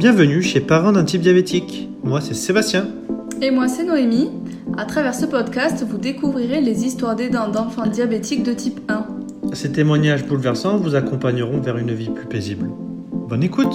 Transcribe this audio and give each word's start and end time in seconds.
Bienvenue 0.00 0.40
chez 0.40 0.62
Parents 0.62 0.92
d'un 0.92 1.04
type 1.04 1.20
diabétique. 1.20 1.90
Moi, 2.02 2.22
c'est 2.22 2.32
Sébastien. 2.32 2.88
Et 3.42 3.50
moi, 3.50 3.68
c'est 3.68 3.84
Noémie. 3.84 4.30
À 4.78 4.86
travers 4.86 5.14
ce 5.14 5.26
podcast, 5.26 5.84
vous 5.86 5.98
découvrirez 5.98 6.62
les 6.62 6.86
histoires 6.86 7.14
d'aidants 7.14 7.50
d'enfants 7.50 7.86
diabétiques 7.86 8.42
de 8.42 8.54
type 8.54 8.80
1. 8.88 9.06
Ces 9.52 9.72
témoignages 9.72 10.24
bouleversants 10.24 10.78
vous 10.78 10.94
accompagneront 10.94 11.60
vers 11.60 11.76
une 11.76 11.92
vie 11.92 12.08
plus 12.08 12.26
paisible. 12.26 12.70
Bonne 13.12 13.42
écoute 13.42 13.74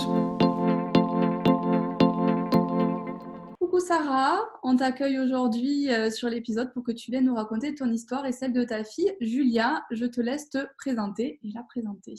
Coucou 3.60 3.80
Sarah, 3.80 4.40
on 4.64 4.78
t'accueille 4.78 5.20
aujourd'hui 5.20 5.94
euh, 5.94 6.10
sur 6.10 6.28
l'épisode 6.28 6.74
pour 6.74 6.84
que 6.84 6.92
tu 6.92 7.12
viennes 7.12 7.26
nous 7.26 7.36
raconter 7.36 7.76
ton 7.76 7.92
histoire 7.92 8.26
et 8.26 8.32
celle 8.32 8.52
de 8.52 8.64
ta 8.64 8.84
fille 8.84 9.14
Julia. 9.22 9.84
Je 9.92 10.08
te 10.08 10.22
laisse 10.22 10.50
te 10.50 10.66
présenter 10.80 11.40
et 11.44 11.52
la 11.54 11.62
présenter. 11.62 12.16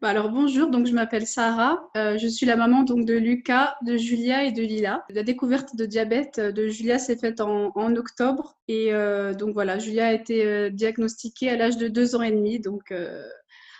Bah, 0.00 0.08
alors 0.08 0.30
bonjour, 0.30 0.70
donc 0.70 0.86
je 0.86 0.94
m'appelle 0.94 1.26
Sarah, 1.26 1.90
euh, 1.94 2.16
je 2.16 2.26
suis 2.26 2.46
la 2.46 2.56
maman 2.56 2.84
donc 2.84 3.04
de 3.04 3.12
Lucas, 3.12 3.76
de 3.82 3.98
Julia 3.98 4.44
et 4.44 4.52
de 4.52 4.62
Lila. 4.62 5.04
La 5.10 5.22
découverte 5.22 5.76
de 5.76 5.84
diabète 5.84 6.38
euh, 6.38 6.52
de 6.52 6.68
Julia 6.68 6.98
s'est 6.98 7.18
faite 7.18 7.42
en, 7.42 7.70
octobre 7.96 8.56
et 8.66 8.94
euh, 8.94 9.34
donc 9.34 9.52
voilà, 9.52 9.78
Julia 9.78 10.06
a 10.06 10.12
été 10.14 10.70
diagnostiquée 10.70 11.50
à 11.50 11.56
l'âge 11.56 11.76
de 11.76 11.88
deux 11.88 12.16
ans 12.16 12.22
et 12.22 12.30
demi, 12.30 12.60
donc 12.60 12.94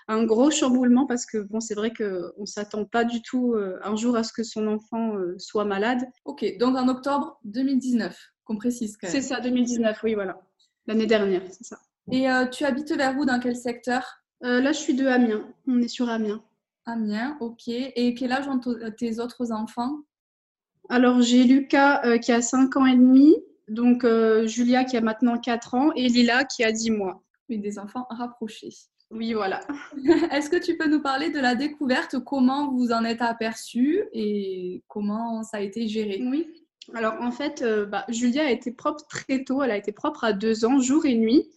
un 0.08 0.24
gros 0.24 0.50
chamboulement 0.50 1.06
parce 1.06 1.24
que 1.24 1.38
bon 1.38 1.60
c'est 1.60 1.74
vrai 1.74 1.90
qu'on 1.90 2.32
ne 2.38 2.46
s'attend 2.46 2.84
pas 2.84 3.04
du 3.04 3.22
tout 3.22 3.54
un 3.82 3.96
jour 3.96 4.14
à 4.14 4.22
ce 4.22 4.34
que 4.34 4.42
son 4.42 4.66
enfant 4.66 5.14
soit 5.38 5.64
malade. 5.64 6.00
Ok, 6.26 6.44
donc 6.58 6.76
en 6.76 6.88
octobre 6.88 7.38
2019, 7.44 8.14
qu'on 8.44 8.56
précise 8.56 8.98
quand 8.98 9.06
même. 9.06 9.14
C'est 9.14 9.26
ça, 9.26 9.40
2019, 9.40 9.98
oui 10.02 10.14
voilà, 10.14 10.38
l'année 10.86 11.06
dernière, 11.06 11.42
c'est 11.50 11.64
ça. 11.64 11.78
Et 12.12 12.26
tu 12.50 12.64
habites 12.64 12.92
vers 12.92 13.16
où, 13.16 13.24
dans 13.24 13.38
quel 13.40 13.56
secteur? 13.56 14.19
Euh, 14.44 14.60
là, 14.60 14.72
je 14.72 14.78
suis 14.78 14.94
de 14.94 15.06
Amiens. 15.06 15.46
On 15.66 15.80
est 15.82 15.88
sur 15.88 16.08
Amiens. 16.08 16.42
Amiens, 16.86 17.36
ok. 17.40 17.68
Et 17.68 18.14
quel 18.14 18.32
âge 18.32 18.48
ont 18.48 18.60
tes 18.96 19.20
autres 19.20 19.52
enfants? 19.52 19.98
Alors, 20.88 21.20
j'ai 21.20 21.44
Lucas 21.44 22.04
euh, 22.04 22.18
qui 22.18 22.32
a 22.32 22.40
5 22.40 22.76
ans 22.76 22.86
et 22.86 22.96
demi, 22.96 23.36
donc 23.68 24.02
euh, 24.04 24.46
Julia 24.46 24.84
qui 24.84 24.96
a 24.96 25.00
maintenant 25.00 25.38
4 25.38 25.74
ans 25.74 25.92
et 25.94 26.08
Lila 26.08 26.44
qui 26.44 26.64
a 26.64 26.72
10 26.72 26.90
mois. 26.90 27.22
Oui, 27.48 27.58
des 27.58 27.78
enfants 27.78 28.06
rapprochés. 28.10 28.72
Oui, 29.10 29.34
voilà. 29.34 29.60
Est-ce 30.32 30.48
que 30.48 30.56
tu 30.56 30.76
peux 30.76 30.88
nous 30.88 31.02
parler 31.02 31.30
de 31.30 31.38
la 31.38 31.54
découverte? 31.54 32.18
Comment 32.24 32.72
vous 32.72 32.92
en 32.92 33.04
êtes 33.04 33.22
aperçu 33.22 34.02
et 34.12 34.82
comment 34.88 35.42
ça 35.42 35.58
a 35.58 35.60
été 35.60 35.86
géré? 35.86 36.22
Oui. 36.24 36.48
Alors, 36.94 37.14
en 37.20 37.30
fait, 37.30 37.62
bah, 37.88 38.04
Julia 38.08 38.46
a 38.46 38.50
été 38.50 38.72
propre 38.72 39.04
très 39.08 39.44
tôt. 39.44 39.62
Elle 39.62 39.70
a 39.70 39.76
été 39.76 39.92
propre 39.92 40.24
à 40.24 40.32
2 40.32 40.64
ans, 40.64 40.80
jour 40.80 41.06
et 41.06 41.14
nuit. 41.14 41.50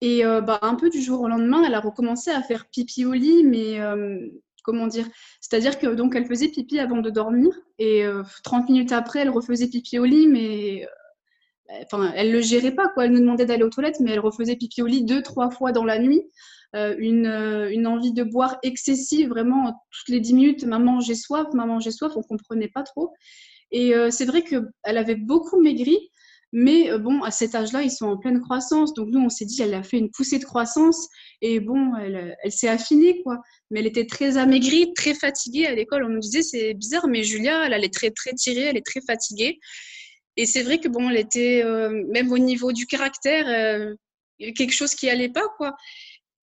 Et 0.00 0.24
euh, 0.24 0.40
bah, 0.40 0.58
un 0.62 0.74
peu 0.74 0.90
du 0.90 1.00
jour 1.00 1.20
au 1.20 1.28
lendemain, 1.28 1.62
elle 1.66 1.74
a 1.74 1.80
recommencé 1.80 2.30
à 2.30 2.42
faire 2.42 2.66
pipi 2.68 3.04
au 3.04 3.12
lit, 3.12 3.44
mais 3.44 3.80
euh, 3.80 4.18
comment 4.62 4.86
dire 4.86 5.06
C'est-à-dire 5.40 5.78
que 5.78 5.88
donc 5.88 6.14
elle 6.14 6.26
faisait 6.26 6.48
pipi 6.48 6.78
avant 6.78 6.98
de 6.98 7.10
dormir 7.10 7.52
et 7.78 8.04
30 8.44 8.62
euh, 8.62 8.72
minutes 8.72 8.92
après, 8.92 9.20
elle 9.20 9.30
refaisait 9.30 9.66
pipi 9.66 9.98
au 9.98 10.04
lit, 10.04 10.28
mais 10.28 10.86
enfin, 11.82 12.12
elle 12.14 12.30
le 12.30 12.40
gérait 12.40 12.74
pas 12.74 12.88
quoi. 12.88 13.06
Elle 13.06 13.12
nous 13.12 13.20
demandait 13.20 13.46
d'aller 13.46 13.64
aux 13.64 13.70
toilettes, 13.70 14.00
mais 14.00 14.12
elle 14.12 14.20
refaisait 14.20 14.56
pipi 14.56 14.82
au 14.82 14.86
lit 14.86 15.04
deux, 15.04 15.22
trois 15.22 15.50
fois 15.50 15.72
dans 15.72 15.84
la 15.84 15.98
nuit. 15.98 16.22
une, 16.74 17.26
une, 17.70 17.86
envie 17.86 18.12
de 18.12 18.22
boire 18.22 18.58
excessive, 18.62 19.30
vraiment 19.30 19.82
toutes 19.90 20.10
les 20.10 20.20
10 20.20 20.34
minutes, 20.34 20.64
maman 20.64 21.00
j'ai 21.00 21.16
soif, 21.16 21.48
maman 21.54 21.80
j'ai 21.80 21.90
soif, 21.90 22.12
on 22.14 22.22
comprenait 22.22 22.68
pas 22.68 22.84
trop. 22.84 23.14
Et 23.72 23.92
c'est 24.10 24.26
vrai 24.26 24.42
qu'elle 24.44 24.70
avait 24.84 25.16
beaucoup 25.16 25.60
maigri, 25.60 25.98
mais 26.52 26.90
euh, 26.90 26.98
bon, 26.98 27.22
à 27.22 27.30
cet 27.30 27.54
âge-là, 27.54 27.82
ils 27.82 27.90
sont 27.90 28.06
en 28.06 28.16
pleine 28.16 28.40
croissance. 28.40 28.94
Donc 28.94 29.08
nous, 29.10 29.20
on 29.20 29.28
s'est 29.28 29.44
dit, 29.44 29.60
elle 29.62 29.74
a 29.74 29.82
fait 29.82 29.98
une 29.98 30.10
poussée 30.10 30.38
de 30.38 30.44
croissance 30.44 31.08
et 31.42 31.60
bon, 31.60 31.94
elle, 31.96 32.36
elle 32.42 32.52
s'est 32.52 32.68
affinée, 32.68 33.22
quoi. 33.22 33.38
Mais 33.70 33.80
elle 33.80 33.86
était 33.86 34.06
très 34.06 34.38
amaigrie, 34.38 34.92
très 34.94 35.14
fatiguée 35.14 35.66
à 35.66 35.74
l'école. 35.74 36.04
On 36.04 36.08
nous 36.08 36.20
disait, 36.20 36.42
c'est 36.42 36.74
bizarre, 36.74 37.06
mais 37.08 37.22
Julia, 37.22 37.66
elle, 37.66 37.84
est 37.84 37.92
très, 37.92 38.10
très 38.10 38.32
tirée, 38.32 38.62
elle 38.62 38.76
est 38.76 38.86
très 38.86 39.00
fatiguée. 39.00 39.58
Et 40.36 40.46
c'est 40.46 40.62
vrai 40.62 40.78
que 40.78 40.88
bon, 40.88 41.10
elle 41.10 41.18
était, 41.18 41.62
euh, 41.64 42.04
même 42.12 42.32
au 42.32 42.38
niveau 42.38 42.72
du 42.72 42.86
caractère, 42.86 43.46
euh, 43.48 43.94
quelque 44.54 44.72
chose 44.72 44.94
qui 44.94 45.10
allait 45.10 45.28
pas, 45.28 45.46
quoi. 45.58 45.76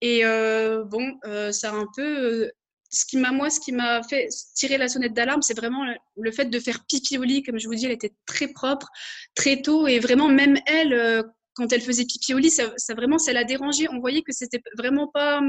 Et 0.01 0.23
bon, 0.23 1.17
ça 1.51 1.71
a 1.71 1.73
un 1.73 1.87
peu 1.95 2.51
ce 2.89 3.05
qui 3.05 3.17
m'a 3.17 3.31
moi 3.31 3.49
ce 3.49 3.59
qui 3.59 3.71
m'a 3.71 4.03
fait 4.03 4.29
tirer 4.55 4.77
la 4.77 4.87
sonnette 4.87 5.13
d'alarme 5.13 5.41
c'est 5.41 5.57
vraiment 5.57 5.83
le 6.17 6.31
fait 6.31 6.45
de 6.45 6.59
faire 6.59 6.85
pipi 6.85 7.17
au 7.17 7.23
lit 7.23 7.43
comme 7.43 7.59
je 7.59 7.67
vous 7.67 7.75
dis 7.75 7.85
elle 7.85 7.91
était 7.91 8.13
très 8.25 8.47
propre 8.47 8.87
très 9.35 9.61
tôt 9.61 9.87
et 9.87 9.99
vraiment 9.99 10.29
même 10.29 10.57
elle 10.65 10.93
euh, 10.93 11.23
quand 11.53 11.71
elle 11.71 11.81
faisait 11.81 12.05
pipi 12.05 12.33
au 12.33 12.37
lit 12.37 12.49
ça, 12.49 12.73
vraiment 12.89 13.17
ça 13.17 13.33
l'a 13.33 13.43
dérangée 13.43 13.87
on 13.89 13.99
voyait 13.99 14.21
que 14.21 14.31
c'était 14.31 14.61
vraiment 14.77 15.07
pas 15.07 15.41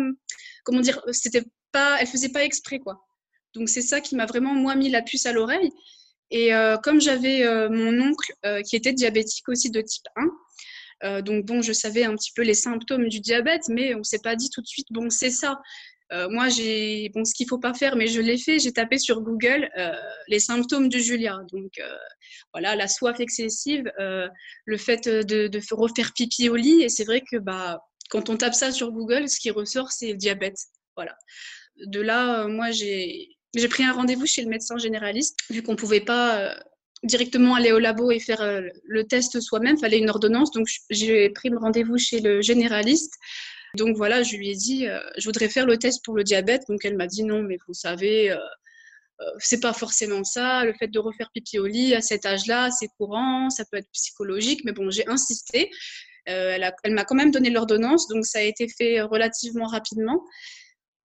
comment 0.64 0.80
dire 0.80 1.00
c'était 1.12 1.44
pas 1.72 1.98
elle 2.00 2.06
faisait 2.06 2.30
pas 2.30 2.44
exprès 2.44 2.78
quoi. 2.78 3.04
Donc 3.54 3.68
c'est 3.68 3.82
ça 3.82 4.00
qui 4.00 4.16
m'a 4.16 4.26
vraiment 4.26 4.54
moi 4.54 4.74
mis 4.74 4.90
la 4.90 5.02
puce 5.02 5.26
à 5.26 5.32
l'oreille. 5.32 5.70
Et 6.30 6.54
euh, 6.54 6.76
comme 6.76 7.00
j'avais 7.00 7.44
euh, 7.44 7.68
mon 7.70 8.00
oncle 8.00 8.32
qui 8.64 8.76
était 8.76 8.92
diabétique 8.92 9.48
aussi 9.48 9.70
de 9.70 9.80
type 9.80 10.06
1 10.16 11.22
donc 11.22 11.44
bon, 11.44 11.60
je 11.60 11.72
savais 11.72 12.04
un 12.04 12.16
petit 12.16 12.32
peu 12.34 12.42
les 12.42 12.54
symptômes 12.54 13.08
du 13.08 13.20
diabète, 13.20 13.68
mais 13.68 13.94
on 13.94 14.02
s'est 14.02 14.20
pas 14.20 14.34
dit 14.34 14.48
tout 14.48 14.62
de 14.62 14.66
suite, 14.66 14.86
bon, 14.90 15.10
c'est 15.10 15.30
ça. 15.30 15.60
Euh, 16.12 16.28
moi, 16.28 16.48
j'ai 16.48 17.10
bon, 17.14 17.24
ce 17.24 17.34
qu'il 17.34 17.48
faut 17.48 17.58
pas 17.58 17.74
faire, 17.74 17.96
mais 17.96 18.06
je 18.06 18.20
l'ai 18.20 18.38
fait. 18.38 18.58
J'ai 18.58 18.72
tapé 18.72 18.98
sur 18.98 19.20
Google 19.22 19.68
euh, 19.76 19.92
les 20.28 20.38
symptômes 20.38 20.88
de 20.88 20.98
Julia. 20.98 21.40
Donc 21.52 21.72
euh, 21.78 21.96
voilà, 22.52 22.76
la 22.76 22.88
soif 22.88 23.18
excessive, 23.20 23.90
le 23.98 24.76
fait 24.76 25.08
de, 25.08 25.74
refaire 25.74 26.12
pipi 26.14 26.48
au 26.48 26.56
lit. 26.56 26.82
Et 26.82 26.88
c'est 26.88 27.04
vrai 27.04 27.22
que 27.28 27.36
bah, 27.36 27.80
quand 28.10 28.30
on 28.30 28.36
tape 28.36 28.54
ça 28.54 28.70
sur 28.70 28.92
Google, 28.92 29.28
ce 29.28 29.40
qui 29.40 29.50
ressort, 29.50 29.90
c'est 29.90 30.12
le 30.12 30.16
diabète. 30.16 30.58
Voilà. 30.96 31.16
De 31.86 32.00
là, 32.00 32.46
moi, 32.46 32.70
j'ai 32.70 33.28
j'ai 33.54 33.68
pris 33.68 33.84
un 33.84 33.92
rendez-vous 33.92 34.26
chez 34.26 34.42
le 34.42 34.48
médecin 34.48 34.76
généraliste, 34.76 35.38
vu 35.48 35.62
qu'on 35.62 35.76
pouvait 35.76 36.00
pas 36.00 36.54
directement 37.02 37.54
aller 37.54 37.72
au 37.72 37.78
labo 37.78 38.10
et 38.10 38.20
faire 38.20 38.42
le 38.84 39.04
test 39.04 39.40
soi-même, 39.40 39.78
fallait 39.78 39.98
une 39.98 40.10
ordonnance. 40.10 40.50
Donc 40.52 40.68
j'ai 40.90 41.30
pris 41.30 41.48
le 41.48 41.58
rendez-vous 41.58 41.98
chez 41.98 42.20
le 42.20 42.42
généraliste. 42.42 43.14
Donc 43.76 43.96
voilà, 43.96 44.22
je 44.22 44.36
lui 44.36 44.50
ai 44.50 44.54
dit, 44.54 44.88
euh, 44.88 44.98
je 45.16 45.24
voudrais 45.26 45.48
faire 45.48 45.66
le 45.66 45.78
test 45.78 46.04
pour 46.04 46.14
le 46.14 46.24
diabète. 46.24 46.62
Donc 46.68 46.84
elle 46.84 46.96
m'a 46.96 47.06
dit 47.06 47.24
non, 47.24 47.42
mais 47.42 47.58
vous 47.66 47.74
savez, 47.74 48.30
euh, 48.30 48.36
euh, 49.20 49.24
c'est 49.38 49.60
pas 49.60 49.72
forcément 49.72 50.24
ça. 50.24 50.64
Le 50.64 50.72
fait 50.72 50.88
de 50.88 50.98
refaire 50.98 51.30
pipi 51.32 51.58
au 51.58 51.66
lit 51.66 51.94
à 51.94 52.00
cet 52.00 52.26
âge-là, 52.26 52.70
c'est 52.70 52.88
courant, 52.98 53.50
ça 53.50 53.64
peut 53.64 53.76
être 53.76 53.90
psychologique. 53.92 54.62
Mais 54.64 54.72
bon, 54.72 54.90
j'ai 54.90 55.06
insisté. 55.08 55.70
elle 56.24 56.72
m'a 56.86 57.04
quand 57.04 57.14
même 57.14 57.30
donné 57.30 57.50
l'ordonnance, 57.50 58.08
donc 58.08 58.26
ça 58.26 58.38
a 58.38 58.42
été 58.42 58.66
fait 58.68 59.00
relativement 59.02 59.66
rapidement. 59.66 60.24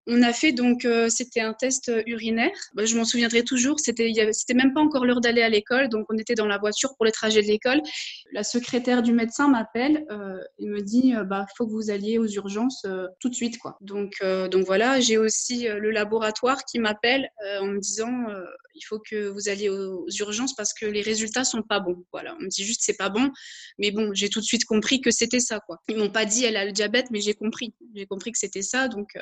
On 0.08 0.24
a 0.24 0.34
fait 0.34 0.52
donc, 0.52 0.84
euh, 0.84 1.10
c'était 1.10 1.42
un 1.42 1.54
test 1.54 1.90
euh, 1.90 2.02
urinaire. 2.08 2.58
Bah, 2.74 2.86
je 2.86 2.98
m'en 2.98 3.06
souviendrai 3.06 3.44
toujours. 3.44 3.80
C'était, 3.80 4.12
c'était 4.32 4.56
même 4.56 4.74
pas 4.74 4.82
encore 4.82 5.06
l'heure 5.06 5.22
d'aller 5.22 5.44
à 5.44 5.50
l'école, 5.50 5.90
donc 5.90 6.08
on 6.10 6.18
était 6.18 6.34
dans 6.34 6.48
la 6.48 6.58
voiture 6.58 6.96
pour 6.96 7.06
les 7.06 7.12
trajets 7.12 7.44
de 7.44 7.48
l'école. 7.48 7.82
La 8.32 8.44
secrétaire 8.44 9.04
du 9.04 9.14
médecin 9.14 9.48
m'appelle 9.48 10.06
euh, 10.10 10.40
et 10.58 10.66
me 10.66 10.82
dit, 10.82 11.14
bah, 11.28 11.46
faut 11.56 11.68
que 11.68 11.72
vous 11.72 11.92
alliez 11.92 12.18
aux 12.18 12.28
urgences 12.28 12.86
tout 13.20 13.30
de 13.30 13.36
suite, 13.36 13.60
quoi. 13.60 13.78
Donc, 13.82 14.24
donc 14.52 14.66
voilà. 14.66 15.00
J'ai 15.00 15.18
aussi 15.18 15.68
le 15.68 15.92
laboratoire 15.92 16.66
qui 16.66 16.80
m'appelle 16.80 17.30
en 17.60 17.68
me 17.68 17.80
disant, 17.80 18.26
il 18.74 18.82
faut 18.82 19.00
que 19.00 19.28
vous 19.28 19.50
alliez 19.50 19.70
aux 19.70 20.08
urgences 20.20 20.56
parce 20.56 20.74
que 20.74 20.86
les 20.86 21.02
résultats 21.02 21.44
sont 21.44 21.62
pas 21.62 21.80
bons. 21.80 22.04
Voilà. 22.12 22.36
On 22.40 22.44
me 22.44 22.48
dit 22.48 22.64
juste 22.64 22.82
c'est 22.84 22.98
pas 22.98 23.10
bon, 23.10 23.32
mais 23.78 23.92
bon, 23.92 24.12
j'ai 24.14 24.30
tout 24.30 24.40
de 24.40 24.46
suite 24.46 24.66
compris 24.66 25.02
que 25.02 25.12
c'était 25.12 25.40
ça, 25.40 25.60
quoi. 25.60 25.78
Ils 25.90 25.98
m'ont 25.98 26.10
pas 26.10 26.26
dit 26.26 26.46
elle 26.46 26.58
a 26.58 26.66
le 26.66 26.72
diabète, 26.72 27.08
mais 27.12 27.22
j'ai 27.22 27.34
compris. 27.34 27.74
J'ai 27.96 28.06
compris 28.06 28.32
que 28.32 28.40
c'était 28.40 28.62
ça, 28.62 28.88
donc 28.88 29.16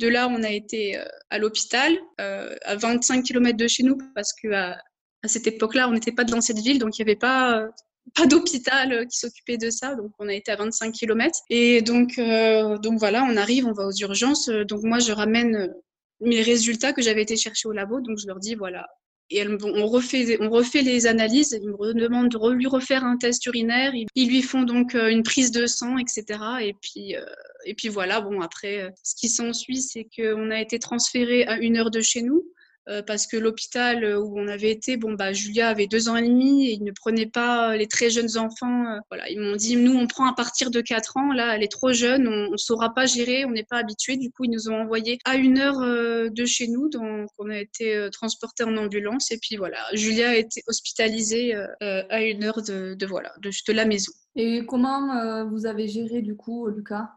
de 0.00 0.08
là, 0.08 0.28
on 0.28 0.42
a 0.42 0.50
été 0.50 0.96
euh, 0.96 1.04
à 1.30 1.38
l'hôpital, 1.38 1.96
euh, 2.20 2.56
à 2.64 2.76
25 2.76 3.22
km 3.22 3.56
de 3.56 3.68
chez 3.68 3.82
nous, 3.82 3.98
parce 4.14 4.32
que 4.32 4.52
à, 4.52 4.76
cette 5.24 5.46
époque-là, 5.46 5.88
on 5.88 5.92
n'était 5.92 6.12
pas 6.12 6.24
dans 6.24 6.40
cette 6.40 6.58
ville, 6.58 6.78
donc 6.78 6.98
il 6.98 7.04
n'y 7.04 7.10
avait 7.10 7.18
pas 7.18 7.68
pas 8.14 8.26
d'hôpital 8.26 9.06
qui 9.08 9.18
s'occupait 9.18 9.58
de 9.58 9.68
ça, 9.70 9.94
donc 9.94 10.10
on 10.18 10.26
a 10.28 10.34
été 10.34 10.50
à 10.50 10.56
25 10.56 10.92
km. 10.92 11.38
Et 11.50 11.82
donc, 11.82 12.18
euh, 12.18 12.78
donc 12.78 12.98
voilà, 12.98 13.22
on 13.24 13.36
arrive, 13.36 13.66
on 13.66 13.72
va 13.72 13.86
aux 13.86 13.96
urgences. 14.00 14.48
Donc 14.48 14.82
moi, 14.82 14.98
je 14.98 15.12
ramène 15.12 15.72
mes 16.20 16.42
résultats 16.42 16.92
que 16.92 17.02
j'avais 17.02 17.22
été 17.22 17.36
chercher 17.36 17.68
au 17.68 17.72
labo, 17.72 18.00
donc 18.00 18.18
je 18.18 18.26
leur 18.26 18.38
dis 18.38 18.54
voilà, 18.54 18.88
et 19.30 19.46
on, 19.46 19.86
refait, 19.86 20.38
on 20.40 20.50
refait 20.50 20.82
les 20.82 21.06
analyses, 21.06 21.58
ils 21.60 21.68
me 21.68 21.94
demandent 21.94 22.28
de 22.28 22.50
lui 22.50 22.66
refaire 22.66 23.04
un 23.04 23.16
test 23.16 23.46
urinaire, 23.46 23.92
ils, 23.94 24.28
lui 24.28 24.42
font 24.42 24.62
donc 24.62 24.94
euh, 24.94 25.08
une 25.08 25.22
prise 25.22 25.52
de 25.52 25.66
sang, 25.66 25.98
etc. 25.98 26.24
Et 26.62 26.74
puis, 26.74 27.16
euh, 27.16 27.24
et 27.64 27.74
puis 27.74 27.88
voilà, 27.88 28.20
bon, 28.20 28.40
après, 28.40 28.80
euh, 28.80 28.90
ce 29.04 29.14
qui 29.14 29.28
s'ensuit, 29.28 29.82
c'est 29.82 30.08
qu'on 30.16 30.50
a 30.50 30.60
été 30.60 30.78
transféré 30.78 31.44
à 31.44 31.58
une 31.58 31.76
heure 31.76 31.90
de 31.90 32.00
chez 32.00 32.22
nous. 32.22 32.44
Euh, 32.90 33.02
parce 33.02 33.26
que 33.26 33.36
l'hôpital 33.36 34.04
où 34.16 34.38
on 34.38 34.48
avait 34.48 34.70
été, 34.70 34.96
bon 34.96 35.12
bah 35.12 35.32
Julia 35.32 35.68
avait 35.68 35.86
deux 35.86 36.08
ans 36.08 36.16
et 36.16 36.26
demi 36.26 36.66
et 36.66 36.72
ils 36.72 36.82
ne 36.82 36.90
prenaient 36.90 37.26
pas 37.26 37.76
les 37.76 37.86
très 37.86 38.10
jeunes 38.10 38.36
enfants. 38.36 38.86
Euh, 38.86 38.98
voilà, 39.10 39.30
ils 39.30 39.38
m'ont 39.38 39.54
dit 39.54 39.76
nous 39.76 39.94
on 39.94 40.08
prend 40.08 40.26
à 40.26 40.34
partir 40.34 40.70
de 40.70 40.80
quatre 40.80 41.16
ans. 41.16 41.32
Là, 41.32 41.54
elle 41.54 41.62
est 41.62 41.70
trop 41.70 41.92
jeune, 41.92 42.26
on, 42.26 42.50
ne 42.50 42.56
saura 42.56 42.92
pas 42.92 43.06
gérer, 43.06 43.44
on 43.44 43.52
n'est 43.52 43.64
pas 43.64 43.78
habitué. 43.78 44.16
Du 44.16 44.30
coup, 44.32 44.44
ils 44.44 44.50
nous 44.50 44.68
ont 44.68 44.80
envoyés 44.80 45.18
à 45.24 45.36
une 45.36 45.58
heure 45.58 45.80
euh, 45.80 46.30
de 46.30 46.44
chez 46.44 46.66
nous, 46.66 46.88
donc 46.88 47.28
on 47.38 47.48
a 47.48 47.58
été 47.58 48.08
transporté 48.12 48.64
en 48.64 48.76
ambulance 48.76 49.30
et 49.30 49.38
puis 49.40 49.56
voilà, 49.56 49.78
Julia 49.92 50.30
a 50.30 50.34
été 50.34 50.62
hospitalisée 50.66 51.54
à 51.80 52.22
une 52.22 52.44
heure 52.44 52.62
de, 52.62 52.96
voilà 53.06 53.32
de, 53.40 53.50
de 53.50 53.72
la 53.72 53.84
maison. 53.84 54.12
Et 54.36 54.64
comment 54.66 55.44
vous 55.46 55.66
avez 55.66 55.88
géré 55.88 56.22
du 56.22 56.36
coup, 56.36 56.68
Lucas? 56.68 57.08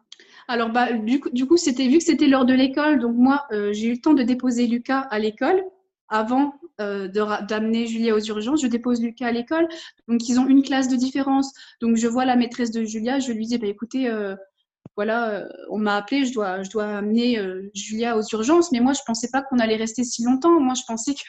Alors, 0.47 0.69
bah, 0.69 0.91
du 0.93 1.19
coup, 1.19 1.57
c'était 1.57 1.87
vu 1.87 1.99
que 1.99 2.03
c'était 2.03 2.27
l'heure 2.27 2.45
de 2.45 2.53
l'école, 2.53 2.99
donc 2.99 3.15
moi, 3.15 3.45
euh, 3.51 3.71
j'ai 3.73 3.87
eu 3.87 3.91
le 3.93 4.01
temps 4.01 4.13
de 4.13 4.23
déposer 4.23 4.67
Lucas 4.67 5.01
à 5.09 5.19
l'école 5.19 5.63
avant 6.09 6.53
euh, 6.81 7.07
d'amener 7.07 7.87
Julia 7.87 8.15
aux 8.15 8.19
urgences. 8.19 8.61
Je 8.61 8.67
dépose 8.67 9.01
Lucas 9.01 9.27
à 9.27 9.31
l'école. 9.31 9.67
Donc, 10.07 10.27
ils 10.27 10.39
ont 10.39 10.47
une 10.47 10.63
classe 10.63 10.89
de 10.89 10.95
différence. 10.95 11.53
Donc, 11.81 11.95
je 11.95 12.07
vois 12.07 12.25
la 12.25 12.35
maîtresse 12.35 12.71
de 12.71 12.83
Julia. 12.83 13.19
Je 13.19 13.31
lui 13.31 13.45
dis, 13.47 13.57
bah, 13.57 13.67
écoutez, 13.67 14.09
euh, 14.09 14.35
voilà, 14.95 15.47
on 15.71 15.79
m'a 15.79 15.95
appelé, 15.95 16.25
je 16.25 16.33
dois, 16.33 16.61
je 16.61 16.69
dois 16.69 16.97
amener 16.97 17.39
Julia 17.73 18.17
aux 18.17 18.23
urgences. 18.31 18.71
Mais 18.71 18.79
moi, 18.79 18.93
je 18.93 19.01
pensais 19.07 19.29
pas 19.31 19.41
qu'on 19.41 19.59
allait 19.59 19.77
rester 19.77 20.03
si 20.03 20.23
longtemps. 20.23 20.59
Moi, 20.59 20.75
je 20.75 20.83
pensais 20.87 21.13
que, 21.13 21.23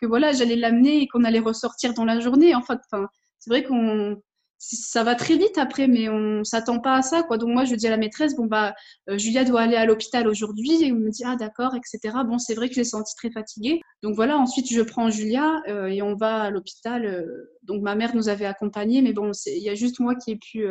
que 0.00 0.06
voilà, 0.06 0.32
j'allais 0.32 0.56
l'amener 0.56 1.02
et 1.02 1.08
qu'on 1.08 1.24
allait 1.24 1.40
ressortir 1.40 1.94
dans 1.94 2.04
la 2.04 2.20
journée. 2.20 2.54
En 2.54 2.62
fait, 2.62 2.78
enfin, 2.90 3.08
c'est 3.38 3.50
vrai 3.50 3.64
qu'on 3.64 4.16
ça 4.64 5.02
va 5.02 5.16
très 5.16 5.36
vite 5.36 5.58
après, 5.58 5.88
mais 5.88 6.08
on 6.08 6.44
s'attend 6.44 6.78
pas 6.78 6.94
à 6.94 7.02
ça, 7.02 7.24
quoi. 7.24 7.36
Donc 7.36 7.50
moi, 7.50 7.64
je 7.64 7.74
dis 7.74 7.88
à 7.88 7.90
la 7.90 7.96
maîtresse, 7.96 8.36
bon 8.36 8.46
bah, 8.46 8.74
euh, 9.10 9.18
Julia 9.18 9.44
doit 9.44 9.62
aller 9.62 9.74
à 9.74 9.84
l'hôpital 9.84 10.28
aujourd'hui, 10.28 10.84
et 10.84 10.92
on 10.92 10.96
me 10.96 11.10
dit 11.10 11.24
ah 11.26 11.34
d'accord, 11.34 11.74
etc. 11.74 12.16
Bon, 12.24 12.38
c'est 12.38 12.54
vrai 12.54 12.68
que 12.68 12.74
je 12.74 12.80
l'ai 12.80 12.84
sentie 12.84 13.16
très 13.16 13.32
fatiguée. 13.32 13.80
Donc 14.04 14.14
voilà, 14.14 14.38
ensuite 14.38 14.72
je 14.72 14.80
prends 14.82 15.10
Julia 15.10 15.62
euh, 15.68 15.86
et 15.86 16.00
on 16.00 16.14
va 16.14 16.42
à 16.42 16.50
l'hôpital. 16.50 17.04
Euh, 17.04 17.50
donc 17.64 17.82
ma 17.82 17.96
mère 17.96 18.14
nous 18.14 18.28
avait 18.28 18.46
accompagnés, 18.46 19.02
mais 19.02 19.12
bon, 19.12 19.32
il 19.46 19.62
y 19.62 19.68
a 19.68 19.74
juste 19.74 19.98
moi 19.98 20.14
qui 20.14 20.32
ai 20.32 20.36
pu 20.36 20.64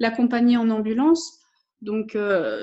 l'accompagner 0.00 0.56
en 0.56 0.68
ambulance. 0.70 1.38
Donc, 1.82 2.16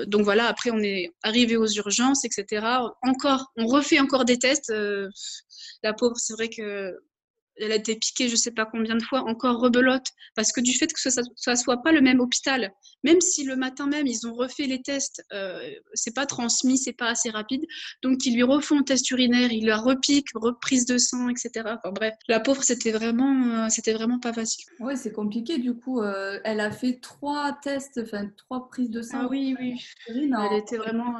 donc 0.06 0.22
voilà, 0.22 0.46
après 0.46 0.70
on 0.70 0.80
est 0.80 1.14
arrivé 1.22 1.56
aux 1.56 1.66
urgences, 1.66 2.24
etc. 2.24 2.66
Encore, 3.02 3.52
on 3.56 3.66
refait 3.66 4.00
encore 4.00 4.24
des 4.24 4.38
tests. 4.38 4.72
la 5.82 5.92
pauvre, 5.94 6.16
c'est 6.16 6.34
vrai 6.34 6.48
que 6.48 6.98
elle 7.56 7.72
a 7.72 7.76
été 7.76 7.96
piquée 7.96 8.28
je 8.28 8.36
sais 8.36 8.50
pas 8.50 8.66
combien 8.66 8.96
de 8.96 9.02
fois, 9.02 9.22
encore 9.22 9.60
rebelote, 9.60 10.06
parce 10.34 10.52
que 10.52 10.60
du 10.60 10.72
fait 10.72 10.92
que 10.92 11.00
ça 11.00 11.20
ne 11.22 11.54
soit 11.56 11.82
pas 11.82 11.92
le 11.92 12.00
même 12.00 12.20
hôpital, 12.20 12.72
même 13.02 13.20
si 13.20 13.44
le 13.44 13.56
matin 13.56 13.86
même 13.86 14.06
ils 14.06 14.26
ont 14.26 14.34
refait 14.34 14.66
les 14.66 14.82
tests, 14.82 15.22
euh, 15.32 15.70
c'est 15.94 16.14
pas 16.14 16.26
transmis, 16.26 16.78
c'est 16.78 16.92
pas 16.92 17.08
assez 17.08 17.30
rapide, 17.30 17.64
donc 18.02 18.24
ils 18.26 18.34
lui 18.34 18.42
refont 18.42 18.78
un 18.78 18.82
test 18.82 19.10
urinaire, 19.10 19.52
ils 19.52 19.66
la 19.66 19.76
repiquent, 19.76 20.30
reprise 20.34 20.86
de 20.86 20.98
sang, 20.98 21.28
etc. 21.28 21.50
Enfin 21.66 21.92
bref, 21.92 22.14
la 22.28 22.40
pauvre 22.40 22.62
c'était 22.62 22.92
vraiment, 22.92 23.64
euh, 23.64 23.68
c'était 23.68 23.92
vraiment 23.92 24.18
pas 24.18 24.32
facile. 24.32 24.64
Oui, 24.80 24.96
c'est 24.96 25.12
compliqué 25.12 25.58
du 25.58 25.74
coup. 25.74 26.00
Euh, 26.00 26.40
elle 26.44 26.60
a 26.60 26.70
fait 26.70 26.98
trois 27.00 27.56
tests, 27.62 28.00
enfin 28.02 28.28
trois 28.36 28.68
prises 28.68 28.90
de 28.90 29.02
sang. 29.02 29.18
Ah 29.22 29.28
oui, 29.30 29.54
oui. 29.60 29.80
Elle 30.08 30.58
était 30.58 30.76
vraiment 30.76 31.14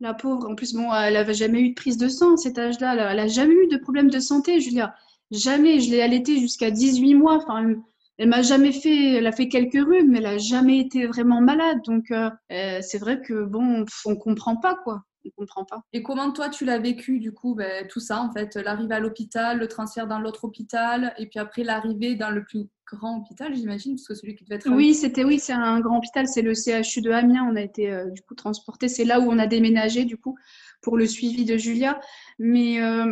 la 0.00 0.14
pauvre. 0.14 0.48
En 0.48 0.54
plus, 0.54 0.74
bon, 0.74 0.92
elle 0.94 1.16
avait 1.16 1.34
jamais 1.34 1.60
eu 1.60 1.70
de 1.70 1.74
prise 1.74 1.96
de 1.96 2.08
sang 2.08 2.34
à 2.34 2.36
cet 2.36 2.58
âge-là. 2.58 2.94
Elle, 2.94 3.12
elle 3.12 3.20
a 3.20 3.28
jamais 3.28 3.54
eu 3.54 3.68
de 3.68 3.76
problème 3.76 4.10
de 4.10 4.18
santé, 4.18 4.60
Julia. 4.60 4.94
Jamais. 5.30 5.80
Je 5.80 5.90
l'ai 5.90 6.02
allaitée 6.02 6.38
jusqu'à 6.38 6.70
18 6.70 7.14
mois. 7.14 7.36
Enfin, 7.36 7.74
elle, 8.18 8.28
m'a 8.28 8.42
jamais 8.42 8.72
fait, 8.72 9.14
elle 9.14 9.26
a 9.26 9.32
fait 9.32 9.48
quelques 9.48 9.74
rhumes, 9.74 10.10
mais 10.10 10.18
elle 10.18 10.26
a 10.26 10.38
jamais 10.38 10.78
été 10.78 11.06
vraiment 11.06 11.40
malade. 11.40 11.78
Donc, 11.84 12.10
euh, 12.10 12.30
euh, 12.52 12.78
c'est 12.82 12.98
vrai 12.98 13.20
que 13.20 13.44
bon, 13.44 13.84
on 14.04 14.16
comprend 14.16 14.56
pas 14.56 14.74
quoi. 14.74 15.04
On 15.26 15.30
comprend 15.36 15.64
pas. 15.64 15.82
Et 15.92 16.02
comment 16.02 16.32
toi 16.32 16.48
tu 16.48 16.64
l'as 16.64 16.78
vécu 16.78 17.18
du 17.18 17.32
coup, 17.32 17.54
ben, 17.54 17.86
tout 17.88 18.00
ça 18.00 18.22
en 18.22 18.32
fait, 18.32 18.56
l'arrivée 18.56 18.94
à 18.94 19.00
l'hôpital, 19.00 19.58
le 19.58 19.68
transfert 19.68 20.06
dans 20.06 20.18
l'autre 20.18 20.44
hôpital, 20.44 21.14
et 21.18 21.26
puis 21.26 21.38
après 21.38 21.62
l'arrivée 21.62 22.14
dans 22.14 22.30
le 22.30 22.42
plus 22.42 22.68
grand 22.86 23.18
hôpital, 23.18 23.54
j'imagine, 23.54 23.96
parce 23.96 24.08
que 24.08 24.14
celui 24.14 24.34
qui 24.34 24.44
devait 24.44 24.56
être. 24.56 24.70
Oui, 24.70 24.94
c'était 24.94 25.24
oui, 25.24 25.38
c'est 25.38 25.52
un 25.52 25.80
grand 25.80 25.98
hôpital, 25.98 26.26
c'est 26.26 26.42
le 26.42 26.54
CHU 26.54 27.02
de 27.02 27.10
Amiens. 27.10 27.46
On 27.50 27.56
a 27.56 27.60
été 27.60 27.90
euh, 27.90 28.06
du 28.10 28.22
coup 28.22 28.34
transporté. 28.34 28.88
C'est 28.88 29.04
là 29.04 29.20
où 29.20 29.30
on 29.30 29.38
a 29.38 29.46
déménagé 29.46 30.04
du 30.04 30.16
coup 30.16 30.36
pour 30.82 30.96
le 30.96 31.06
suivi 31.06 31.44
de 31.44 31.56
Julia, 31.56 32.00
mais, 32.38 32.80
euh, 32.80 33.04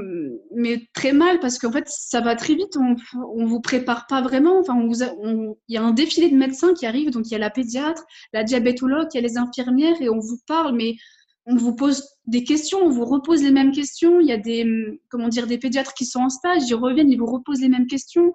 mais 0.55 0.89
très 0.95 1.13
mal 1.13 1.39
parce 1.41 1.59
qu'en 1.59 1.71
fait, 1.71 1.85
ça 1.89 2.21
va 2.21 2.35
très 2.35 2.55
vite. 2.55 2.77
On 2.77 3.43
ne 3.43 3.47
vous 3.47 3.61
prépare 3.61 4.07
pas 4.07 4.23
vraiment. 4.23 4.59
Enfin, 4.59 4.81
il 4.81 5.55
y 5.69 5.77
a 5.77 5.83
un 5.83 5.93
défilé 5.93 6.31
de 6.31 6.37
médecins 6.37 6.73
qui 6.75 6.87
arrivent. 6.87 7.11
Donc, 7.11 7.27
il 7.27 7.33
y 7.33 7.37
a 7.37 7.39
la 7.39 7.51
pédiatre, 7.51 8.05
la 8.33 8.45
diabétologue, 8.45 9.09
il 9.13 9.17
y 9.17 9.25
a 9.25 9.27
les 9.27 9.37
infirmières 9.37 10.01
et 10.01 10.09
on 10.09 10.19
vous 10.19 10.39
parle, 10.47 10.75
mais 10.75 10.97
on 11.45 11.57
vous 11.57 11.75
pose 11.75 12.03
des 12.27 12.45
questions, 12.45 12.79
on 12.79 12.91
vous 12.91 13.05
repose 13.05 13.43
les 13.43 13.51
mêmes 13.51 13.73
questions. 13.73 14.21
Il 14.21 14.27
y 14.27 14.33
a 14.33 14.39
des, 14.39 14.67
comment 15.11 15.29
dire, 15.29 15.47
des 15.47 15.59
pédiatres 15.59 15.95
qui 15.95 16.07
sont 16.07 16.21
en 16.21 16.31
stage, 16.31 16.63
ils 16.69 16.75
reviennent, 16.75 17.11
ils 17.11 17.19
vous 17.19 17.27
reposent 17.27 17.61
les 17.61 17.69
mêmes 17.69 17.87
questions 17.87 18.33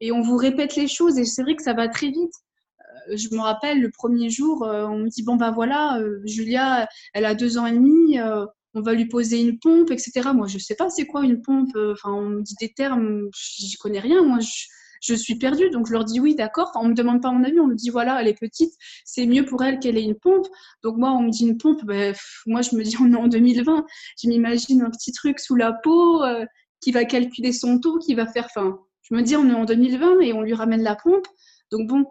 et 0.00 0.12
on 0.12 0.20
vous 0.20 0.36
répète 0.36 0.76
les 0.76 0.88
choses. 0.88 1.18
Et 1.18 1.24
c'est 1.24 1.42
vrai 1.42 1.56
que 1.56 1.62
ça 1.62 1.74
va 1.74 1.88
très 1.88 2.10
vite 2.10 2.32
euh, 3.08 3.16
je 3.16 3.28
me 3.34 3.40
rappelle 3.40 3.80
le 3.80 3.90
premier 3.90 4.30
jour, 4.30 4.64
euh, 4.64 4.86
on 4.86 4.98
me 4.98 5.08
dit 5.08 5.22
bon 5.22 5.36
ben 5.36 5.52
voilà, 5.52 6.00
Julia, 6.24 6.88
elle 7.14 7.24
a 7.24 7.34
deux 7.34 7.56
ans 7.56 7.66
et 7.66 7.72
demi, 7.72 8.18
on 8.74 8.82
va 8.82 8.94
lui 8.94 9.06
poser 9.06 9.40
une 9.40 9.58
pompe, 9.58 9.90
etc. 9.90 10.30
Moi, 10.34 10.46
je 10.46 10.58
sais 10.58 10.74
pas 10.76 10.88
c'est 10.90 11.06
quoi 11.06 11.24
une 11.24 11.42
pompe. 11.42 11.74
Euh, 11.76 11.92
enfin, 11.92 12.12
on 12.12 12.28
me 12.28 12.42
dit 12.42 12.54
des 12.60 12.72
termes, 12.72 13.28
j'y 13.34 13.76
connais 13.76 14.00
rien. 14.00 14.22
Moi, 14.22 14.38
je, 15.00 15.14
suis 15.14 15.36
perdue. 15.36 15.70
Donc, 15.70 15.86
je 15.88 15.92
leur 15.92 16.04
dis 16.04 16.20
oui, 16.20 16.34
d'accord. 16.34 16.70
On 16.74 16.80
on 16.80 16.88
me 16.88 16.94
demande 16.94 17.22
pas 17.22 17.32
mon 17.32 17.44
avis. 17.44 17.58
On 17.60 17.66
me 17.66 17.74
dit 17.74 17.90
voilà, 17.90 18.20
elle 18.20 18.28
est 18.28 18.38
petite, 18.38 18.72
c'est 19.04 19.26
mieux 19.26 19.44
pour 19.44 19.62
elle 19.64 19.78
qu'elle 19.80 19.96
ait 19.98 20.04
une 20.04 20.18
pompe. 20.18 20.46
Donc, 20.82 20.96
moi, 20.96 21.10
on 21.12 21.22
me 21.22 21.30
dit 21.30 21.46
une 21.46 21.58
pompe. 21.58 21.84
Ben, 21.84 22.14
moi, 22.46 22.62
je 22.62 22.76
me 22.76 22.82
dis 22.82 22.96
on 23.00 23.12
est 23.12 23.16
en 23.16 23.28
2020. 23.28 23.84
Je 24.22 24.28
m'imagine 24.28 24.82
un 24.82 24.90
petit 24.90 25.12
truc 25.12 25.40
sous 25.40 25.56
la 25.56 25.72
peau 25.72 26.22
euh, 26.22 26.44
qui 26.80 26.92
va 26.92 27.04
calculer 27.04 27.52
son 27.52 27.80
taux, 27.80 27.98
qui 27.98 28.14
va 28.14 28.26
faire. 28.26 28.46
Enfin, 28.54 28.78
je 29.02 29.14
me 29.14 29.22
dis 29.22 29.36
on 29.36 29.48
est 29.48 29.54
en 29.54 29.64
2020 29.64 30.20
et 30.20 30.32
on 30.32 30.42
lui 30.42 30.54
ramène 30.54 30.82
la 30.82 30.96
pompe. 30.96 31.26
Donc, 31.72 31.88
bon, 31.88 32.04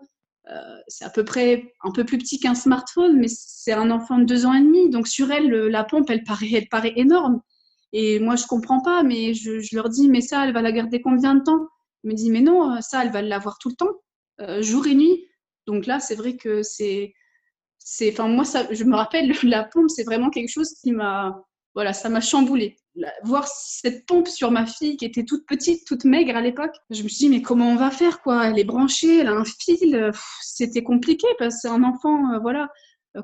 c'est 0.88 1.06
à 1.06 1.10
peu 1.10 1.24
près 1.24 1.74
un 1.84 1.92
peu 1.92 2.04
plus 2.04 2.18
petit 2.18 2.40
qu'un 2.40 2.56
smartphone, 2.56 3.18
mais 3.20 3.28
c'est 3.30 3.74
un 3.74 3.92
enfant 3.92 4.18
de 4.18 4.26
deux 4.26 4.46
ans 4.46 4.54
et 4.54 4.62
demi. 4.62 4.90
Donc 4.90 5.08
sur 5.08 5.32
elle, 5.32 5.50
la 5.50 5.84
pompe, 5.84 6.10
elle 6.10 6.24
paraît, 6.24 6.52
elle 6.54 6.70
paraît 6.70 6.94
énorme. 6.96 7.42
Et 7.94 8.20
moi, 8.20 8.36
je 8.36 8.46
comprends 8.46 8.82
pas, 8.82 9.04
mais 9.04 9.34
je, 9.34 9.76
leur 9.76 9.90
dis, 9.90 10.10
mais 10.10 10.22
ça, 10.22 10.46
elle 10.46 10.54
va 10.54 10.62
la 10.62 10.72
garder 10.72 11.02
combien 11.02 11.36
de 11.36 11.44
temps? 11.44 11.68
Ils 12.04 12.12
me 12.12 12.16
disent, 12.16 12.30
mais 12.30 12.42
non, 12.42 12.80
ça, 12.82 13.04
elle 13.04 13.12
va 13.12 13.22
l'avoir 13.22 13.58
tout 13.60 13.70
le 13.70 13.76
temps, 13.76 13.94
euh, 14.42 14.62
jour 14.62 14.88
et 14.88 14.96
nuit. 14.96 15.26
Donc 15.68 15.86
là, 15.86 16.00
c'est 16.00 16.16
vrai 16.16 16.38
que 16.38 16.64
c'est, 16.64 17.14
c'est, 17.80 18.12
enfin 18.12 18.28
moi, 18.28 18.46
ça, 18.46 18.68
je 18.72 18.84
me 18.84 18.96
rappelle, 18.96 19.32
la 19.44 19.64
pompe, 19.64 19.90
c'est 19.90 20.04
vraiment 20.04 20.30
quelque 20.30 20.50
chose 20.50 20.74
qui 20.82 20.92
m'a, 20.92 21.44
voilà, 21.76 21.94
ça 21.94 22.10
m'a 22.10 22.22
chamboulé. 22.22 22.78
Voir 23.24 23.48
cette 23.48 24.06
pompe 24.06 24.28
sur 24.28 24.52
ma 24.52 24.66
fille 24.66 24.98
qui 24.98 25.06
était 25.06 25.24
toute 25.24 25.46
petite, 25.46 25.86
toute 25.86 26.04
maigre 26.04 26.36
à 26.36 26.42
l'époque, 26.42 26.76
je 26.90 27.04
me 27.04 27.08
suis 27.08 27.28
dit, 27.28 27.30
mais 27.30 27.42
comment 27.42 27.70
on 27.70 27.76
va 27.76 27.92
faire, 27.92 28.22
quoi? 28.22 28.48
Elle 28.48 28.60
est 28.60 28.66
branchée, 28.66 29.20
elle 29.20 29.28
a 29.28 29.34
un 29.34 29.46
fil. 29.46 30.12
C'était 30.42 30.84
compliqué 30.84 31.28
parce 31.38 31.56
que 31.56 31.62
c'est 31.62 31.68
un 31.70 31.84
enfant, 31.84 32.34
euh, 32.34 32.40
voilà. 32.40 32.70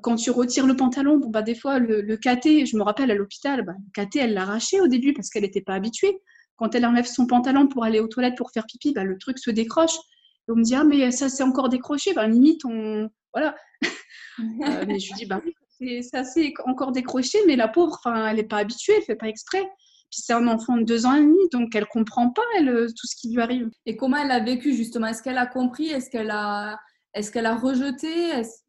Quand 0.02 0.16
tu 0.16 0.32
retires 0.32 0.66
le 0.66 0.76
pantalon, 0.76 1.20
bah, 1.30 1.42
des 1.42 1.56
fois, 1.56 1.80
le, 1.80 2.02
le 2.02 2.16
je 2.16 2.78
me 2.78 2.84
rappelle 2.84 3.12
à 3.12 3.16
l'hôpital, 3.16 3.64
bah, 3.64 3.74
le 3.78 3.92
caté, 3.94 4.20
elle 4.20 4.34
l'arrachait 4.34 4.80
au 4.80 4.88
début 4.88 5.14
parce 5.14 5.30
qu'elle 5.30 5.44
n'était 5.44 5.62
pas 5.62 5.74
habituée. 5.74 6.18
Quand 6.56 6.74
elle 6.74 6.86
enlève 6.86 7.06
son 7.06 7.28
pantalon 7.28 7.68
pour 7.68 7.84
aller 7.84 8.00
aux 8.00 8.08
toilettes 8.08 8.38
pour 8.38 8.52
faire 8.52 8.66
pipi, 8.66 8.94
bah, 8.94 9.04
le 9.04 9.18
truc 9.18 9.38
se 9.38 9.52
décroche. 9.52 9.96
Et 10.48 10.52
on 10.52 10.56
me 10.56 10.64
dit, 10.64 10.76
ah, 10.76 10.84
mais 10.84 11.12
ça, 11.12 11.30
c'est 11.30 11.44
encore 11.44 11.70
décroché. 11.70 12.14
Bah, 12.14 12.28
limite, 12.28 12.66
on. 12.66 13.10
Voilà. 13.34 13.56
Euh, 14.38 14.84
mais 14.86 15.00
je 15.00 15.08
lui 15.08 15.16
dis, 15.16 15.26
bah 15.26 15.40
c'est 15.80 16.18
assez 16.18 16.54
encore 16.66 16.92
décroché, 16.92 17.38
mais 17.48 17.56
la 17.56 17.68
pauvre, 17.68 18.00
enfin, 18.04 18.28
elle 18.28 18.38
n'est 18.38 18.44
pas 18.44 18.58
habituée, 18.58 18.94
elle 18.98 19.04
fait 19.04 19.16
pas 19.16 19.28
exprès. 19.28 19.64
Puis 20.12 20.22
c'est 20.22 20.34
un 20.34 20.48
enfant 20.48 20.78
de 20.78 20.84
deux 20.84 21.06
ans 21.06 21.16
et 21.16 21.22
demi, 21.22 21.38
donc 21.52 21.76
elle 21.76 21.88
comprend 21.88 22.30
pas 22.30 22.44
elle, 22.58 22.70
euh, 22.70 22.88
tout 22.88 23.08
ce 23.08 23.16
qui 23.16 23.34
lui 23.34 23.42
arrive. 23.42 23.70
Et 23.86 23.98
comment 23.98 24.18
elle 24.18 24.32
a 24.32 24.40
vécu 24.40 24.74
justement? 24.74 25.08
Est-ce 25.08 25.24
qu'elle 25.24 25.38
a 25.38 25.48
compris? 25.48 25.88
Est-ce 25.88 26.10
qu'elle 26.10 26.30
a, 26.30 26.80
est-ce 27.14 27.32
qu'elle 27.32 27.48
a 27.48 27.56
rejeté? 27.56 28.08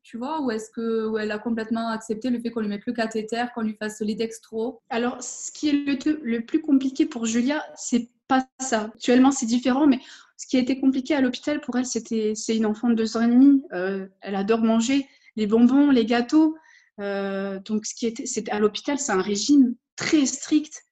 Tu 0.02 0.16
vois? 0.16 0.40
Ou 0.40 0.50
est-ce 0.50 0.70
que 0.70 1.12
elle 1.20 1.30
a 1.30 1.38
complètement 1.38 1.88
accepté 1.88 2.30
le 2.30 2.40
fait 2.40 2.50
qu'on 2.50 2.60
lui 2.60 2.68
mette 2.68 2.86
le 2.86 2.94
cathéter, 2.94 3.44
qu'on 3.54 3.62
lui 3.62 3.76
fasse 3.78 4.00
les 4.00 4.14
dextro? 4.14 4.80
Alors, 4.88 5.22
ce 5.22 5.52
qui 5.52 5.68
est 5.68 5.72
le, 5.72 6.20
le 6.22 6.44
plus 6.44 6.62
compliqué 6.62 7.06
pour 7.06 7.26
Julia, 7.26 7.64
c'est 7.76 8.08
pas 8.28 8.46
ça. 8.58 8.90
Actuellement, 8.94 9.30
c'est 9.30 9.46
différent, 9.46 9.86
mais 9.86 10.00
ce 10.38 10.46
qui 10.46 10.56
a 10.56 10.60
été 10.60 10.80
compliqué 10.80 11.14
à 11.14 11.20
l'hôpital 11.20 11.60
pour 11.60 11.76
elle, 11.76 11.86
c'était 11.86 12.32
c'est 12.34 12.56
une 12.56 12.66
enfant 12.66 12.88
de 12.88 12.94
deux 12.94 13.16
ans 13.16 13.22
et 13.22 13.28
demi. 13.28 13.62
Euh, 13.72 14.06
elle 14.20 14.34
adore 14.34 14.62
manger 14.62 15.06
les 15.36 15.46
bonbons, 15.46 15.90
les 15.90 16.06
gâteaux. 16.06 16.56
Euh, 17.00 17.60
donc, 17.60 17.86
ce 17.86 17.94
qui 17.94 18.12
à 18.50 18.58
l'hôpital, 18.58 18.98
c'est 18.98 19.12
un 19.12 19.22
régime 19.22 19.74
très 19.96 20.26
strict, 20.26 20.82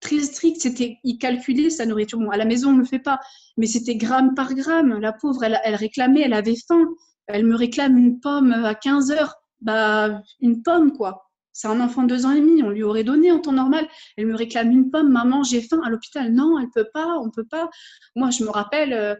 très 0.00 0.20
strict. 0.20 0.60
C'était, 0.60 0.98
il 1.04 1.18
calculait 1.18 1.70
sa 1.70 1.86
nourriture. 1.86 2.18
Bon, 2.18 2.30
à 2.30 2.36
la 2.36 2.44
maison, 2.44 2.70
on 2.70 2.74
ne 2.74 2.80
le 2.80 2.84
fait 2.84 2.98
pas, 2.98 3.20
mais 3.56 3.66
c'était 3.66 3.96
gramme 3.96 4.34
par 4.34 4.54
gramme. 4.54 4.98
La 5.00 5.12
pauvre, 5.12 5.44
elle, 5.44 5.60
elle 5.64 5.76
réclamait, 5.76 6.22
elle 6.22 6.34
avait 6.34 6.56
faim. 6.68 6.88
Elle 7.26 7.46
me 7.46 7.56
réclame 7.56 7.96
une 7.96 8.20
pomme 8.20 8.52
à 8.52 8.74
15 8.74 9.10
heures. 9.12 9.36
Bah, 9.60 10.22
une 10.40 10.62
pomme, 10.62 10.92
quoi. 10.92 11.30
C'est 11.52 11.68
un 11.68 11.80
enfant 11.80 12.02
de 12.02 12.08
deux 12.08 12.26
ans 12.26 12.32
et 12.32 12.40
demi, 12.40 12.62
on 12.62 12.70
lui 12.70 12.82
aurait 12.82 13.04
donné 13.04 13.30
en 13.30 13.38
temps 13.38 13.52
normal. 13.52 13.86
Elle 14.16 14.26
me 14.26 14.34
réclame 14.34 14.70
une 14.70 14.90
pomme, 14.90 15.10
maman, 15.10 15.42
j'ai 15.42 15.60
faim 15.60 15.80
à 15.84 15.90
l'hôpital. 15.90 16.32
Non, 16.32 16.58
elle 16.58 16.70
peut 16.70 16.88
pas, 16.92 17.18
on 17.18 17.30
peut 17.30 17.44
pas. 17.44 17.68
Moi, 18.16 18.30
je 18.30 18.42
me 18.42 18.50
rappelle, 18.50 18.92
euh, 18.94 19.14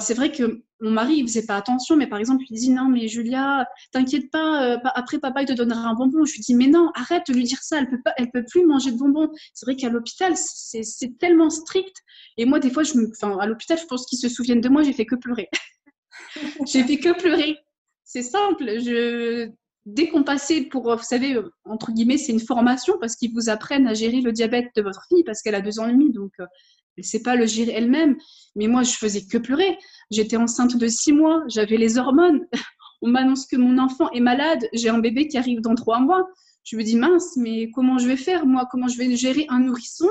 c'est 0.00 0.14
vrai 0.14 0.32
que 0.32 0.62
mon 0.80 0.90
mari, 0.90 1.16
il 1.16 1.26
faisait 1.26 1.44
pas 1.44 1.56
attention, 1.56 1.96
mais 1.96 2.06
par 2.06 2.18
exemple, 2.18 2.44
il 2.48 2.56
dit 2.56 2.70
non, 2.70 2.88
mais 2.88 3.08
Julia, 3.08 3.68
t'inquiète 3.92 4.30
pas, 4.30 4.64
euh, 4.64 4.78
après 4.94 5.18
papa, 5.18 5.42
il 5.42 5.46
te 5.46 5.52
donnera 5.52 5.88
un 5.88 5.94
bonbon. 5.94 6.24
Je 6.24 6.34
lui 6.34 6.40
dis, 6.40 6.54
mais 6.54 6.68
non, 6.68 6.90
arrête 6.94 7.24
de 7.28 7.34
lui 7.34 7.44
dire 7.44 7.58
ça, 7.62 7.78
elle 7.78 7.88
peut 7.88 8.00
pas, 8.04 8.12
elle 8.16 8.30
peut 8.30 8.44
plus 8.44 8.64
manger 8.64 8.92
de 8.92 8.96
bonbons. 8.96 9.30
C'est 9.54 9.66
vrai 9.66 9.76
qu'à 9.76 9.88
l'hôpital, 9.88 10.34
c'est 10.36 11.18
tellement 11.18 11.50
strict. 11.50 11.96
Et 12.36 12.44
moi, 12.44 12.60
des 12.60 12.70
fois, 12.70 12.84
je 12.84 12.94
me, 12.94 13.10
enfin, 13.10 13.36
à 13.38 13.46
l'hôpital, 13.46 13.78
je 13.78 13.86
pense 13.86 14.06
qu'ils 14.06 14.18
se 14.18 14.28
souviennent 14.28 14.60
de 14.60 14.68
moi, 14.68 14.82
j'ai 14.82 14.92
fait 14.92 15.06
que 15.06 15.16
pleurer. 15.16 15.48
j'ai 16.66 16.84
fait 16.84 16.98
que 16.98 17.18
pleurer. 17.18 17.56
C'est 18.04 18.22
simple. 18.22 18.64
Je, 18.80 19.50
dès 19.84 20.08
qu'on 20.08 20.22
passait 20.22 20.62
pour, 20.62 20.96
vous 20.96 21.02
savez, 21.02 21.40
entre 21.64 21.90
guillemets, 21.90 22.18
c'est 22.18 22.32
une 22.32 22.40
formation 22.40 22.94
parce 23.00 23.16
qu'ils 23.16 23.32
vous 23.32 23.48
apprennent 23.48 23.88
à 23.88 23.94
gérer 23.94 24.20
le 24.20 24.30
diabète 24.30 24.68
de 24.76 24.82
votre 24.82 25.06
fille 25.08 25.24
parce 25.24 25.42
qu'elle 25.42 25.56
a 25.56 25.60
deux 25.60 25.80
ans 25.80 25.88
et 25.88 25.92
demi, 25.92 26.12
donc 26.12 26.32
euh, 26.98 27.00
elle 27.00 27.04
sait 27.04 27.22
pas 27.22 27.36
le 27.36 27.46
gérer 27.46 27.72
elle-même. 27.72 28.16
Mais 28.56 28.66
moi, 28.66 28.82
je 28.82 28.92
faisais 28.92 29.22
que 29.26 29.38
pleurer. 29.38 29.78
J'étais 30.10 30.36
enceinte 30.36 30.76
de 30.76 30.88
six 30.88 31.12
mois, 31.12 31.42
j'avais 31.48 31.76
les 31.76 31.98
hormones. 31.98 32.46
On 33.02 33.08
m'annonce 33.08 33.46
que 33.46 33.56
mon 33.56 33.78
enfant 33.78 34.10
est 34.10 34.20
malade, 34.20 34.68
j'ai 34.72 34.88
un 34.88 34.98
bébé 34.98 35.28
qui 35.28 35.38
arrive 35.38 35.60
dans 35.60 35.76
trois 35.76 36.00
mois. 36.00 36.26
Je 36.64 36.76
me 36.76 36.82
dis 36.82 36.96
mince, 36.96 37.36
mais 37.36 37.70
comment 37.70 37.98
je 37.98 38.08
vais 38.08 38.16
faire 38.16 38.44
moi? 38.44 38.66
Comment 38.70 38.88
je 38.88 38.98
vais 38.98 39.14
gérer 39.16 39.46
un 39.48 39.60
nourrisson? 39.60 40.08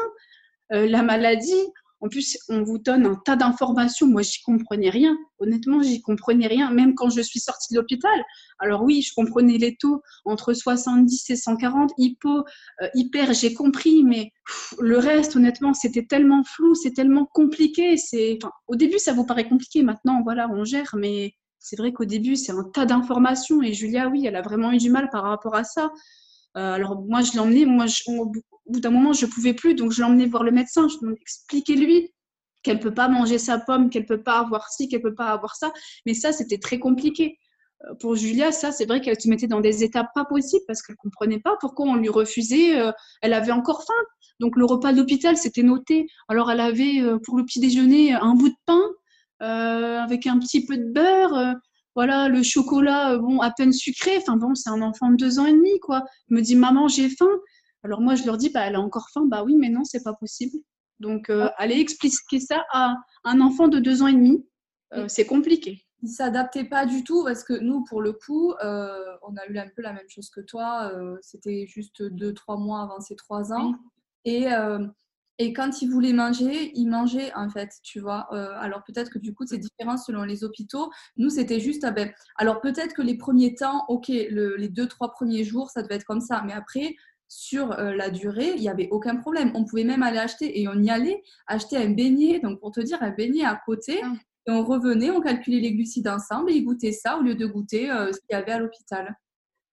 La 0.70 1.04
maladie? 1.04 1.52
En 2.00 2.10
plus, 2.10 2.38
on 2.50 2.64
vous 2.64 2.78
donne 2.78 3.06
un 3.06 3.16
tas 3.26 3.36
d'informations. 3.36 4.08
Moi, 4.08 4.22
j'y 4.22 4.42
comprenais 4.44 4.90
rien. 4.90 5.18
Honnêtement, 5.40 5.82
j'y 5.82 6.02
comprenais 6.02 6.48
rien. 6.48 6.70
Même 6.72 6.94
quand 6.94 7.10
je 7.10 7.22
suis 7.22 7.40
sortie 7.40 7.74
de 7.74 7.80
l'hôpital. 7.80 8.24
Alors 8.60 8.84
oui, 8.84 9.02
je 9.02 9.14
comprenais 9.16 9.58
les 9.58 9.76
taux 9.76 10.02
entre 10.26 10.54
70 10.54 11.30
et 11.30 11.36
140. 11.36 11.92
Hypo, 11.98 12.40
euh, 12.82 12.88
hyper, 12.94 13.34
j'ai 13.34 13.54
compris. 13.54 14.04
Mais 14.04 14.32
le 14.80 14.98
reste, 14.98 15.36
honnêtement, 15.36 15.74
c'était 15.74 16.06
tellement 16.06 16.44
flou, 16.44 16.76
c'est 16.76 16.94
tellement 16.94 17.26
compliqué. 17.26 17.98
C'est, 17.98 18.38
au 18.68 18.76
début, 18.76 19.00
ça 19.00 19.14
vous 19.14 19.26
paraît 19.26 19.50
compliqué. 19.50 19.82
Maintenant, 19.82 20.22
voilà, 20.24 20.50
on 20.52 20.64
gère. 20.64 20.96
Mais 20.98 21.34
c'est 21.58 21.78
vrai 21.78 21.94
qu'au 21.94 22.06
début, 22.06 22.36
c'est 22.36 22.52
un 22.52 22.64
tas 22.64 22.86
d'informations. 22.86 23.64
Et 23.64 23.74
Julia, 23.74 24.08
oui, 24.10 24.26
elle 24.28 24.36
a 24.36 24.42
vraiment 24.42 24.72
eu 24.72 24.78
du 24.78 24.92
mal 24.92 25.10
par 25.10 25.24
rapport 25.24 25.56
à 25.56 25.64
ça. 25.64 25.92
Euh, 26.58 26.74
alors 26.74 27.02
moi, 27.02 27.22
je 27.22 27.38
l'emmenais, 27.38 27.66
moi, 27.66 27.86
au 28.08 28.32
bout 28.68 28.80
d'un 28.80 28.90
moment, 28.90 29.14
je 29.14 29.26
pouvais 29.26 29.54
plus, 29.54 29.76
donc 29.76 29.92
je 29.92 30.02
l'emmenais 30.02 30.26
voir 30.26 30.44
le 30.44 30.52
médecin. 30.52 30.88
Je 30.88 31.06
lui 31.06 31.16
expliquais 31.22 31.76
lui 31.76 32.14
qu'elle 32.64 32.80
peut 32.80 32.94
pas 32.94 33.08
manger 33.08 33.38
sa 33.38 33.60
pomme, 33.60 33.90
qu'elle 33.90 34.06
peut 34.06 34.24
pas 34.24 34.40
avoir 34.40 34.70
ci, 34.70 34.90
qu'elle 34.90 35.02
peut 35.02 35.16
pas 35.16 35.28
avoir 35.28 35.56
ça. 35.56 35.72
Mais 36.06 36.14
ça, 36.14 36.32
c'était 36.32 36.58
très 36.58 36.80
compliqué. 36.80 37.38
Euh, 37.84 37.94
pour 38.00 38.16
Julia, 38.16 38.52
ça, 38.52 38.72
c'est 38.72 38.86
vrai 38.86 39.02
qu'elle 39.02 39.20
se 39.22 39.30
mettait 39.30 39.48
dans 39.48 39.62
des 39.62 39.84
étapes 39.84 40.10
pas 40.16 40.26
possibles 40.26 40.64
parce 40.66 40.82
qu'elle 40.82 40.96
comprenait 40.96 41.40
pas 41.40 41.56
pourquoi 41.62 41.86
on 41.86 41.96
lui 41.96 42.10
refusait. 42.10 42.80
Euh, 42.80 42.92
elle 43.22 43.34
avait 43.34 43.52
encore 43.52 43.84
faim. 43.84 44.04
Donc 44.40 44.56
le 44.56 44.66
repas 44.66 44.94
d'hôpital, 44.94 45.38
c'était 45.38 45.64
noté. 45.64 46.08
Alors 46.28 46.52
elle 46.52 46.60
avait 46.60 47.02
pour 47.24 47.38
le 47.38 47.44
petit 47.44 47.60
déjeuner 47.60 48.14
un 48.14 48.36
bout 48.36 48.50
de 48.50 48.56
pain 48.68 48.82
avec 49.40 50.28
un 50.28 50.38
petit 50.38 50.64
peu 50.64 50.78
de 50.78 50.92
beurre 50.94 51.56
voilà, 51.98 52.30
le 52.30 52.44
chocolat, 52.44 53.14
euh, 53.14 53.18
bon, 53.18 53.42
à 53.42 53.50
peine 53.50 53.74
sucré. 53.74 54.18
Enfin 54.18 54.38
bon, 54.38 54.54
c'est 54.54 54.70
un 54.70 54.84
enfant 54.84 55.10
de 55.10 55.16
deux 55.16 55.40
ans 55.40 55.48
et 55.48 55.52
demi, 55.52 55.80
quoi. 55.80 56.06
Il 56.30 56.38
me 56.38 56.44
dit, 56.44 56.56
maman, 56.56 56.88
j'ai 56.88 57.10
faim. 57.10 57.26
Alors 57.82 58.02
moi, 58.02 58.14
je 58.14 58.24
leur 58.24 58.38
dis, 58.38 58.52
bah, 58.52 58.68
elle 58.68 58.76
a 58.76 58.80
encore 58.80 59.10
faim. 59.12 59.26
Bah 59.26 59.44
oui, 59.44 59.56
mais 59.56 59.70
non, 59.70 59.84
c'est 59.84 60.04
pas 60.04 60.14
possible. 60.14 60.60
Donc, 61.00 61.32
euh, 61.32 61.50
allez 61.58 61.80
expliquer 61.80 62.40
ça 62.40 62.64
à 62.72 62.94
un 63.24 63.42
enfant 63.42 63.68
de 63.68 63.80
deux 63.80 64.04
ans 64.04 64.08
et 64.08 64.14
demi. 64.14 64.46
Euh, 64.94 65.08
c'est 65.08 65.26
compliqué. 65.26 65.82
Il 66.04 66.10
s'adaptait 66.10 66.66
pas 66.66 66.86
du 66.86 67.04
tout 67.04 67.24
parce 67.24 67.44
que 67.44 67.54
nous, 67.54 67.84
pour 67.86 68.04
le 68.04 68.14
coup, 68.14 68.54
on 68.62 69.36
a 69.36 69.48
eu 69.50 69.58
un 69.58 69.68
peu 69.76 69.82
la 69.82 69.94
même 69.94 70.08
chose 70.08 70.30
que 70.30 70.42
toi. 70.42 70.92
C'était 71.22 71.66
juste 71.66 72.04
deux, 72.04 72.36
trois 72.36 72.58
mois 72.58 72.84
avant 72.84 73.00
ses 73.00 73.16
trois 73.16 73.52
ans. 73.52 73.74
Et 74.24 74.46
et 75.40 75.54
quand 75.54 75.82
il 75.82 75.90
voulait 75.90 76.14
manger, 76.14 76.72
il 76.76 76.88
mangeait 76.88 77.34
en 77.36 77.50
fait, 77.50 77.72
tu 77.84 78.00
vois. 78.00 78.28
Euh, 78.32 78.50
alors 78.60 78.84
peut-être 78.84 79.12
que 79.12 79.20
du 79.20 79.34
coup 79.34 79.46
c'est 79.46 79.60
différent 79.60 79.98
selon 79.98 80.24
les 80.24 80.44
hôpitaux. 80.44 80.92
Nous 81.18 81.30
c'était 81.30 81.60
juste, 81.60 81.84
ah 81.84 81.92
ben, 81.92 82.12
alors 82.38 82.62
peut-être 82.62 82.94
que 82.94 83.02
les 83.02 83.18
premiers 83.18 83.56
temps, 83.56 83.86
ok, 83.88 84.08
les 84.08 84.70
deux 84.70 84.88
trois 84.88 85.12
premiers 85.12 85.44
jours 85.44 85.70
ça 85.70 85.84
devait 85.84 85.96
être 85.96 86.06
comme 86.06 86.22
ça, 86.22 86.44
mais 86.46 86.54
après 86.54 86.96
sur 87.28 87.74
euh, 87.74 87.94
la 87.94 88.10
durée, 88.10 88.54
il 88.56 88.62
n'y 88.62 88.70
avait 88.70 88.88
aucun 88.90 89.18
problème. 89.18 89.52
On 89.54 89.66
pouvait 89.66 89.84
même 89.84 90.04
aller 90.04 90.18
acheter 90.18 90.62
et 90.62 90.68
on 90.68 90.82
y 90.82 90.90
allait 90.90 91.22
acheter 91.46 91.78
un 91.78 91.90
beignet. 91.90 92.40
Donc 92.40 92.60
pour 92.60 92.72
te 92.72 92.80
dire 92.80 93.02
un 93.02 93.12
beignet 93.12 93.44
à 93.44 93.60
côté. 93.66 94.00
Ah. 94.04 94.14
Et 94.48 94.52
on 94.52 94.64
revenait, 94.64 95.12
on 95.12 95.20
calculait 95.20 95.60
les 95.60 95.74
glucides 95.74 96.08
ensemble 96.08 96.52
et 96.52 96.56
ils 96.56 96.64
goûtaient 96.64 96.94
ça 96.94 97.18
au 97.18 97.22
lieu 97.22 97.36
de 97.36 97.46
goûter 97.46 97.92
euh, 97.92 98.14
ce 98.14 98.20
qu'il 98.20 98.32
y 98.32 98.36
avait 98.36 98.54
à 98.54 98.60
l'hôpital. 98.60 99.14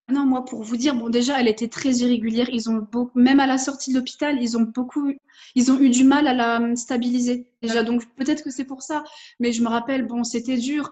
Non, 0.07 0.23
moi, 0.25 0.45
pour 0.45 0.61
vous 0.61 0.77
dire, 0.77 0.93
bon, 0.95 1.09
déjà, 1.09 1.39
elle 1.39 1.47
était 1.47 1.67
très 1.67 1.91
irrégulière. 1.91 2.47
Ils 2.51 2.69
ont 2.69 2.87
beaucoup, 2.91 3.19
même 3.19 3.39
à 3.39 3.47
la 3.47 3.57
sortie 3.57 3.91
de 3.91 3.97
l'hôpital, 3.97 4.37
ils 4.39 4.55
ont 4.55 4.61
beaucoup, 4.61 5.11
ils 5.55 5.71
ont 5.71 5.79
eu 5.79 5.89
du 5.89 6.03
mal 6.03 6.27
à 6.27 6.33
la 6.33 6.75
stabiliser. 6.75 7.47
Déjà, 7.63 7.81
donc 7.81 8.05
peut-être 8.15 8.43
que 8.43 8.51
c'est 8.51 8.65
pour 8.65 8.83
ça. 8.83 9.03
Mais 9.39 9.51
je 9.51 9.63
me 9.63 9.67
rappelle, 9.67 10.05
bon, 10.05 10.23
c'était 10.23 10.57
dur. 10.57 10.91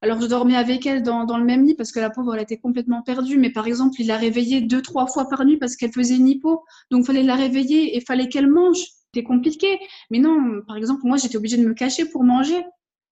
Alors, 0.00 0.20
je 0.20 0.26
dormais 0.26 0.56
avec 0.56 0.86
elle 0.86 1.02
dans, 1.02 1.24
dans, 1.24 1.38
le 1.38 1.44
même 1.44 1.64
lit 1.66 1.74
parce 1.74 1.90
que 1.90 1.98
la 1.98 2.10
pauvre, 2.10 2.36
elle 2.36 2.42
était 2.42 2.56
complètement 2.58 3.02
perdue. 3.02 3.36
Mais 3.36 3.50
par 3.50 3.66
exemple, 3.66 4.00
il 4.00 4.06
la 4.06 4.16
réveillait 4.16 4.60
deux, 4.60 4.82
trois 4.82 5.08
fois 5.08 5.28
par 5.28 5.44
nuit 5.44 5.56
parce 5.56 5.74
qu'elle 5.74 5.92
faisait 5.92 6.16
une 6.16 6.28
hypo. 6.28 6.64
Donc, 6.92 7.04
fallait 7.04 7.24
la 7.24 7.34
réveiller 7.34 7.96
et 7.96 8.00
fallait 8.00 8.28
qu'elle 8.28 8.48
mange. 8.48 8.78
C'était 8.78 9.24
compliqué. 9.24 9.80
Mais 10.10 10.20
non, 10.20 10.62
par 10.68 10.76
exemple, 10.76 11.02
moi, 11.04 11.16
j'étais 11.16 11.36
obligée 11.36 11.56
de 11.56 11.66
me 11.66 11.74
cacher 11.74 12.04
pour 12.04 12.22
manger 12.22 12.62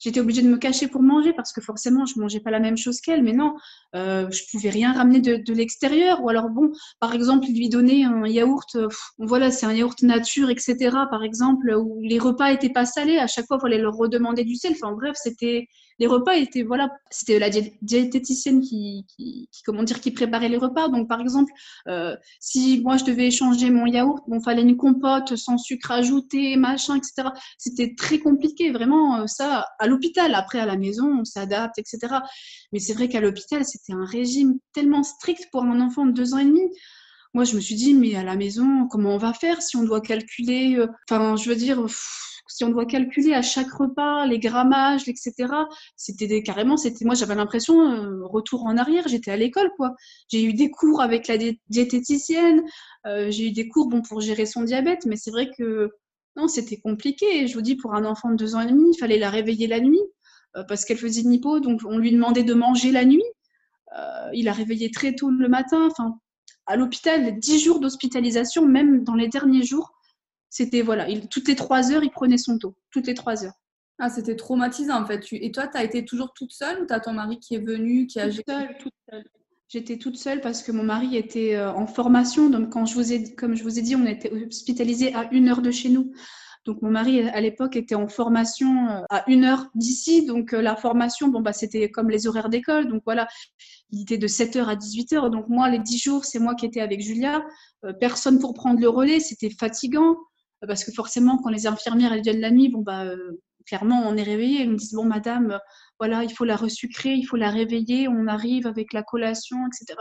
j'étais 0.01 0.19
obligée 0.19 0.43
de 0.43 0.49
me 0.49 0.57
cacher 0.57 0.89
pour 0.89 1.03
manger 1.03 1.33
parce 1.33 1.53
que 1.53 1.61
forcément 1.61 2.07
je 2.07 2.19
mangeais 2.19 2.41
pas 2.41 2.51
la 2.51 2.59
même 2.59 2.77
chose 2.77 3.01
qu'elle. 3.01 3.23
Mais 3.23 3.33
non 3.33 3.55
euh, 3.95 4.29
je 4.31 4.43
pouvais 4.51 4.71
rien 4.71 4.93
ramener 4.93 5.21
de, 5.21 5.37
de 5.37 5.55
l'extérieur. 5.55 6.23
Ou 6.25 6.29
alors 6.29 6.49
bon 6.49 6.73
par 6.99 7.15
exemple 7.15 7.47
lui 7.47 7.69
donner 7.69 8.05
un 8.05 8.27
yaourt 8.27 8.75
euh, 8.75 8.89
voilà 9.19 9.51
c'est 9.51 9.67
un 9.67 9.73
yaourt 9.73 10.03
nature 10.03 10.51
etc 10.51 10.77
par 11.11 11.23
exemple 11.23 11.73
où 11.79 12.01
les 12.03 12.19
repas 12.19 12.51
étaient 12.51 12.71
pas 12.71 12.87
salés. 12.87 13.19
À 13.19 13.29
chaque 13.29 13.47
fois 13.47 13.59
il 13.59 13.63
fallait 13.63 13.79
leur 13.79 13.95
redemander 13.95 14.45
du 14.45 14.57
sel. 14.57 14.73
Enfin 14.73 14.93
bref 14.93 15.17
c'était 15.23 15.69
les 16.01 16.07
repas 16.07 16.37
étaient 16.37 16.63
voilà 16.63 16.91
c'était 17.11 17.39
la 17.39 17.51
diététicienne 17.51 18.63
qui, 18.63 19.05
qui, 19.07 19.49
comment 19.65 19.83
dire 19.83 20.01
qui 20.01 20.11
préparait 20.11 20.49
les 20.49 20.57
repas. 20.57 20.89
Donc 20.89 21.09
par 21.09 21.21
exemple 21.21 21.53
euh, 21.89 22.17
si 22.41 22.81
moi 22.81 22.97
je 22.97 23.05
devais 23.05 23.27
échanger 23.27 23.71
mon 23.71 23.87
yaourt 23.87 24.25
bon 24.27 24.41
fallait 24.41 24.63
une 24.63 24.79
compote 24.79 25.37
sans 25.37 25.59
sucre 25.59 25.93
ajouté 25.93 26.57
machin 26.57 26.97
etc 26.97 27.29
c'était 27.59 27.95
très 27.95 28.19
compliqué 28.19 28.71
vraiment 28.71 29.19
euh, 29.19 29.27
ça 29.27 29.69
à 29.79 29.87
l'hôpital. 29.87 30.35
Après 30.35 30.59
à 30.59 30.67
la 30.67 30.77
maison 30.77 31.21
on 31.21 31.25
s'adapte 31.25 31.79
etc 31.79 32.17
mais 32.73 32.79
c'est 32.79 32.95
vrai 32.95 33.09
qu'à 33.09 33.21
l'hôpital 33.21 33.65
c'était 33.65 33.93
un 33.93 34.07
régime 34.07 34.59
tellement 34.73 35.03
strict 35.03 35.49
pour 35.53 35.65
un 35.65 35.81
enfant 35.83 36.07
de 36.07 36.13
deux 36.13 36.33
ans 36.33 36.39
et 36.39 36.47
demi. 36.47 36.63
Moi 37.35 37.45
je 37.45 37.55
me 37.55 37.61
suis 37.61 37.75
dit 37.75 37.93
mais 37.93 38.17
à 38.17 38.25
la 38.25 38.37
maison 38.37 38.89
comment 38.89 39.15
on 39.15 39.19
va 39.19 39.35
faire 39.35 39.61
si 39.61 39.77
on 39.77 39.83
doit 39.83 40.01
calculer 40.01 40.77
euh, 40.77 40.89
enfin 41.09 41.37
je 41.37 41.51
veux 41.51 41.57
dire 41.57 41.85
si 42.51 42.65
on 42.65 42.69
doit 42.71 42.87
calculer 42.87 43.33
à 43.33 43.43
chaque 43.43 43.71
repas 43.71 44.27
les 44.27 44.39
grammages, 44.39 45.09
etc. 45.09 45.35
C'était 45.97 46.43
carrément, 46.43 46.77
c'était 46.77 47.05
moi 47.05 47.15
j'avais 47.15 47.35
l'impression 47.35 47.81
euh, 47.81 48.27
retour 48.27 48.65
en 48.65 48.77
arrière. 48.77 49.09
J'étais 49.09 49.31
à 49.31 49.37
l'école 49.37 49.71
quoi. 49.77 49.95
J'ai 50.29 50.43
eu 50.45 50.53
des 50.53 50.71
cours 50.71 51.01
avec 51.01 51.29
la 51.29 51.37
diététicienne, 51.69 52.63
euh, 53.07 53.31
j'ai 53.31 53.49
eu 53.49 53.53
des 53.53 53.69
cours 53.69 53.89
bon 53.89 54.03
pour 54.03 54.21
gérer 54.21 54.47
son 54.47 54.63
diabète, 54.63 55.07
mais 55.07 55.17
c'est 55.17 55.31
vrai 55.31 55.51
que 55.57 55.91
non 56.37 56.49
c'était 56.49 56.79
compliqué. 56.79 57.47
Je 57.47 57.55
vous 57.55 57.63
dis 57.63 57.77
pour 57.77 57.95
un 57.95 58.05
enfant 58.05 58.31
de 58.31 58.37
deux 58.37 58.55
ans 58.55 58.61
et 58.61 58.67
demi, 58.67 58.91
il 58.95 58.99
fallait 58.99 59.19
la 59.19 59.31
réveiller 59.31 59.67
la 59.67 59.81
nuit 59.81 60.03
euh, 60.57 60.65
parce 60.65 60.85
qu'elle 60.85 60.99
faisait 60.99 61.23
une 61.23 61.33
hypo, 61.33 61.61
donc 61.61 61.81
on 61.87 61.99
lui 61.99 62.13
demandait 62.13 62.45
de 62.45 62.55
manger 62.55 62.91
la 62.91 63.05
nuit. 63.05 63.25
il 64.33 64.49
a 64.49 64.53
réveillé 64.53 64.91
très 64.91 65.15
tôt 65.15 65.31
le 65.31 65.49
matin. 65.49 65.89
Enfin, 65.91 66.19
à 66.67 66.77
l'hôpital, 66.77 67.39
dix 67.39 67.59
jours 67.59 67.81
d'hospitalisation, 67.81 68.67
même 68.67 69.03
dans 69.05 69.15
les 69.15 69.29
derniers 69.29 69.65
jours 69.65 69.93
c'était 70.51 70.83
voilà, 70.83 71.09
il, 71.09 71.29
toutes 71.29 71.49
les 71.49 71.57
trois 71.57 71.93
heures, 71.93 72.05
il 72.05 72.11
prenait 72.11 72.39
son 72.39 72.59
taux. 72.59 72.77
Toutes 72.91 73.07
les 73.07 73.15
trois 73.15 73.45
heures. 73.45 73.55
Ah, 73.99 74.11
c'était 74.11 74.37
traumatisant 74.37 75.03
en 75.03 75.07
fait. 75.07 75.25
Et 75.33 75.53
toi, 75.53 75.69
tu 75.69 75.79
as 75.79 75.85
été 75.85 76.05
toujours 76.05 76.33
toute 76.33 76.53
seule 76.53 76.83
ou 76.83 76.87
tu 76.87 76.93
as 76.93 77.01
ton 77.01 77.13
mari 77.13 77.39
qui 77.39 77.55
est 77.55 77.65
venu, 77.65 78.07
qui 78.07 78.19
a 78.19 78.29
toute 78.29 78.43
seule, 78.47 78.77
toute 78.79 78.93
seule. 79.11 79.25
J'étais 79.69 79.99
toute 79.99 80.17
seule 80.17 80.41
parce 80.41 80.63
que 80.63 80.73
mon 80.73 80.83
mari 80.83 81.17
était 81.17 81.55
euh, 81.55 81.73
en 81.73 81.87
formation. 81.87 82.51
Donc, 82.51 82.71
quand 82.71 82.87
je 82.87 82.95
vous 82.95 83.13
ai, 83.13 83.35
comme 83.35 83.55
je 83.55 83.63
vous 83.63 83.79
ai 83.79 83.83
dit, 83.83 83.95
on 83.95 84.05
était 84.05 84.33
hospitalisé 84.33 85.15
à 85.15 85.29
une 85.33 85.49
heure 85.49 85.63
de 85.63 85.71
chez 85.71 85.91
nous. 85.91 86.13
Donc, 86.65 86.83
mon 86.83 86.91
mari, 86.91 87.21
à 87.23 87.41
l'époque, 87.41 87.77
était 87.77 87.95
en 87.95 88.09
formation 88.09 88.89
euh, 88.89 89.03
à 89.11 89.23
une 89.31 89.45
heure 89.45 89.67
d'ici. 89.77 90.27
Donc, 90.27 90.55
euh, 90.55 90.61
la 90.61 90.75
formation, 90.75 91.29
bon, 91.29 91.41
bah, 91.41 91.53
c'était 91.53 91.89
comme 91.89 92.11
les 92.11 92.27
horaires 92.27 92.49
d'école. 92.49 92.89
Donc, 92.89 93.03
voilà, 93.05 93.29
il 93.91 94.03
était 94.03 94.19
de 94.19 94.27
7h 94.27 94.65
à 94.65 94.75
18h. 94.75 95.31
Donc, 95.31 95.49
moi, 95.49 95.69
les 95.71 95.79
10 95.79 95.99
jours, 95.99 96.25
c'est 96.25 96.41
moi 96.41 96.57
qui 96.57 96.67
étais 96.67 96.81
avec 96.81 97.01
Julia. 97.01 97.41
personne 98.01 98.41
pour 98.41 98.55
prendre 98.55 98.81
le 98.81 98.89
relais. 98.89 99.21
C'était 99.21 99.51
fatigant 99.51 100.17
parce 100.67 100.85
que 100.85 100.93
forcément, 100.93 101.39
quand 101.39 101.51
les 101.51 101.67
infirmières 101.67 102.13
elles 102.13 102.23
viennent 102.23 102.41
la 102.41 102.51
nuit, 102.51 102.69
bon 102.69 102.83
bah 102.83 103.05
euh, 103.05 103.41
clairement 103.67 104.03
on 104.07 104.17
est 104.17 104.23
réveillé. 104.23 104.63
Elles 104.63 104.71
me 104.71 104.77
disent 104.77 104.93
bon 104.93 105.05
madame, 105.05 105.59
voilà 105.99 106.25
il 106.25 106.33
faut 106.33 106.45
la 106.45 106.57
resucrer, 106.57 107.15
il 107.15 107.25
faut 107.25 107.37
la 107.37 107.51
réveiller, 107.51 108.09
on 108.09 108.27
arrive 108.27 108.67
avec 108.67 108.93
la 108.93 109.03
collation, 109.03 109.59
etc. 109.67 109.99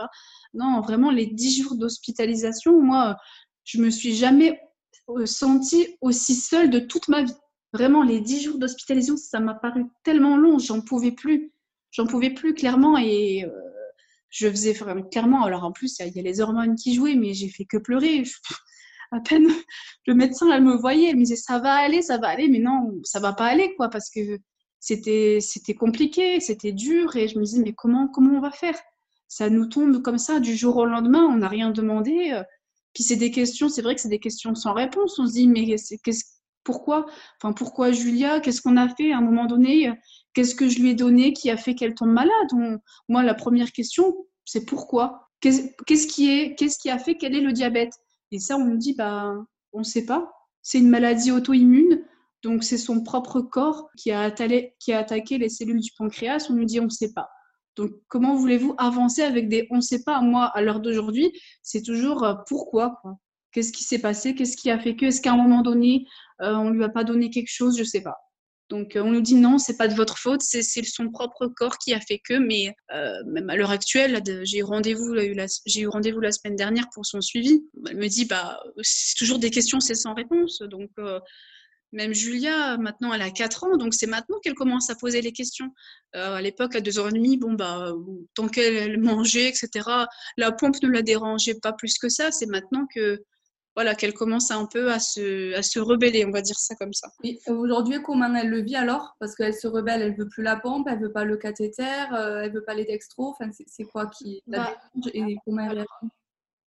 Non, 0.54 0.80
vraiment 0.80 1.10
les 1.10 1.26
dix 1.26 1.62
jours 1.62 1.76
d'hospitalisation, 1.76 2.80
moi 2.82 3.16
je 3.64 3.80
me 3.80 3.90
suis 3.90 4.14
jamais 4.14 4.60
euh, 5.08 5.26
sentie 5.26 5.96
aussi 6.00 6.34
seule 6.34 6.70
de 6.70 6.78
toute 6.78 7.08
ma 7.08 7.22
vie. 7.22 7.34
Vraiment 7.72 8.02
les 8.02 8.20
dix 8.20 8.42
jours 8.42 8.58
d'hospitalisation, 8.58 9.16
ça 9.16 9.40
m'a 9.40 9.54
paru 9.54 9.84
tellement 10.04 10.36
long, 10.36 10.58
j'en 10.58 10.80
pouvais 10.80 11.12
plus, 11.12 11.52
j'en 11.92 12.06
pouvais 12.06 12.30
plus 12.30 12.54
clairement 12.54 12.98
et 12.98 13.44
euh, 13.44 13.50
je 14.28 14.48
faisais 14.48 14.74
clairement. 15.10 15.44
Alors 15.44 15.64
en 15.64 15.72
plus 15.72 15.98
il 16.00 16.14
y, 16.14 16.18
a 16.18 16.22
les 16.22 16.40
hormones 16.40 16.74
qui 16.74 16.94
jouaient, 16.94 17.14
mais 17.14 17.32
j'ai 17.32 17.48
fait 17.48 17.64
que 17.64 17.76
pleurer 17.76 18.24
à 19.10 19.20
peine 19.20 19.46
le 20.06 20.14
médecin, 20.14 20.50
elle 20.52 20.64
me 20.64 20.76
voyait, 20.76 21.10
elle 21.10 21.16
me 21.16 21.22
disait 21.22 21.36
ça 21.36 21.58
va 21.58 21.74
aller, 21.74 22.02
ça 22.02 22.18
va 22.18 22.28
aller, 22.28 22.48
mais 22.48 22.58
non, 22.58 22.94
ça 23.04 23.20
va 23.20 23.32
pas 23.32 23.46
aller, 23.46 23.74
quoi, 23.76 23.88
parce 23.88 24.10
que 24.10 24.38
c'était, 24.80 25.40
compliqué, 25.78 26.40
c'était 26.40 26.72
dur, 26.72 27.14
et 27.16 27.28
je 27.28 27.38
me 27.38 27.44
disais, 27.44 27.62
mais 27.62 27.74
comment, 27.74 28.08
comment 28.08 28.36
on 28.38 28.40
va 28.40 28.50
faire? 28.50 28.78
Ça 29.28 29.50
nous 29.50 29.66
tombe 29.66 30.02
comme 30.02 30.18
ça 30.18 30.40
du 30.40 30.56
jour 30.56 30.76
au 30.76 30.86
lendemain, 30.86 31.24
on 31.24 31.36
n'a 31.36 31.48
rien 31.48 31.70
demandé. 31.70 32.32
Euh. 32.32 32.42
Puis 32.94 33.04
c'est 33.04 33.16
des 33.16 33.30
questions, 33.30 33.68
c'est 33.68 33.82
vrai 33.82 33.94
que 33.94 34.00
c'est 34.00 34.08
des 34.08 34.18
questions 34.18 34.56
sans 34.56 34.72
réponse. 34.72 35.18
On 35.20 35.26
se 35.26 35.32
dit, 35.32 35.46
mais 35.46 35.76
pourquoi? 36.64 37.06
Enfin, 37.40 37.52
pourquoi 37.52 37.92
Julia? 37.92 38.40
Qu'est-ce 38.40 38.60
qu'on 38.60 38.76
a 38.76 38.88
fait? 38.88 39.12
À 39.12 39.18
un 39.18 39.20
moment 39.20 39.46
donné 39.46 39.92
Qu'est-ce 40.34 40.54
que 40.54 40.68
je 40.68 40.80
lui 40.80 40.90
ai 40.90 40.94
donné 40.94 41.32
qui 41.32 41.50
a 41.50 41.56
fait 41.56 41.74
qu'elle 41.74 41.94
tombe 41.94 42.12
malade? 42.12 42.80
Moi, 43.08 43.22
la 43.22 43.34
première 43.34 43.72
question, 43.72 44.16
c'est 44.44 44.64
pourquoi? 44.64 45.28
Qu'est-ce 45.40 46.06
qui, 46.06 46.30
est, 46.30 46.54
qu'est-ce 46.54 46.78
qui 46.78 46.90
a 46.90 46.98
fait 46.98 47.16
qu'elle 47.16 47.34
ait 47.34 47.40
le 47.40 47.52
diabète? 47.52 47.94
Et 48.30 48.38
ça, 48.38 48.56
on 48.56 48.64
nous 48.64 48.76
dit, 48.76 48.94
bah, 48.94 49.34
on 49.72 49.80
ne 49.80 49.84
sait 49.84 50.06
pas. 50.06 50.32
C'est 50.62 50.78
une 50.78 50.90
maladie 50.90 51.32
auto-immune, 51.32 52.04
donc 52.42 52.64
c'est 52.64 52.78
son 52.78 53.02
propre 53.02 53.40
corps 53.40 53.88
qui 53.96 54.10
a, 54.10 54.22
attaqué 54.22 55.38
les 55.38 55.48
cellules 55.48 55.80
du 55.80 55.90
pancréas. 55.96 56.46
On 56.50 56.54
nous 56.54 56.64
dit, 56.64 56.80
on 56.80 56.84
ne 56.84 56.90
sait 56.90 57.12
pas. 57.12 57.28
Donc, 57.76 57.92
comment 58.08 58.34
voulez-vous 58.34 58.74
avancer 58.78 59.22
avec 59.22 59.48
des 59.48 59.66
on 59.70 59.76
ne 59.76 59.80
sait 59.80 60.02
pas 60.02 60.20
Moi, 60.20 60.44
à 60.44 60.60
l'heure 60.60 60.80
d'aujourd'hui, 60.80 61.32
c'est 61.62 61.82
toujours 61.82 62.24
euh, 62.24 62.34
pourquoi 62.46 63.00
Qu'est-ce 63.52 63.72
qui 63.72 63.82
s'est 63.82 63.98
passé? 64.00 64.34
Qu'est-ce 64.34 64.56
qui 64.56 64.70
a 64.70 64.78
fait 64.78 64.94
que? 64.94 65.06
Est-ce 65.06 65.20
qu'à 65.20 65.32
un 65.32 65.36
moment 65.36 65.62
donné, 65.62 66.06
on 66.38 66.70
lui 66.70 66.84
a 66.84 66.88
pas 66.88 67.02
donné 67.02 67.30
quelque 67.30 67.50
chose, 67.50 67.76
je 67.76 67.82
sais 67.82 68.00
pas. 68.00 68.16
Donc 68.70 68.92
on 68.96 69.10
nous 69.10 69.20
dit 69.20 69.34
non, 69.34 69.58
c'est 69.58 69.76
pas 69.76 69.88
de 69.88 69.94
votre 69.94 70.16
faute, 70.16 70.40
c'est 70.40 70.62
son 70.62 71.10
propre 71.10 71.48
corps 71.48 71.76
qui 71.76 71.92
a 71.92 72.00
fait 72.00 72.18
que. 72.18 72.34
Mais 72.38 72.74
même 73.26 73.50
à 73.50 73.56
l'heure 73.56 73.70
actuelle, 73.70 74.22
j'ai 74.44 74.58
eu 74.58 74.62
rendez-vous, 74.62 75.12
la 75.12 76.32
semaine 76.32 76.56
dernière 76.56 76.88
pour 76.94 77.04
son 77.04 77.20
suivi. 77.20 77.62
Elle 77.88 77.96
me 77.96 78.06
dit 78.06 78.24
bah 78.24 78.60
c'est 78.80 79.16
toujours 79.18 79.38
des 79.38 79.50
questions, 79.50 79.80
c'est 79.80 79.94
sans 79.94 80.14
réponse. 80.14 80.62
Donc 80.62 80.90
même 81.92 82.14
Julia, 82.14 82.76
maintenant, 82.76 83.12
elle 83.12 83.22
a 83.22 83.30
4 83.30 83.64
ans, 83.64 83.76
donc 83.76 83.94
c'est 83.94 84.06
maintenant 84.06 84.38
qu'elle 84.40 84.54
commence 84.54 84.90
à 84.90 84.94
poser 84.94 85.22
les 85.22 85.32
questions. 85.32 85.72
Euh, 86.14 86.36
à 86.36 86.42
l'époque, 86.42 86.76
à 86.76 86.80
2h30, 86.80 87.38
bon, 87.38 87.54
bah, 87.54 87.92
tant 88.34 88.48
qu'elle 88.48 88.98
mangeait, 89.00 89.48
etc., 89.48 89.88
la 90.36 90.52
pompe 90.52 90.80
ne 90.82 90.88
la 90.88 91.02
dérangeait 91.02 91.58
pas 91.60 91.72
plus 91.72 91.98
que 91.98 92.08
ça. 92.08 92.30
C'est 92.30 92.46
maintenant 92.46 92.86
que 92.94 93.22
voilà, 93.76 93.94
qu'elle 93.94 94.14
commence 94.14 94.50
un 94.50 94.66
peu 94.66 94.90
à 94.90 94.98
se, 94.98 95.56
à 95.56 95.62
se 95.62 95.78
rebeller, 95.78 96.24
on 96.24 96.30
va 96.30 96.42
dire 96.42 96.58
ça 96.58 96.74
comme 96.74 96.92
ça. 96.92 97.08
Et 97.22 97.38
aujourd'hui, 97.48 98.02
comment 98.02 98.34
elle 98.34 98.48
le 98.48 98.62
vit 98.62 98.76
alors? 98.76 99.16
Parce 99.20 99.34
qu'elle 99.34 99.54
se 99.54 99.68
rebelle, 99.68 100.02
elle 100.02 100.16
veut 100.16 100.28
plus 100.28 100.42
la 100.42 100.56
pompe, 100.56 100.88
elle 100.90 101.00
veut 101.00 101.12
pas 101.12 101.24
le 101.24 101.36
cathéter, 101.36 101.84
euh, 102.12 102.42
elle 102.42 102.52
veut 102.52 102.64
pas 102.64 102.74
les 102.74 102.84
dextros. 102.84 103.28
Enfin, 103.28 103.50
c'est 103.66 103.84
quoi 103.84 104.06
qui 104.06 104.42
la 104.46 104.64
bah, 104.64 104.76
et 105.14 105.36
comment 105.44 105.70
elle 105.70 105.84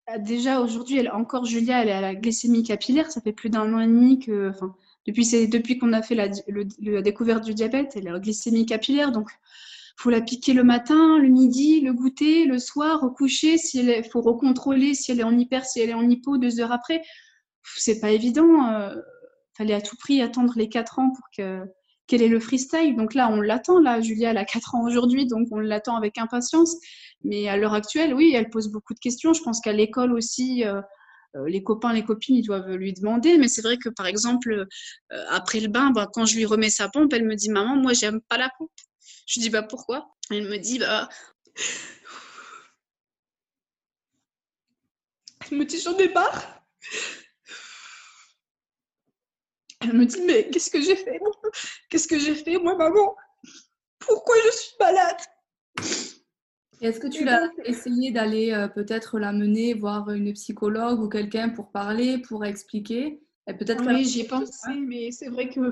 bah, 0.08 0.18
Déjà 0.20 0.62
aujourd'hui, 0.62 0.98
elle, 0.98 1.12
encore 1.12 1.46
Julia, 1.46 1.82
elle 1.82 1.90
est 1.90 1.94
à 1.94 2.02
la 2.02 2.16
glycémie 2.16 2.64
capillaire. 2.64 3.12
Ça 3.12 3.22
fait 3.22 3.34
plus 3.34 3.50
d'un 3.50 3.74
an 3.74 3.80
et 3.80 3.88
demi 3.88 4.20
que, 4.20 4.50
enfin, 4.50 4.74
depuis, 5.06 5.48
depuis 5.48 5.78
qu'on 5.78 5.94
a 5.94 6.02
fait 6.02 6.16
la, 6.16 6.30
la, 6.48 7.02
découverte 7.02 7.44
du 7.44 7.54
diabète, 7.54 7.94
elle 7.96 8.08
est 8.08 8.20
glycémie 8.20 8.66
capillaire, 8.66 9.12
donc 9.12 9.30
faut 9.96 10.10
la 10.10 10.22
piquer 10.22 10.54
le 10.54 10.64
matin, 10.64 11.18
le 11.18 11.30
midi, 11.30 11.82
le 11.82 11.94
goûter, 11.94 12.46
le 12.46 12.60
soir, 12.60 13.04
au 13.04 13.12
coucher. 13.12 13.58
Si 13.58 13.80
elle 13.80 14.04
faut 14.06 14.22
recontrôler 14.22 14.94
si 14.94 15.12
elle 15.12 15.20
est 15.20 15.24
en 15.24 15.38
hyper, 15.38 15.66
si 15.66 15.80
elle 15.80 15.90
est 15.90 15.96
en 15.96 16.10
hypo 16.10 16.38
deux 16.38 16.60
heures 16.60 16.72
après. 16.72 17.02
C'est 17.78 18.00
pas 18.00 18.12
évident. 18.12 18.70
Euh, 18.70 18.96
fallait 19.58 19.74
à 19.74 19.82
tout 19.82 19.96
prix 19.98 20.22
attendre 20.22 20.54
les 20.58 20.70
quatre 20.70 21.00
ans 21.00 21.12
pour 21.12 21.26
que 21.36 21.62
qu'elle 22.08 22.22
ait 22.22 22.28
le 22.28 22.40
freestyle. 22.40 22.96
Donc 22.96 23.16
là, 23.16 23.30
on 23.32 23.42
l'attend. 23.42 23.80
Là, 23.80 24.00
Julia, 24.00 24.30
elle 24.32 24.38
a 24.38 24.46
quatre 24.46 24.76
ans 24.76 24.86
aujourd'hui, 24.86 25.26
donc 25.26 25.48
on 25.52 25.60
l'attend 25.60 25.96
avec 25.96 26.20
impatience. 26.20 26.76
Mais 27.24 27.48
à 27.48 27.58
l'heure 27.58 27.74
actuelle, 27.74 28.14
oui, 28.14 28.34
elle 28.36 28.50
pose 28.50 28.70
beaucoup 28.72 28.94
de 28.94 29.00
questions. 29.00 29.34
Je 29.34 29.42
pense 29.42 29.60
qu'à 29.60 29.72
l'école 29.74 30.14
aussi, 30.14 30.64
euh, 30.66 30.82
euh, 31.36 31.48
les 31.48 31.64
copains, 31.64 31.94
les 31.94 32.04
copines, 32.04 32.36
ils 32.36 32.46
doivent 32.46 32.76
lui 32.76 32.94
demander. 32.94 33.40
Mais 33.40 33.48
c'est 33.48 33.64
vrai 33.64 33.78
que, 33.78 33.90
par 33.90 34.06
exemple, 34.06 34.68
après 35.30 35.60
le 35.62 35.70
bain, 35.70 35.90
bah, 35.92 36.08
quand 36.14 36.26
je 36.26 36.36
lui 36.36 36.46
remets 36.46 36.70
sa 36.70 36.90
pompe, 36.90 37.14
elle 37.14 37.26
me 37.26 37.36
dit 37.36 37.50
Maman, 37.50 37.76
moi, 37.76 37.94
j'aime 37.94 38.22
pas 38.30 38.38
la 38.38 38.52
pompe. 38.60 38.70
Je 39.26 39.40
dis 39.40 39.50
Bah 39.50 39.64
pourquoi? 39.64 40.16
Elle 40.32 40.48
me 40.48 40.58
dit 40.58 40.80
Bah. 40.80 41.10
Elle 45.52 45.58
me 45.58 45.66
dit 45.66 45.80
J'en 45.80 45.98
ai 45.98 46.12
marre. 46.14 46.64
Elle 49.82 49.94
me 49.94 50.06
dit 50.06 50.22
Mais 50.22 50.50
qu'est-ce 50.50 50.70
que 50.70 50.82
j'ai 50.82 50.96
fait? 50.96 51.20
Qu'est-ce 51.90 52.08
que 52.08 52.20
j'ai 52.20 52.36
fait, 52.36 52.58
moi, 52.58 52.76
maman? 52.76 53.16
Pourquoi 54.00 54.36
je 54.46 54.52
suis 54.52 54.76
malade? 54.80 55.18
Est-ce 56.82 57.00
que 57.00 57.08
tu 57.08 57.24
l'as 57.24 57.50
essayé 57.64 58.12
d'aller 58.12 58.52
euh, 58.52 58.68
peut-être 58.68 59.18
l'amener 59.18 59.74
voir 59.74 60.10
une 60.12 60.34
psychologue 60.34 61.00
ou 61.00 61.10
quelqu'un 61.10 61.50
pour 61.50 61.72
parler, 61.72 62.20
pour 62.20 62.46
expliquer? 62.46 63.22
Peut-être 63.48 63.86
Oui, 63.86 64.04
j'y 64.06 64.22
ai 64.22 64.28
pensé, 64.28 64.72
mais 64.76 65.12
c'est 65.12 65.30
vrai 65.30 65.50
que 65.50 65.72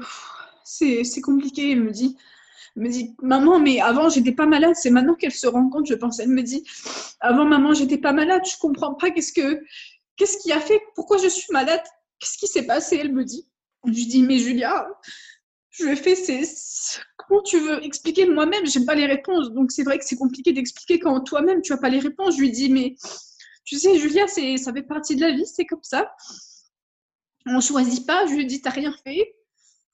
c'est 0.63 1.21
compliqué. 1.21 1.71
Elle 1.71 1.83
me 1.83 1.91
dit, 1.91 2.17
me 2.75 2.89
dit, 2.89 3.15
maman, 3.21 3.59
mais 3.59 3.79
avant 3.79 4.09
j'étais 4.09 4.31
pas 4.31 4.45
malade. 4.45 4.75
C'est 4.75 4.89
maintenant 4.89 5.15
qu'elle 5.15 5.31
se 5.31 5.47
rend 5.47 5.69
compte, 5.69 5.87
je 5.87 5.93
pense. 5.93 6.19
Elle 6.19 6.29
me 6.29 6.41
dit, 6.41 6.63
avant 7.19 7.45
maman 7.45 7.73
j'étais 7.73 7.97
pas 7.97 8.13
malade. 8.13 8.41
Je 8.45 8.57
comprends 8.59 8.93
pas 8.95 9.11
qu'est-ce 9.11 9.33
que, 9.33 9.63
qu'est-ce 10.17 10.37
qui 10.37 10.51
a 10.51 10.59
fait, 10.59 10.81
pourquoi 10.95 11.17
je 11.17 11.27
suis 11.27 11.51
malade, 11.51 11.83
qu'est-ce 12.19 12.37
qui 12.37 12.47
s'est 12.47 12.65
passé? 12.65 12.97
Elle 12.99 13.13
me 13.13 13.23
dit. 13.23 13.47
Je 13.85 13.91
lui 13.91 14.05
dis, 14.05 14.23
mais 14.23 14.37
Julia, 14.39 14.87
je 15.71 15.83
lui 15.83 15.91
ai 15.91 15.95
fait, 15.95 16.15
comment 17.17 17.41
tu 17.41 17.59
veux 17.59 17.83
expliquer 17.83 18.25
moi-même? 18.27 18.65
J'ai 18.65 18.85
pas 18.85 18.95
les 18.95 19.05
réponses, 19.05 19.51
donc 19.51 19.71
c'est 19.71 19.83
vrai 19.83 19.97
que 19.99 20.05
c'est 20.05 20.15
compliqué 20.15 20.53
d'expliquer 20.53 20.99
quand 20.99 21.19
toi-même 21.21 21.61
tu 21.61 21.73
as 21.73 21.77
pas 21.77 21.89
les 21.89 21.99
réponses. 21.99 22.35
Je 22.35 22.41
lui 22.41 22.51
dis, 22.51 22.71
mais 22.71 22.95
tu 23.65 23.77
sais, 23.77 23.97
Julia, 23.97 24.27
c'est 24.27 24.57
ça 24.57 24.71
fait 24.71 24.83
partie 24.83 25.15
de 25.15 25.21
la 25.21 25.31
vie, 25.31 25.45
c'est 25.45 25.65
comme 25.65 25.83
ça. 25.83 26.13
On 27.45 27.59
choisit 27.59 28.05
pas. 28.05 28.25
Je 28.27 28.35
lui 28.35 28.45
dis, 28.45 28.61
t'as 28.61 28.69
rien 28.69 28.93
fait, 29.03 29.35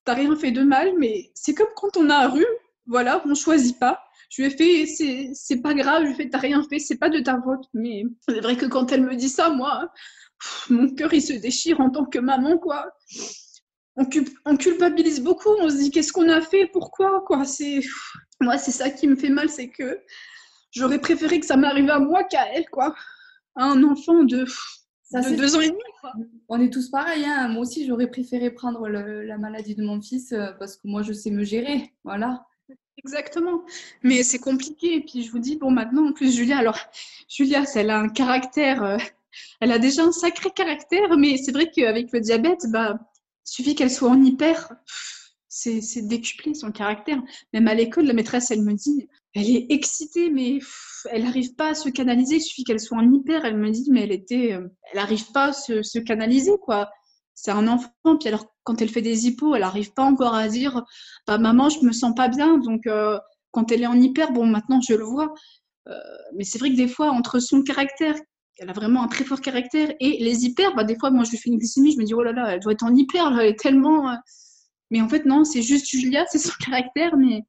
t'as 0.06 0.14
rien 0.14 0.36
fait 0.36 0.52
de 0.52 0.64
mal, 0.64 0.94
mais 0.98 1.32
c'est 1.34 1.54
comme 1.54 1.70
quand 1.76 1.98
on 1.98 2.10
a 2.10 2.26
un 2.26 2.28
rhume, 2.28 2.46
voilà, 2.90 3.22
on 3.26 3.36
choisit 3.36 3.80
pas. 3.80 4.04
Je 4.30 4.42
lui 4.42 4.52
ai 4.52 4.86
fait, 4.86 5.32
c'est 5.34 5.62
pas 5.62 5.74
grave, 5.74 6.02
je 6.02 6.08
lui 6.08 6.14
ai 6.14 6.16
fait, 6.16 6.30
t'as 6.30 6.40
rien 6.40 6.64
fait, 6.70 6.80
c'est 6.80 6.98
pas 6.98 7.10
de 7.10 7.20
ta 7.20 7.42
faute. 7.42 7.66
Mais 7.74 8.04
c'est 8.28 8.42
vrai 8.42 8.58
que 8.58 8.66
quand 8.66 8.92
elle 8.92 9.04
me 9.04 9.16
dit 9.16 9.30
ça, 9.30 9.50
moi, 9.50 9.92
mon 10.70 10.94
cœur 10.94 11.14
il 11.14 11.22
se 11.22 11.34
déchire 11.34 11.80
en 11.80 11.90
tant 11.90 12.06
que 12.06 12.20
maman, 12.20 12.58
quoi 12.58 12.92
on, 14.46 14.58
culpabilise 14.58 15.22
beaucoup, 15.22 15.50
on 15.60 15.70
se 15.70 15.78
dit 15.78 15.92
qu'est-ce 15.92 16.14
qu'on 16.14 16.30
a 16.30 16.42
fait, 16.42 16.68
pourquoi, 16.68 17.24
quoi. 17.26 17.46
C'est 17.46 17.82
moi, 18.42 18.58
c'est 18.58 18.72
ça 18.72 18.90
qui 18.90 19.08
me 19.08 19.16
fait 19.16 19.30
mal, 19.30 19.50
c'est 19.50 19.70
que 19.70 20.00
j'aurais 20.72 21.00
préféré 21.00 21.40
que 21.40 21.46
ça 21.46 21.58
m'arrive 21.58 21.90
à 21.90 22.00
moi 22.00 22.24
qu'à 22.24 22.54
elle, 22.54 22.70
quoi. 22.70 22.96
un 23.56 23.84
enfant 23.84 24.24
de, 24.24 24.46
deux 25.12 25.56
ans 25.56 25.62
et 25.62 25.70
demi. 25.70 25.80
On 26.48 26.62
est 26.62 26.72
tous 26.72 26.90
pareils. 26.90 27.26
Hein. 27.26 27.50
Moi 27.50 27.64
aussi, 27.64 27.86
j'aurais 27.86 28.10
préféré 28.10 28.52
prendre 28.52 28.88
la 28.88 29.38
maladie 29.38 29.76
de 29.76 29.84
mon 29.84 30.02
fils 30.02 30.32
euh, 30.32 30.52
parce 30.60 30.78
que 30.78 30.88
moi, 30.88 31.02
je 31.02 31.14
sais 31.14 31.32
me 31.32 31.44
gérer. 31.44 31.94
Voilà. 32.04 32.46
Exactement. 33.04 33.64
Mais 34.04 34.24
c'est 34.24 34.40
compliqué. 34.40 34.96
Et 34.96 35.02
puis, 35.02 35.24
je 35.24 35.32
vous 35.32 35.40
dis, 35.40 35.56
bon, 35.56 35.72
maintenant, 35.72 36.10
en 36.10 36.14
plus, 36.14 36.36
Julia, 36.36 36.58
alors, 36.58 36.78
Julia, 37.30 37.64
elle 37.76 37.90
a 37.90 38.00
un 38.00 38.10
caractère. 38.10 38.84
Euh, 38.84 38.98
elle 39.62 39.72
a 39.72 39.80
déjà 39.80 40.04
un 40.04 40.12
sacré 40.12 40.50
caractère, 40.52 41.18
mais 41.18 41.38
c'est 41.38 41.52
vrai 41.52 41.72
qu'avec 41.72 42.12
le 42.12 42.20
diabète, 42.20 42.66
bah, 42.70 43.00
suffit 43.44 43.76
qu'elle 43.76 43.92
soit 43.92 44.10
en 44.10 44.22
hyper, 44.22 44.72
c'est 45.48 46.08
décuplé 46.08 46.54
son 46.54 46.72
caractère. 46.72 47.22
Même 47.54 47.68
à 47.68 47.74
l'école, 47.74 48.06
la 48.06 48.14
maîtresse, 48.14 48.52
elle 48.52 48.64
me 48.64 48.74
dit, 48.74 49.08
elle 49.34 49.50
est 49.50 49.68
excitée, 49.70 50.30
mais 50.30 50.60
elle 51.12 51.24
n'arrive 51.24 51.56
pas 51.56 51.70
à 51.70 51.76
se 51.76 51.90
canaliser. 51.90 52.38
Il 52.38 52.42
suffit 52.42 52.64
qu'elle 52.64 52.80
soit 52.80 52.98
en 52.98 53.12
hyper. 53.12 53.46
Elle 53.46 53.58
me 53.58 53.70
dit, 53.70 53.90
mais 53.92 54.04
elle 54.04 54.12
était, 54.12 54.54
euh, 54.54 54.68
elle 54.92 55.00
n'arrive 55.00 55.32
pas 55.32 55.46
à 55.46 55.54
se, 55.54 56.00
canaliser, 56.00 56.58
quoi. 56.62 56.90
C'est 57.34 57.52
un 57.52 57.68
enfant. 57.68 58.18
Puis 58.20 58.28
alors, 58.28 58.54
quand 58.70 58.84
elle 58.84 58.90
fait 58.90 59.02
des 59.02 59.26
hippos, 59.26 59.56
elle 59.56 59.62
n'arrive 59.62 59.94
pas 59.94 60.04
encore 60.04 60.36
à 60.36 60.48
dire, 60.48 60.84
bah 61.26 61.40
maman, 61.40 61.70
je 61.70 61.84
me 61.84 61.92
sens 61.92 62.14
pas 62.14 62.28
bien. 62.28 62.60
Donc, 62.60 62.86
euh, 62.86 63.18
quand 63.50 63.72
elle 63.72 63.82
est 63.82 63.88
en 63.88 64.00
hyper, 64.00 64.32
bon, 64.32 64.46
maintenant 64.46 64.80
je 64.80 64.94
le 64.94 65.04
vois. 65.04 65.34
Euh, 65.88 65.96
mais 66.36 66.44
c'est 66.44 66.60
vrai 66.60 66.70
que 66.70 66.76
des 66.76 66.88
fois, 66.88 67.10
entre 67.10 67.40
son 67.40 67.64
caractère 67.64 68.16
elle 68.60 68.70
a 68.70 68.74
vraiment 68.74 69.02
un 69.02 69.08
très 69.08 69.24
fort 69.24 69.42
caractère. 69.42 69.90
Et 70.00 70.22
les 70.22 70.46
hyper, 70.46 70.76
bah, 70.76 70.84
des 70.84 70.98
fois, 71.00 71.10
moi, 71.12 71.24
je 71.24 71.32
lui 71.32 71.38
fais 71.38 71.50
une 71.50 71.58
glycémie, 71.58 71.94
je 71.94 71.98
me 71.98 72.04
dis, 72.04 72.14
oh 72.14 72.22
là 72.22 72.34
là, 72.34 72.54
elle 72.54 72.60
doit 72.60 72.74
être 72.74 72.84
en 72.84 72.94
hyper, 72.94 73.40
elle 73.40 73.48
est 73.48 73.60
tellement. 73.60 74.10
Euh. 74.10 74.16
Mais 74.92 75.02
en 75.02 75.08
fait, 75.08 75.26
non, 75.26 75.46
c'est 75.46 75.62
juste 75.62 75.88
Julia, 75.88 76.26
c'est 76.30 76.40
son 76.40 76.52
caractère, 76.60 77.16
mais 77.16 77.46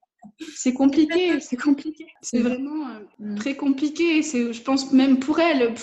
c'est 0.55 0.73
compliqué, 0.73 1.41
c'est 1.41 1.57
compliqué. 1.57 2.07
C'est 2.23 2.39
vraiment 2.39 2.89
euh, 2.89 3.01
mm. 3.19 3.35
très 3.35 3.57
compliqué. 3.57 4.23
Je 4.23 4.63
pense 4.63 4.93
même 4.93 5.19
pour 5.19 5.41
elle, 5.41 5.75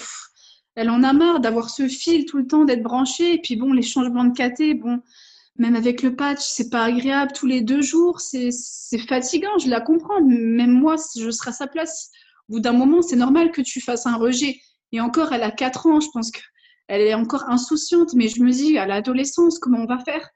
elle 0.78 0.92
en 0.92 1.04
a 1.04 1.12
marre 1.12 1.40
d'avoir 1.40 1.70
ce 1.70 1.88
fil 1.88 2.26
tout 2.26 2.38
le 2.38 2.48
temps, 2.48 2.64
d'être 2.64 2.84
branchée. 2.84 3.34
Et 3.34 3.42
puis 3.42 3.56
bon, 3.56 3.74
les 3.74 3.82
changements 3.82 4.24
de 4.24 4.34
caté, 4.34 4.76
bon, 4.76 5.02
même 5.58 5.76
avec 5.76 6.04
le 6.04 6.16
patch, 6.16 6.42
c'est 6.42 6.70
pas 6.70 6.84
agréable 6.84 7.32
tous 7.34 7.48
les 7.48 7.62
deux 7.62 7.82
jours, 7.82 8.22
c'est, 8.22 8.52
fatigant, 9.08 9.58
je 9.60 9.70
la 9.70 9.82
comprends. 9.82 10.22
Même 10.22 10.72
moi, 10.72 10.96
je 11.18 11.32
serais 11.32 11.50
à 11.50 11.54
sa 11.54 11.68
place, 11.68 12.12
au 12.48 12.54
bout 12.54 12.60
d'un 12.60 12.74
moment, 12.74 13.02
c'est 13.02 13.16
normal 13.16 13.52
que 13.52 13.62
tu 13.62 13.82
fasses 13.82 14.06
un 14.06 14.16
rejet. 14.16 14.60
Et 14.92 15.02
encore, 15.02 15.34
elle 15.34 15.44
a 15.44 15.52
4 15.52 15.88
ans, 15.88 16.00
je 16.00 16.10
pense 16.14 16.32
qu'elle 16.32 17.02
est 17.02 17.14
encore 17.14 17.50
insouciante, 17.50 18.14
mais 18.14 18.28
je 18.28 18.42
me 18.42 18.52
dis, 18.52 18.78
à 18.78 18.86
l'adolescence, 18.86 19.60
comment 19.60 19.80
on 19.80 19.86
va 19.86 20.00
faire? 20.00 20.30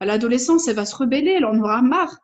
À 0.00 0.06
l'adolescence, 0.06 0.68
elle 0.68 0.76
va 0.76 0.84
se 0.84 0.94
rebeller, 0.94 1.32
elle 1.32 1.46
en 1.46 1.58
aura 1.58 1.80
marre. 1.80 2.14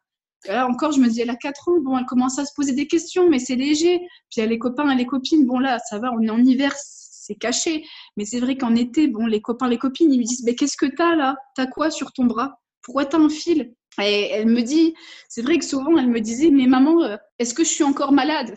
là 0.47 0.67
encore, 0.69 0.93
je 0.93 1.01
me 1.01 1.09
dis, 1.09 1.23
elle 1.23 1.31
a 1.31 1.37
4 1.37 1.69
ans, 1.69 1.81
bon, 1.81 1.99
elle 1.99 2.05
commence 2.05 2.39
à 2.39 2.45
se 2.45 2.53
poser 2.55 2.73
des 2.73 2.87
questions, 2.87 3.31
mais 3.31 3.39
c'est 3.39 3.57
léger. 3.57 3.99
Puis 4.31 4.41
elle 4.41 4.45
a 4.45 4.49
les 4.49 4.59
copains, 4.59 4.95
les 4.95 5.07
copines, 5.07 5.47
bon 5.47 5.59
là, 5.59 5.79
ça 5.79 5.99
va, 5.99 6.13
on 6.13 6.21
est 6.21 6.31
en 6.31 6.39
hiver, 6.39 6.73
c'est 7.23 7.37
caché. 7.37 7.85
Mais 8.17 8.25
c'est 8.25 8.41
vrai 8.41 8.57
qu'en 8.57 8.75
été, 8.75 9.09
bon, 9.09 9.27
les 9.27 9.41
copains, 9.41 9.69
les 9.69 9.79
copines, 9.79 10.13
ils 10.13 10.19
me 10.19 10.25
disent, 10.25 10.43
mais 10.45 10.55
qu'est-ce 10.55 10.77
que 10.77 10.87
t'as 10.87 11.15
là? 11.15 11.37
T'as 11.55 11.67
quoi 11.67 11.91
sur 11.91 12.13
ton 12.13 12.25
bras? 12.25 12.61
Pourquoi 12.83 13.07
t'as 13.07 13.19
un 13.19 13.29
fil? 13.29 13.75
Et 14.01 14.31
elle 14.31 14.49
me 14.49 14.63
dit, 14.63 14.95
c'est 15.29 15.43
vrai 15.43 15.59
que 15.59 15.65
souvent, 15.65 15.97
elle 15.99 16.09
me 16.09 16.21
disait, 16.21 16.51
mais 16.51 16.67
maman, 16.67 17.03
euh, 17.03 17.17
est-ce 17.39 17.55
que 17.55 17.65
je 17.65 17.69
suis 17.69 17.85
encore 17.85 18.13
malade? 18.13 18.57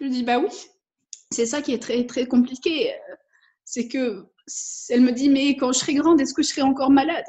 Je 0.00 0.06
dis, 0.06 0.22
bah 0.22 0.38
oui. 0.38 0.48
C'est 1.30 1.46
ça 1.46 1.62
qui 1.62 1.72
est 1.72 1.78
très, 1.78 2.04
très 2.06 2.26
compliqué. 2.26 2.92
C'est 3.64 3.88
que 3.88 4.26
elle 4.88 5.02
me 5.02 5.12
dit, 5.12 5.30
mais 5.30 5.56
quand 5.56 5.72
je 5.72 5.78
serai 5.78 5.94
grande, 5.94 6.20
est-ce 6.20 6.34
que 6.34 6.42
je 6.42 6.48
serai 6.48 6.62
encore 6.62 6.90
malade? 6.90 7.24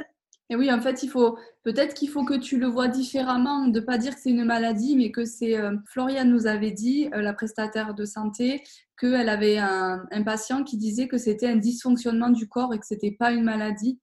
Et 0.51 0.55
oui, 0.57 0.69
en 0.69 0.81
fait, 0.81 1.01
il 1.01 1.09
faut 1.09 1.37
peut-être 1.63 1.93
qu'il 1.93 2.09
faut 2.09 2.25
que 2.25 2.33
tu 2.33 2.59
le 2.59 2.67
vois 2.67 2.89
différemment, 2.89 3.67
de 3.67 3.79
pas 3.79 3.97
dire 3.97 4.13
que 4.13 4.21
c'est 4.21 4.31
une 4.31 4.43
maladie, 4.43 4.97
mais 4.97 5.09
que 5.09 5.23
c'est. 5.23 5.57
Euh, 5.57 5.77
Floriane 5.85 6.29
nous 6.29 6.45
avait 6.45 6.71
dit, 6.71 7.09
euh, 7.13 7.21
la 7.21 7.31
prestataire 7.31 7.93
de 7.93 8.03
santé, 8.03 8.61
qu'elle 8.99 9.29
avait 9.29 9.57
un, 9.59 10.05
un, 10.11 10.23
patient 10.23 10.65
qui 10.65 10.75
disait 10.75 11.07
que 11.07 11.17
c'était 11.17 11.47
un 11.47 11.55
dysfonctionnement 11.55 12.29
du 12.29 12.49
corps 12.49 12.73
et 12.73 12.79
que 12.79 12.85
c'était 12.85 13.11
pas 13.11 13.31
une 13.31 13.45
maladie. 13.45 13.97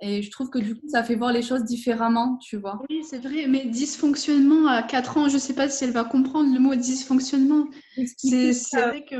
Et 0.00 0.22
je 0.22 0.30
trouve 0.32 0.50
que 0.50 0.58
du 0.58 0.74
coup, 0.74 0.88
ça 0.88 1.04
fait 1.04 1.14
voir 1.14 1.32
les 1.32 1.42
choses 1.42 1.62
différemment, 1.62 2.36
tu 2.38 2.56
vois. 2.56 2.82
Oui, 2.90 3.04
c'est 3.08 3.20
vrai, 3.20 3.46
mais 3.46 3.66
dysfonctionnement 3.66 4.66
à 4.66 4.82
4 4.82 5.18
ans, 5.18 5.28
je 5.28 5.34
ne 5.34 5.38
sais 5.38 5.54
pas 5.54 5.68
si 5.68 5.84
elle 5.84 5.92
va 5.92 6.02
comprendre 6.02 6.52
le 6.52 6.58
mot 6.58 6.74
dysfonctionnement. 6.74 7.68
C'est 8.16 8.50
vrai 8.72 9.04
que 9.08 9.14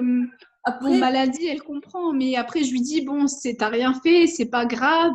après, 0.65 0.97
maladie, 0.97 1.47
elle 1.47 1.63
comprend, 1.63 2.13
mais 2.13 2.37
après, 2.37 2.63
je 2.63 2.71
lui 2.71 2.81
dis, 2.81 3.01
bon, 3.01 3.27
c'est, 3.27 3.57
t'as 3.57 3.69
rien 3.69 3.95
fait, 3.95 4.29
c'est 4.29 4.47
pas 4.47 4.65
grave. 4.65 5.15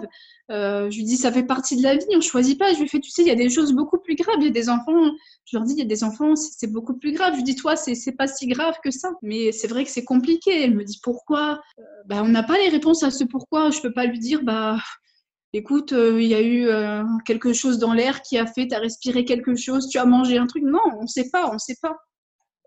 Euh, 0.51 0.89
je 0.89 0.97
lui 0.97 1.03
dis, 1.05 1.15
ça 1.15 1.31
fait 1.31 1.43
partie 1.43 1.77
de 1.77 1.83
la 1.83 1.95
vie, 1.95 2.05
on 2.15 2.21
choisit 2.21 2.59
pas. 2.59 2.73
Je 2.73 2.81
lui 2.81 2.89
fais, 2.89 2.99
tu 2.99 3.09
sais, 3.09 3.21
il 3.21 3.27
y 3.29 3.31
a 3.31 3.35
des 3.35 3.49
choses 3.49 3.71
beaucoup 3.71 3.97
plus 3.97 4.15
graves. 4.15 4.35
Il 4.39 4.45
y 4.45 4.47
a 4.47 4.51
des 4.51 4.69
enfants, 4.69 5.11
je 5.45 5.57
leur 5.57 5.65
dis, 5.65 5.73
il 5.73 5.79
y 5.79 5.83
a 5.83 5.85
des 5.85 6.03
enfants, 6.03 6.35
c'est, 6.35 6.67
beaucoup 6.67 6.95
plus 6.97 7.13
grave. 7.13 7.31
Je 7.33 7.37
lui 7.37 7.43
dis, 7.43 7.55
toi, 7.55 7.77
c'est, 7.77 8.11
pas 8.11 8.27
si 8.27 8.47
grave 8.47 8.75
que 8.83 8.91
ça. 8.91 9.11
Mais 9.21 9.53
c'est 9.53 9.67
vrai 9.67 9.85
que 9.85 9.89
c'est 9.89 10.03
compliqué. 10.03 10.63
Elle 10.63 10.75
me 10.75 10.83
dit, 10.83 10.99
pourquoi? 11.01 11.61
Euh, 11.79 11.83
bah, 12.07 12.23
On 12.23 12.27
n'a 12.27 12.43
pas 12.43 12.57
les 12.57 12.69
réponses 12.69 13.03
à 13.03 13.11
ce 13.11 13.23
pourquoi. 13.23 13.69
Je 13.69 13.79
peux 13.79 13.93
pas 13.93 14.05
lui 14.05 14.19
dire, 14.19 14.43
bah, 14.43 14.77
écoute, 15.53 15.93
euh, 15.93 16.21
il 16.21 16.27
y 16.27 16.35
a 16.35 16.41
eu 16.41 16.67
quelque 17.25 17.53
chose 17.53 17.79
dans 17.79 17.93
l'air 17.93 18.21
qui 18.21 18.37
a 18.37 18.45
fait, 18.45 18.67
tu 18.67 18.75
as 18.75 18.79
respiré 18.79 19.23
quelque 19.23 19.55
chose, 19.55 19.87
tu 19.87 19.97
as 19.97 20.05
mangé 20.05 20.37
un 20.37 20.45
truc. 20.45 20.63
Non, 20.63 20.81
on 20.99 21.07
sait 21.07 21.29
pas, 21.31 21.49
on 21.53 21.57
sait 21.57 21.77
pas. 21.81 21.95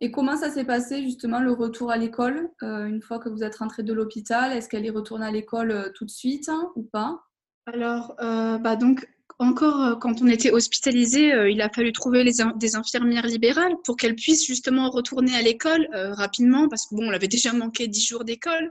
Et 0.03 0.11
comment 0.11 0.37
ça 0.37 0.51
s'est 0.51 0.65
passé 0.65 1.03
justement 1.03 1.41
le 1.41 1.53
retour 1.53 1.91
à 1.91 1.99
l'école 1.99 2.51
euh, 2.63 2.87
une 2.87 3.03
fois 3.03 3.19
que 3.19 3.29
vous 3.29 3.43
êtes 3.43 3.57
rentrée 3.57 3.83
de 3.83 3.93
l'hôpital? 3.93 4.53
Est-ce 4.53 4.69
qu'elle 4.69 4.87
est 4.87 4.91
retournée 4.91 5.27
à 5.27 5.31
l'école 5.31 5.71
euh, 5.71 5.91
tout 5.95 6.07
de 6.07 6.11
suite 6.11 6.49
hein, 6.49 6.71
ou 6.75 6.83
pas? 6.83 7.21
Alors, 7.67 8.15
euh, 8.21 8.57
bah 8.59 8.77
donc 8.77 9.07
encore 9.39 9.99
quand 9.99 10.23
on 10.23 10.27
était 10.27 10.51
hospitalisé, 10.51 11.33
il 11.51 11.63
a 11.63 11.71
fallu 11.71 11.93
trouver 11.93 12.25
des 12.25 12.77
infirmières 12.77 13.27
libérales 13.27 13.75
pour 13.85 13.97
qu'elles 13.97 14.17
puissent 14.17 14.47
justement 14.47 14.91
retourner 14.91 15.35
à 15.35 15.41
l'école 15.41 15.89
rapidement 15.93 16.69
parce 16.69 16.87
que 16.87 16.95
bon, 16.95 17.05
on 17.09 17.13
avait 17.13 17.29
déjà 17.29 17.55
manqué 17.55 17.89
dix 17.89 18.07
jours 18.07 18.25
d'école. 18.25 18.71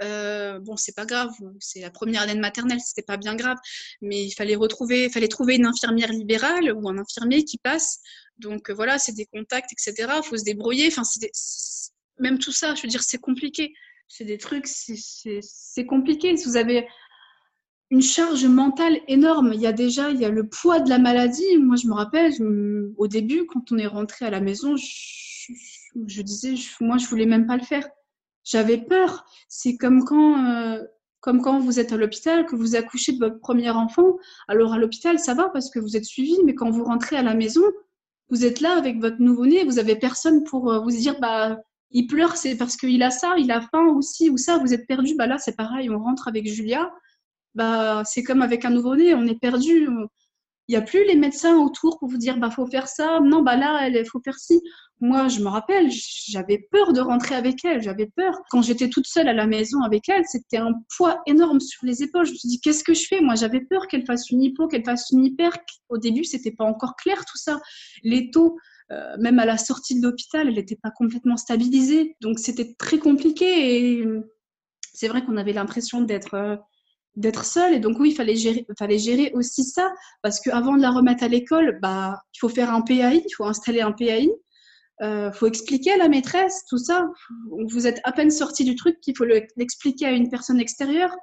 Bon, 0.00 0.76
c'est 0.76 0.94
pas 0.94 1.06
grave, 1.06 1.30
c'est 1.58 1.80
la 1.80 1.90
première 1.90 2.22
année 2.22 2.34
de 2.34 2.40
maternelle, 2.40 2.80
c'était 2.80 3.02
pas 3.02 3.16
bien 3.16 3.34
grave, 3.34 3.58
mais 4.00 4.24
il 4.24 4.32
fallait 4.32 4.56
retrouver, 4.56 5.04
il 5.04 5.10
fallait 5.10 5.28
trouver 5.28 5.56
une 5.56 5.66
infirmière 5.66 6.12
libérale 6.12 6.72
ou 6.72 6.88
un 6.88 6.98
infirmier 6.98 7.44
qui 7.44 7.58
passe 7.58 8.00
donc 8.40 8.70
euh, 8.70 8.74
voilà, 8.74 8.98
c'est 8.98 9.12
des 9.12 9.26
contacts, 9.26 9.72
etc. 9.72 10.12
Il 10.16 10.26
faut 10.26 10.36
se 10.36 10.44
débrouiller. 10.44 10.88
Enfin, 10.88 11.02
même 12.18 12.38
tout 12.38 12.52
ça, 12.52 12.74
je 12.74 12.82
veux 12.82 12.88
dire, 12.88 13.02
c'est 13.02 13.18
compliqué. 13.18 13.74
C'est 14.08 14.24
des 14.24 14.38
trucs, 14.38 14.66
c'est 14.66 15.86
compliqué. 15.86 16.36
Si 16.36 16.46
vous 16.46 16.56
avez 16.56 16.88
une 17.90 18.02
charge 18.02 18.44
mentale 18.44 19.00
énorme, 19.06 19.52
il 19.54 19.60
y 19.60 19.66
a 19.66 19.72
déjà 19.72 20.10
il 20.10 20.20
y 20.20 20.24
a 20.24 20.30
le 20.30 20.48
poids 20.48 20.80
de 20.80 20.88
la 20.88 20.98
maladie. 20.98 21.58
Moi, 21.58 21.76
je 21.76 21.86
me 21.86 21.94
rappelle, 21.94 22.32
au 22.96 23.06
début, 23.06 23.46
quand 23.46 23.70
on 23.70 23.78
est 23.78 23.86
rentré 23.86 24.26
à 24.26 24.30
la 24.30 24.40
maison, 24.40 24.74
je, 24.76 26.22
disais, 26.22 26.54
moi, 26.80 26.98
je 26.98 27.06
voulais 27.06 27.26
même 27.26 27.46
pas 27.46 27.56
le 27.56 27.62
faire. 27.62 27.88
J'avais 28.50 28.78
peur. 28.78 29.24
C'est 29.48 29.76
comme 29.76 30.04
quand, 30.04 30.44
euh, 30.44 30.82
comme 31.20 31.40
quand 31.40 31.60
vous 31.60 31.78
êtes 31.78 31.92
à 31.92 31.96
l'hôpital, 31.96 32.46
que 32.46 32.56
vous 32.56 32.74
accouchez 32.74 33.12
de 33.12 33.18
votre 33.18 33.38
premier 33.38 33.70
enfant. 33.70 34.18
Alors 34.48 34.72
à 34.72 34.78
l'hôpital, 34.78 35.20
ça 35.20 35.34
va 35.34 35.48
parce 35.50 35.70
que 35.70 35.78
vous 35.78 35.96
êtes 35.96 36.04
suivi, 36.04 36.36
mais 36.44 36.56
quand 36.56 36.68
vous 36.70 36.82
rentrez 36.82 37.16
à 37.16 37.22
la 37.22 37.34
maison, 37.34 37.62
vous 38.28 38.44
êtes 38.44 38.60
là 38.60 38.76
avec 38.76 38.98
votre 38.98 39.20
nouveau-né, 39.20 39.64
vous 39.64 39.78
avez 39.78 39.94
personne 39.94 40.42
pour 40.42 40.72
euh, 40.72 40.80
vous 40.80 40.90
dire, 40.90 41.20
bah, 41.20 41.60
il 41.92 42.08
pleure, 42.08 42.36
c'est 42.36 42.56
parce 42.56 42.76
qu'il 42.76 43.02
a 43.04 43.10
ça, 43.12 43.34
il 43.38 43.52
a 43.52 43.60
faim 43.60 43.86
aussi, 43.94 44.30
ou 44.30 44.36
ça, 44.36 44.58
vous 44.58 44.74
êtes 44.74 44.86
perdu. 44.88 45.14
Bah 45.16 45.26
là, 45.28 45.38
c'est 45.38 45.56
pareil, 45.56 45.88
on 45.90 45.98
rentre 45.98 46.26
avec 46.26 46.46
Julia. 46.48 46.92
Bah, 47.54 48.02
c'est 48.04 48.24
comme 48.24 48.42
avec 48.42 48.64
un 48.64 48.70
nouveau-né, 48.70 49.14
on 49.14 49.26
est 49.26 49.38
perdu. 49.38 49.88
Il 50.70 50.74
n'y 50.74 50.76
a 50.76 50.82
plus 50.82 51.04
les 51.04 51.16
médecins 51.16 51.58
autour 51.58 51.98
pour 51.98 52.08
vous 52.08 52.16
dire, 52.16 52.36
bah, 52.36 52.48
faut 52.48 52.64
faire 52.64 52.86
ça. 52.86 53.18
Non, 53.18 53.42
bah 53.42 53.56
là, 53.56 53.88
il 53.88 54.04
faut 54.04 54.20
faire 54.20 54.38
ci. 54.38 54.62
Moi, 55.00 55.26
je 55.26 55.40
me 55.40 55.48
rappelle, 55.48 55.90
j'avais 55.90 56.68
peur 56.70 56.92
de 56.92 57.00
rentrer 57.00 57.34
avec 57.34 57.64
elle, 57.64 57.82
j'avais 57.82 58.06
peur. 58.06 58.38
Quand 58.50 58.62
j'étais 58.62 58.88
toute 58.88 59.08
seule 59.08 59.26
à 59.26 59.32
la 59.32 59.48
maison 59.48 59.82
avec 59.82 60.08
elle, 60.08 60.22
c'était 60.26 60.58
un 60.58 60.74
poids 60.96 61.22
énorme 61.26 61.58
sur 61.58 61.84
les 61.84 62.04
épaules. 62.04 62.24
Je 62.24 62.30
me 62.30 62.36
suis 62.36 62.48
dit, 62.48 62.60
qu'est-ce 62.60 62.84
que 62.84 62.94
je 62.94 63.04
fais? 63.08 63.20
Moi, 63.20 63.34
j'avais 63.34 63.62
peur 63.62 63.88
qu'elle 63.88 64.06
fasse 64.06 64.30
une 64.30 64.44
hypo, 64.44 64.68
qu'elle 64.68 64.84
fasse 64.84 65.10
une 65.10 65.24
hyper. 65.24 65.58
Au 65.88 65.98
début, 65.98 66.22
c'était 66.22 66.52
pas 66.52 66.66
encore 66.66 66.94
clair 66.94 67.24
tout 67.24 67.36
ça. 67.36 67.60
Les 68.04 68.30
taux, 68.30 68.56
euh, 68.92 69.16
même 69.18 69.40
à 69.40 69.46
la 69.46 69.58
sortie 69.58 69.98
de 69.98 70.06
l'hôpital, 70.06 70.46
elle 70.46 70.54
n'était 70.54 70.78
pas 70.80 70.92
complètement 70.92 71.36
stabilisée. 71.36 72.14
Donc, 72.20 72.38
c'était 72.38 72.76
très 72.78 73.00
compliqué 73.00 73.98
et 73.98 74.06
c'est 74.94 75.08
vrai 75.08 75.24
qu'on 75.24 75.36
avait 75.36 75.52
l'impression 75.52 76.00
d'être 76.00 76.34
euh, 76.34 76.56
d'être 77.16 77.44
seule. 77.44 77.74
Et 77.74 77.80
donc, 77.80 77.98
oui, 77.98 78.10
il 78.10 78.14
fallait 78.14 78.36
gérer, 78.36 78.66
fallait 78.78 78.98
gérer 78.98 79.32
aussi 79.34 79.64
ça. 79.64 79.92
Parce 80.22 80.40
qu'avant 80.40 80.76
de 80.76 80.82
la 80.82 80.90
remettre 80.90 81.24
à 81.24 81.28
l'école, 81.28 81.78
bah, 81.80 82.20
il 82.34 82.38
faut 82.38 82.48
faire 82.48 82.72
un 82.72 82.82
PAI, 82.82 83.22
il 83.26 83.34
faut 83.36 83.44
installer 83.44 83.80
un 83.80 83.92
PAI. 83.92 84.28
Il 85.02 85.06
euh, 85.06 85.32
faut 85.32 85.46
expliquer 85.46 85.92
à 85.92 85.96
la 85.96 86.08
maîtresse 86.08 86.64
tout 86.68 86.78
ça. 86.78 87.08
Vous 87.68 87.86
êtes 87.86 88.00
à 88.04 88.12
peine 88.12 88.30
sorti 88.30 88.64
du 88.64 88.74
truc 88.74 89.00
qu'il 89.00 89.16
faut 89.16 89.24
l'expliquer 89.56 90.06
à 90.06 90.10
une 90.12 90.28
personne 90.28 90.60
extérieure. 90.60 91.14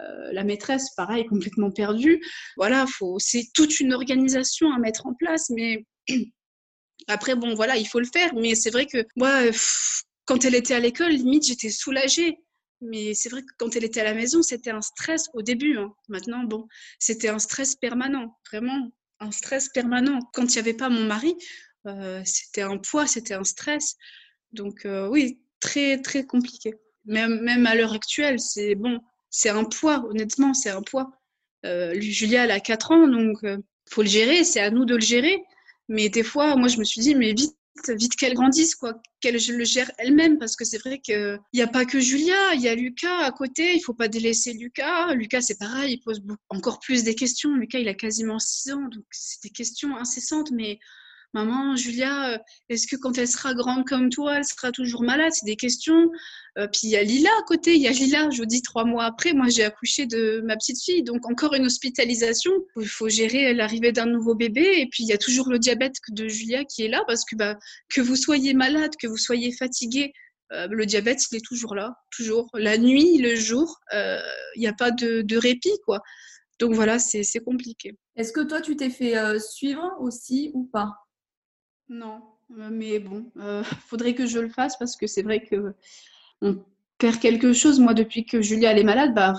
Euh, 0.00 0.32
la 0.32 0.44
maîtresse, 0.44 0.90
pareil, 0.96 1.26
complètement 1.26 1.70
perdue. 1.70 2.20
Voilà, 2.56 2.86
faut, 2.86 3.18
c'est 3.18 3.48
toute 3.54 3.80
une 3.80 3.92
organisation 3.92 4.72
à 4.72 4.78
mettre 4.78 5.06
en 5.06 5.14
place. 5.14 5.50
Mais 5.50 5.84
après, 7.08 7.34
bon, 7.34 7.54
voilà, 7.54 7.76
il 7.76 7.86
faut 7.86 8.00
le 8.00 8.06
faire. 8.12 8.34
Mais 8.34 8.54
c'est 8.54 8.70
vrai 8.70 8.86
que 8.86 9.04
moi, 9.16 9.30
quand 10.26 10.44
elle 10.44 10.54
était 10.54 10.74
à 10.74 10.80
l'école, 10.80 11.10
limite, 11.10 11.46
j'étais 11.46 11.70
soulagée. 11.70 12.38
Mais 12.84 13.14
c'est 13.14 13.28
vrai 13.28 13.42
que 13.42 13.52
quand 13.58 13.76
elle 13.76 13.84
était 13.84 14.00
à 14.00 14.04
la 14.04 14.14
maison, 14.14 14.42
c'était 14.42 14.70
un 14.70 14.82
stress 14.82 15.28
au 15.32 15.42
début. 15.42 15.78
Hein. 15.78 15.94
Maintenant, 16.08 16.44
bon, 16.44 16.68
c'était 16.98 17.28
un 17.28 17.38
stress 17.38 17.74
permanent, 17.76 18.38
vraiment 18.50 18.90
un 19.20 19.30
stress 19.30 19.68
permanent. 19.68 20.18
Quand 20.34 20.42
il 20.42 20.52
n'y 20.52 20.58
avait 20.58 20.74
pas 20.74 20.90
mon 20.90 21.04
mari, 21.04 21.34
euh, 21.86 22.20
c'était 22.24 22.62
un 22.62 22.78
poids, 22.78 23.06
c'était 23.06 23.34
un 23.34 23.44
stress. 23.44 23.96
Donc 24.52 24.84
euh, 24.84 25.08
oui, 25.08 25.40
très 25.60 26.00
très 26.00 26.24
compliqué. 26.24 26.74
Même, 27.06 27.40
même 27.40 27.66
à 27.66 27.74
l'heure 27.74 27.92
actuelle, 27.92 28.38
c'est 28.40 28.74
bon, 28.74 29.00
c'est 29.30 29.50
un 29.50 29.64
poids, 29.64 30.04
honnêtement, 30.08 30.54
c'est 30.54 30.70
un 30.70 30.82
poids. 30.82 31.10
Euh, 31.66 31.98
Julia, 32.00 32.44
elle 32.44 32.50
a 32.50 32.60
4 32.60 32.92
ans, 32.92 33.08
donc 33.08 33.38
il 33.42 33.62
faut 33.90 34.02
le 34.02 34.08
gérer, 34.08 34.44
c'est 34.44 34.60
à 34.60 34.70
nous 34.70 34.84
de 34.84 34.94
le 34.94 35.00
gérer. 35.00 35.42
Mais 35.88 36.08
des 36.08 36.22
fois, 36.22 36.56
moi, 36.56 36.68
je 36.68 36.78
me 36.78 36.84
suis 36.84 37.00
dit, 37.00 37.14
mais 37.14 37.32
vite, 37.32 37.56
vite 37.88 38.16
qu'elle 38.16 38.34
grandisse, 38.34 38.74
quoi, 38.74 39.00
qu'elle 39.20 39.34
le 39.34 39.64
gère 39.64 39.90
elle-même, 39.98 40.38
parce 40.38 40.56
que 40.56 40.64
c'est 40.64 40.78
vrai 40.78 41.00
qu'il 41.00 41.40
n'y 41.52 41.62
a 41.62 41.66
pas 41.66 41.84
que 41.84 42.00
Julia, 42.00 42.54
il 42.54 42.60
y 42.60 42.68
a 42.68 42.74
Lucas 42.74 43.18
à 43.18 43.32
côté, 43.32 43.74
il 43.74 43.80
faut 43.80 43.94
pas 43.94 44.08
délaisser 44.08 44.52
Lucas. 44.52 45.14
Lucas, 45.14 45.42
c'est 45.42 45.58
pareil, 45.58 45.94
il 45.94 46.00
pose 46.00 46.22
encore 46.48 46.80
plus 46.80 47.04
des 47.04 47.14
questions. 47.14 47.54
Lucas, 47.56 47.78
il 47.78 47.88
a 47.88 47.94
quasiment 47.94 48.38
6 48.38 48.72
ans, 48.72 48.88
donc 48.88 49.04
c'est 49.10 49.42
des 49.42 49.50
questions 49.50 49.96
incessantes, 49.96 50.50
mais 50.52 50.78
Maman, 51.34 51.74
Julia, 51.74 52.34
euh, 52.34 52.38
est-ce 52.68 52.86
que 52.86 52.94
quand 52.94 53.18
elle 53.18 53.26
sera 53.26 53.54
grande 53.54 53.84
comme 53.84 54.08
toi, 54.08 54.36
elle 54.38 54.44
sera 54.44 54.70
toujours 54.70 55.02
malade? 55.02 55.32
C'est 55.32 55.46
des 55.46 55.56
questions. 55.56 56.08
Euh, 56.58 56.68
puis 56.68 56.82
il 56.84 56.90
y 56.90 56.96
a 56.96 57.02
Lila 57.02 57.28
à 57.40 57.42
côté, 57.42 57.74
il 57.74 57.82
y 57.82 57.88
a 57.88 57.90
Lila, 57.90 58.30
je 58.30 58.38
vous 58.38 58.46
dis 58.46 58.62
trois 58.62 58.84
mois 58.84 59.04
après, 59.04 59.32
moi 59.32 59.48
j'ai 59.48 59.64
accouché 59.64 60.06
de 60.06 60.40
ma 60.44 60.56
petite 60.56 60.80
fille, 60.80 61.02
donc 61.02 61.28
encore 61.28 61.54
une 61.54 61.66
hospitalisation. 61.66 62.52
Il 62.76 62.86
faut 62.86 63.08
gérer 63.08 63.52
l'arrivée 63.52 63.90
d'un 63.90 64.06
nouveau 64.06 64.36
bébé, 64.36 64.74
et 64.76 64.86
puis 64.86 65.02
il 65.02 65.08
y 65.08 65.12
a 65.12 65.18
toujours 65.18 65.50
le 65.50 65.58
diabète 65.58 65.96
de 66.10 66.28
Julia 66.28 66.64
qui 66.64 66.84
est 66.84 66.88
là, 66.88 67.02
parce 67.08 67.24
que 67.24 67.34
bah, 67.34 67.58
que 67.92 68.00
vous 68.00 68.14
soyez 68.14 68.54
malade, 68.54 68.92
que 69.00 69.08
vous 69.08 69.16
soyez 69.16 69.50
fatigué, 69.50 70.12
euh, 70.52 70.68
le 70.70 70.86
diabète 70.86 71.18
il 71.32 71.38
est 71.38 71.44
toujours 71.44 71.74
là, 71.74 71.96
toujours. 72.16 72.48
La 72.54 72.78
nuit, 72.78 73.18
le 73.18 73.34
jour, 73.34 73.80
il 73.92 74.60
n'y 74.60 74.68
a 74.68 74.72
pas 74.72 74.92
de, 74.92 75.22
de, 75.22 75.36
répit, 75.36 75.76
quoi. 75.84 76.00
Donc 76.60 76.74
voilà, 76.74 77.00
c'est 77.00 77.24
compliqué. 77.44 77.96
Est-ce 78.14 78.32
que 78.32 78.42
toi 78.42 78.60
tu 78.60 78.76
t'es 78.76 78.90
fait 78.90 79.16
suivre 79.40 79.96
aussi 79.98 80.52
ou 80.54 80.70
pas? 80.72 80.92
Non, 81.88 82.22
euh, 82.58 82.68
mais 82.70 82.98
bon, 82.98 83.30
euh, 83.38 83.62
faudrait 83.86 84.14
que 84.14 84.26
je 84.26 84.38
le 84.38 84.48
fasse 84.48 84.76
parce 84.78 84.96
que 84.96 85.06
c'est 85.06 85.22
vrai 85.22 85.44
que 85.44 85.74
on 86.42 86.62
perd 86.98 87.18
quelque 87.18 87.52
chose. 87.52 87.80
Moi, 87.80 87.94
depuis 87.94 88.24
que 88.24 88.40
Julia 88.40 88.72
elle 88.72 88.78
est 88.78 88.84
malade, 88.84 89.14
bah 89.14 89.34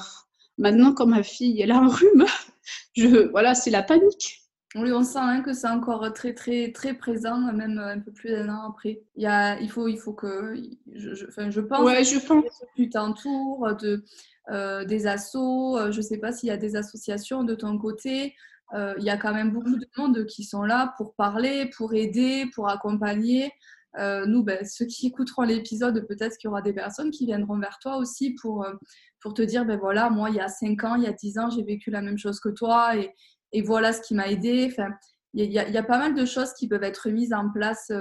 maintenant 0.58 0.94
quand 0.94 1.08
ma 1.08 1.24
fille 1.24 1.62
elle 1.62 1.72
a 1.72 1.78
un 1.78 1.88
rhume, 1.88 2.26
je 2.96 3.30
voilà, 3.30 3.56
c'est 3.56 3.72
la 3.72 3.84
panique. 3.84 4.42
Oui, 4.76 4.92
on 4.92 5.04
sent 5.04 5.20
hein, 5.22 5.42
que 5.42 5.54
c'est 5.54 5.70
encore 5.70 6.12
très 6.12 6.34
très 6.34 6.72
très 6.74 6.94
présent, 6.94 7.40
même 7.54 7.78
un 7.78 8.00
peu 8.00 8.12
plus 8.12 8.32
d'un 8.32 8.50
an 8.50 8.70
après. 8.70 9.02
Il, 9.16 9.24
y 9.24 9.28
a, 9.28 9.58
il 9.62 9.70
faut 9.70 9.88
il 9.88 9.98
faut 9.98 10.14
que 10.14 10.54
je, 10.94 11.14
je, 11.14 11.28
enfin, 11.28 11.50
je 11.50 11.62
pense. 11.62 11.80
Ouais, 11.80 12.04
je 12.04 12.20
pense. 12.20 12.44
Que 12.44 12.66
tu 12.76 12.90
t'entoures 12.90 13.76
de 13.78 14.04
euh, 14.52 14.84
des 14.84 15.08
assos. 15.08 15.92
Je 15.92 16.02
sais 16.02 16.18
pas 16.18 16.34
s'il 16.34 16.50
y 16.50 16.52
a 16.52 16.58
des 16.58 16.76
associations 16.76 17.44
de 17.46 17.56
ton 17.56 17.78
côté. 17.78 18.36
Euh, 18.74 18.96
il 18.98 19.04
y 19.04 19.10
a 19.10 19.18
quand 19.18 19.34
même 19.34 19.52
beaucoup 19.52 19.78
de 19.78 19.88
monde 19.98 20.26
qui 20.26 20.44
sont 20.44 20.64
là 20.64 20.94
pour 20.98 21.14
parler, 21.16 21.70
pour 21.78 21.94
aider, 21.94 22.50
pour 22.54 22.70
accompagner. 22.70 23.52
Euh, 23.98 24.26
nous, 24.26 24.44
ben, 24.44 24.66
ceux 24.66 24.86
qui 24.86 25.08
écouteront 25.08 25.44
l'épisode, 25.44 26.06
peut-être 26.08 26.38
qu'il 26.38 26.48
y 26.48 26.52
aura 26.52 26.62
des 26.62 26.74
personnes 26.74 27.12
qui 27.12 27.26
viendront 27.26 27.60
vers 27.60 27.78
toi 27.80 27.98
aussi 27.98 28.36
pour, 28.42 28.64
euh, 28.64 28.74
pour 29.22 29.34
te 29.34 29.42
dire, 29.42 29.66
ben 29.66 29.78
voilà, 29.78 30.10
moi, 30.10 30.30
il 30.30 30.36
y 30.36 30.42
a 30.42 30.50
5 30.50 30.84
ans, 30.84 30.96
il 30.96 31.04
y 31.04 31.08
a 31.08 31.14
10 31.14 31.38
ans, 31.38 31.50
j'ai 31.50 31.64
vécu 31.64 31.92
la 31.92 32.02
même 32.02 32.18
chose 32.18 32.40
que 32.40 32.50
toi 32.50 32.98
et, 32.98 33.14
et 33.54 33.62
voilà 33.62 33.94
ce 33.94 34.02
qui 34.02 34.16
m'a 34.16 34.28
aidé. 34.28 34.68
Enfin, 34.70 34.90
il 35.34 35.46
y, 35.46 35.54
y, 35.54 35.78
a, 35.78 35.84
pas 35.84 35.98
mal 35.98 36.16
de 36.16 36.26
choses 36.26 36.54
qui 36.54 36.68
peuvent 36.68 36.84
être 36.84 37.10
mises 37.10 37.34
en 37.34 37.50
place. 37.52 37.92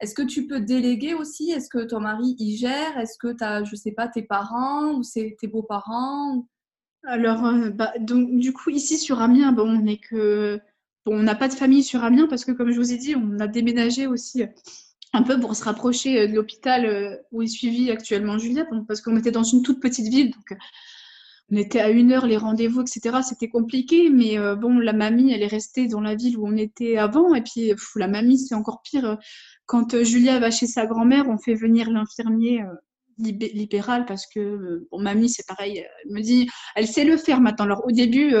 Est-ce 0.00 0.14
que 0.14 0.22
tu 0.22 0.46
peux 0.46 0.60
déléguer 0.60 1.14
aussi? 1.14 1.50
Est-ce 1.50 1.70
que 1.70 1.84
ton 1.84 2.00
mari 2.00 2.36
y 2.38 2.56
gère? 2.56 2.98
Est-ce 2.98 3.16
que 3.18 3.32
tu 3.32 3.42
as, 3.42 3.64
je 3.64 3.74
sais 3.74 3.92
pas, 3.92 4.06
tes 4.06 4.22
parents 4.22 4.92
ou 4.92 5.02
tes 5.02 5.46
beaux-parents 5.46 6.46
alors, 7.06 7.44
euh, 7.44 7.70
bah, 7.70 7.92
donc, 8.00 8.38
du 8.38 8.52
coup, 8.52 8.70
ici 8.70 8.98
sur 8.98 9.20
Amiens, 9.20 9.52
bon, 9.52 9.68
on 9.68 9.86
est 9.86 9.98
que. 9.98 10.60
Bon, 11.04 11.18
on 11.18 11.22
n'a 11.22 11.34
pas 11.34 11.48
de 11.48 11.54
famille 11.54 11.84
sur 11.84 12.02
Amiens 12.02 12.26
parce 12.28 12.44
que, 12.44 12.52
comme 12.52 12.70
je 12.72 12.78
vous 12.78 12.92
ai 12.92 12.96
dit, 12.96 13.14
on 13.14 13.38
a 13.38 13.46
déménagé 13.46 14.06
aussi 14.06 14.42
euh, 14.42 14.46
un 15.12 15.22
peu 15.22 15.38
pour 15.38 15.54
se 15.54 15.64
rapprocher 15.64 16.20
euh, 16.20 16.26
de 16.26 16.34
l'hôpital 16.34 17.20
où 17.30 17.42
est 17.42 17.46
suivi 17.46 17.90
actuellement 17.90 18.38
Juliette, 18.38 18.68
parce 18.88 19.02
qu'on 19.02 19.16
était 19.16 19.30
dans 19.30 19.42
une 19.42 19.62
toute 19.62 19.80
petite 19.80 20.08
ville. 20.08 20.30
Donc, 20.30 20.58
on 21.52 21.56
était 21.56 21.80
à 21.80 21.90
une 21.90 22.12
heure, 22.12 22.26
les 22.26 22.38
rendez-vous, 22.38 22.80
etc. 22.80 23.18
C'était 23.22 23.48
compliqué, 23.48 24.08
mais 24.08 24.38
bon, 24.56 24.78
la 24.78 24.94
mamie, 24.94 25.30
elle 25.30 25.42
est 25.42 25.46
restée 25.46 25.88
dans 25.88 26.00
la 26.00 26.14
ville 26.14 26.38
où 26.38 26.48
on 26.48 26.56
était 26.56 26.96
avant. 26.96 27.34
Et 27.34 27.42
puis, 27.42 27.72
la 27.96 28.08
mamie, 28.08 28.38
c'est 28.38 28.54
encore 28.54 28.80
pire. 28.82 29.18
Quand 29.66 30.02
Julia 30.04 30.38
va 30.38 30.50
chez 30.50 30.66
sa 30.66 30.86
grand-mère, 30.86 31.28
on 31.28 31.36
fait 31.36 31.54
venir 31.54 31.90
l'infirmier 31.90 32.64
libérale 33.18 34.06
parce 34.06 34.26
que 34.26 34.86
bon, 34.90 35.00
mamie, 35.00 35.28
c'est 35.28 35.46
pareil, 35.46 35.84
elle 36.04 36.12
me 36.12 36.20
dit, 36.20 36.48
elle 36.76 36.88
sait 36.88 37.04
le 37.04 37.16
faire 37.16 37.40
maintenant. 37.40 37.64
Alors 37.64 37.84
au 37.86 37.92
début, 37.92 38.34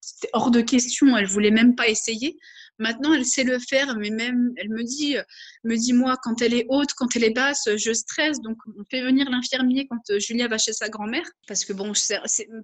c'était 0.00 0.30
hors 0.32 0.50
de 0.50 0.60
question, 0.60 1.16
elle 1.16 1.26
voulait 1.26 1.50
même 1.50 1.74
pas 1.74 1.88
essayer. 1.88 2.38
Maintenant, 2.78 3.12
elle 3.12 3.24
sait 3.24 3.44
le 3.44 3.58
faire, 3.58 3.96
mais 3.96 4.10
même, 4.10 4.52
elle 4.56 4.70
me 4.70 4.82
dit, 4.82 5.16
me 5.62 5.76
dit 5.76 5.92
moi, 5.92 6.16
quand 6.22 6.40
elle 6.42 6.54
est 6.54 6.66
haute, 6.68 6.94
quand 6.94 7.14
elle 7.14 7.24
est 7.24 7.30
basse, 7.30 7.68
je 7.76 7.92
stresse. 7.92 8.40
Donc, 8.40 8.56
on 8.66 8.82
fait 8.90 9.02
venir 9.02 9.30
l'infirmier 9.30 9.86
quand 9.86 10.00
euh, 10.10 10.18
Julia 10.18 10.48
va 10.48 10.58
chez 10.58 10.72
sa 10.72 10.88
grand-mère, 10.88 11.28
parce 11.46 11.64
que 11.64 11.72
bon, 11.72 11.92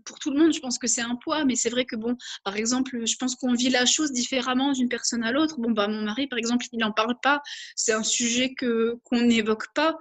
pour 0.04 0.18
tout 0.18 0.30
le 0.30 0.38
monde, 0.38 0.52
je 0.52 0.60
pense 0.60 0.78
que 0.78 0.88
c'est 0.88 1.02
un 1.02 1.14
poids, 1.16 1.44
mais 1.44 1.56
c'est 1.56 1.70
vrai 1.70 1.84
que 1.84 1.94
bon, 1.94 2.16
par 2.42 2.56
exemple, 2.56 3.06
je 3.06 3.16
pense 3.16 3.36
qu'on 3.36 3.52
vit 3.52 3.70
la 3.70 3.86
chose 3.86 4.10
différemment 4.10 4.72
d'une 4.72 4.88
personne 4.88 5.22
à 5.22 5.30
l'autre. 5.30 5.56
Bon, 5.58 5.70
bah, 5.70 5.86
mon 5.88 6.02
mari, 6.02 6.26
par 6.26 6.38
exemple, 6.38 6.66
il 6.72 6.78
n'en 6.78 6.92
parle 6.92 7.14
pas. 7.22 7.40
C'est 7.76 7.92
un 7.92 8.02
sujet 8.02 8.54
que 8.54 8.96
qu'on 9.04 9.22
n'évoque 9.22 9.72
pas. 9.74 9.96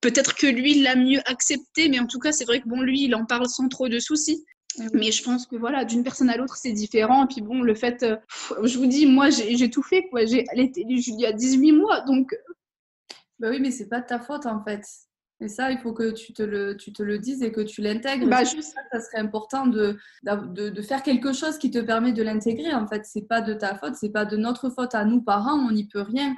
Peut-être 0.00 0.34
que 0.34 0.46
lui 0.46 0.76
il 0.76 0.82
l'a 0.82 0.96
mieux 0.96 1.20
accepté, 1.26 1.88
mais 1.88 1.98
en 1.98 2.06
tout 2.06 2.18
cas, 2.18 2.32
c'est 2.32 2.44
vrai 2.44 2.60
que 2.60 2.68
bon, 2.68 2.80
lui, 2.80 3.04
il 3.04 3.14
en 3.14 3.26
parle 3.26 3.48
sans 3.48 3.68
trop 3.68 3.88
de 3.88 3.98
soucis. 3.98 4.44
Mais 4.94 5.10
je 5.10 5.22
pense 5.22 5.46
que 5.46 5.56
voilà, 5.56 5.84
d'une 5.84 6.04
personne 6.04 6.30
à 6.30 6.36
l'autre, 6.36 6.56
c'est 6.56 6.72
différent. 6.72 7.24
Et 7.24 7.26
puis 7.26 7.42
bon, 7.42 7.60
le 7.60 7.74
fait, 7.74 8.02
euh, 8.02 8.16
je 8.62 8.78
vous 8.78 8.86
dis, 8.86 9.04
moi, 9.04 9.28
j'ai 9.30 9.68
tout 9.68 9.82
fait. 9.82 10.08
Quoi. 10.08 10.22
Elle 10.22 10.60
était 10.60 10.84
il 10.86 11.20
y 11.20 11.26
a 11.26 11.32
18 11.32 11.72
mois, 11.72 12.00
donc. 12.02 12.34
Bah 13.38 13.48
oui, 13.50 13.58
mais 13.60 13.70
c'est 13.70 13.88
pas 13.88 14.00
de 14.00 14.06
ta 14.06 14.20
faute 14.20 14.46
en 14.46 14.62
fait. 14.62 14.84
Et 15.42 15.48
ça, 15.48 15.70
il 15.70 15.78
faut 15.78 15.94
que 15.94 16.10
tu 16.10 16.34
te 16.34 16.42
le, 16.42 16.76
tu 16.76 16.92
te 16.92 17.02
le 17.02 17.18
dises 17.18 17.42
et 17.42 17.50
que 17.50 17.62
tu 17.62 17.80
l'intègres. 17.80 18.28
Bah, 18.28 18.44
je... 18.44 18.60
ça, 18.60 18.80
ça 18.92 19.00
serait 19.00 19.18
important 19.18 19.66
de, 19.66 19.96
de, 20.22 20.68
de, 20.68 20.82
faire 20.82 21.02
quelque 21.02 21.32
chose 21.32 21.56
qui 21.56 21.70
te 21.70 21.78
permet 21.78 22.12
de 22.12 22.22
l'intégrer. 22.22 22.74
En 22.74 22.86
fait, 22.86 23.06
c'est 23.06 23.26
pas 23.26 23.40
de 23.40 23.54
ta 23.54 23.74
faute, 23.74 23.94
c'est 23.94 24.10
pas 24.10 24.26
de 24.26 24.36
notre 24.36 24.68
faute 24.68 24.94
à 24.94 25.06
nous 25.06 25.22
parents, 25.22 25.58
on 25.58 25.72
n'y 25.72 25.88
peut 25.88 26.02
rien. 26.02 26.36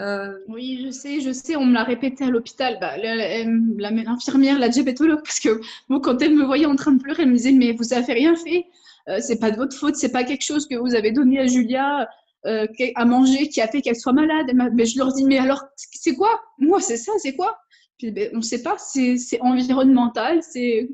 Euh, 0.00 0.38
oui, 0.46 0.80
je 0.84 0.90
sais, 0.90 1.20
je 1.20 1.32
sais, 1.32 1.56
on 1.56 1.66
me 1.66 1.74
l'a 1.74 1.82
répété 1.82 2.24
à 2.24 2.28
l'hôpital, 2.28 2.78
bah, 2.80 2.96
l'infirmière, 2.96 4.58
la, 4.58 4.68
diabétologue, 4.68 5.22
parce 5.24 5.40
que 5.40 5.60
quand 6.00 6.22
elle 6.22 6.34
me 6.34 6.44
voyait 6.44 6.66
en 6.66 6.76
train 6.76 6.92
de 6.92 7.02
pleurer, 7.02 7.24
elle 7.24 7.30
me 7.30 7.36
disait 7.36 7.52
Mais 7.52 7.72
vous 7.72 7.92
avez 7.92 8.12
rien 8.12 8.36
fait, 8.36 8.66
euh, 9.08 9.18
c'est 9.20 9.40
pas 9.40 9.50
de 9.50 9.56
votre 9.56 9.76
faute, 9.76 9.96
c'est 9.96 10.12
pas 10.12 10.22
quelque 10.22 10.44
chose 10.44 10.68
que 10.68 10.76
vous 10.76 10.94
avez 10.94 11.10
donné 11.10 11.40
à 11.40 11.46
Julia 11.46 12.08
euh, 12.46 12.66
à 12.94 13.04
manger 13.04 13.48
qui 13.48 13.60
a 13.60 13.66
fait 13.66 13.82
qu'elle 13.82 13.96
soit 13.96 14.12
malade. 14.12 14.46
Mais 14.72 14.86
je 14.86 14.98
leur 14.98 15.12
dis 15.12 15.24
Mais 15.24 15.38
alors, 15.38 15.64
c'est 15.76 16.14
quoi? 16.14 16.40
Moi, 16.58 16.80
c'est 16.80 16.96
ça, 16.96 17.12
c'est 17.18 17.34
quoi? 17.34 17.58
Puis, 17.98 18.12
ben, 18.12 18.30
On 18.34 18.38
ne 18.38 18.42
sait 18.42 18.62
pas, 18.62 18.76
c'est 18.78 19.18
environnemental, 19.40 20.40
c'est 20.42 20.88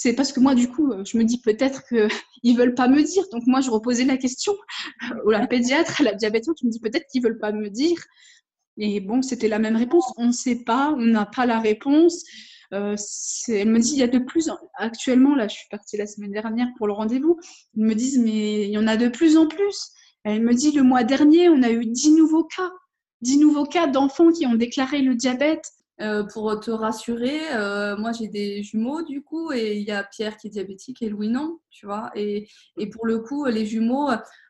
c'est 0.00 0.12
parce 0.12 0.32
que 0.32 0.38
moi, 0.38 0.54
du 0.54 0.68
coup, 0.68 0.92
je 1.04 1.18
me 1.18 1.24
dis 1.24 1.40
peut-être 1.40 1.82
qu'ils 1.88 2.56
veulent 2.56 2.76
pas 2.76 2.86
me 2.86 3.02
dire. 3.02 3.24
Donc 3.32 3.42
moi, 3.48 3.60
je 3.60 3.68
reposais 3.68 4.04
la 4.04 4.16
question 4.16 4.54
au 5.24 5.32
la 5.32 5.44
pédiatre, 5.48 6.00
à 6.00 6.04
la 6.04 6.14
diabétique, 6.14 6.54
je 6.62 6.66
me 6.66 6.70
dis 6.70 6.78
peut-être 6.78 7.06
qu'ils 7.10 7.20
veulent 7.20 7.40
pas 7.40 7.50
me 7.50 7.68
dire. 7.68 7.98
Et 8.76 9.00
bon, 9.00 9.22
c'était 9.22 9.48
la 9.48 9.58
même 9.58 9.74
réponse. 9.74 10.04
On 10.16 10.26
ne 10.26 10.32
sait 10.32 10.62
pas, 10.62 10.94
on 10.96 11.04
n'a 11.04 11.26
pas 11.26 11.46
la 11.46 11.58
réponse. 11.58 12.22
Euh, 12.72 12.94
elle 13.48 13.70
me 13.70 13.80
dit, 13.80 13.94
il 13.94 13.98
y 13.98 14.04
a 14.04 14.06
de 14.06 14.20
plus, 14.20 14.48
en... 14.50 14.58
actuellement, 14.74 15.34
là, 15.34 15.48
je 15.48 15.56
suis 15.56 15.68
partie 15.68 15.96
la 15.96 16.06
semaine 16.06 16.30
dernière 16.30 16.68
pour 16.76 16.86
le 16.86 16.92
rendez-vous, 16.92 17.36
ils 17.74 17.82
me 17.82 17.94
disent, 17.94 18.20
mais 18.20 18.66
il 18.66 18.70
y 18.70 18.78
en 18.78 18.86
a 18.86 18.96
de 18.96 19.08
plus 19.08 19.36
en 19.36 19.48
plus. 19.48 19.90
Elle 20.22 20.44
me 20.44 20.54
dit, 20.54 20.70
le 20.70 20.84
mois 20.84 21.02
dernier, 21.02 21.48
on 21.48 21.60
a 21.64 21.70
eu 21.70 21.84
10 21.84 22.12
nouveaux 22.12 22.44
cas, 22.44 22.70
10 23.22 23.38
nouveaux 23.38 23.66
cas 23.66 23.88
d'enfants 23.88 24.30
qui 24.30 24.46
ont 24.46 24.54
déclaré 24.54 25.02
le 25.02 25.16
diabète. 25.16 25.72
Euh, 26.00 26.22
pour 26.22 26.60
te 26.60 26.70
rassurer, 26.70 27.40
euh, 27.54 27.96
moi 27.96 28.12
j'ai 28.12 28.28
des 28.28 28.62
jumeaux 28.62 29.02
du 29.02 29.20
coup, 29.20 29.50
et 29.50 29.78
il 29.78 29.82
y 29.82 29.90
a 29.90 30.04
Pierre 30.04 30.36
qui 30.36 30.46
est 30.46 30.50
diabétique 30.50 31.02
et 31.02 31.08
Louis 31.08 31.28
non, 31.28 31.58
tu 31.70 31.86
vois. 31.86 32.12
Et, 32.14 32.48
et 32.76 32.88
pour 32.88 33.04
le 33.04 33.18
coup, 33.18 33.46
les 33.46 33.66
jumeaux, 33.66 34.08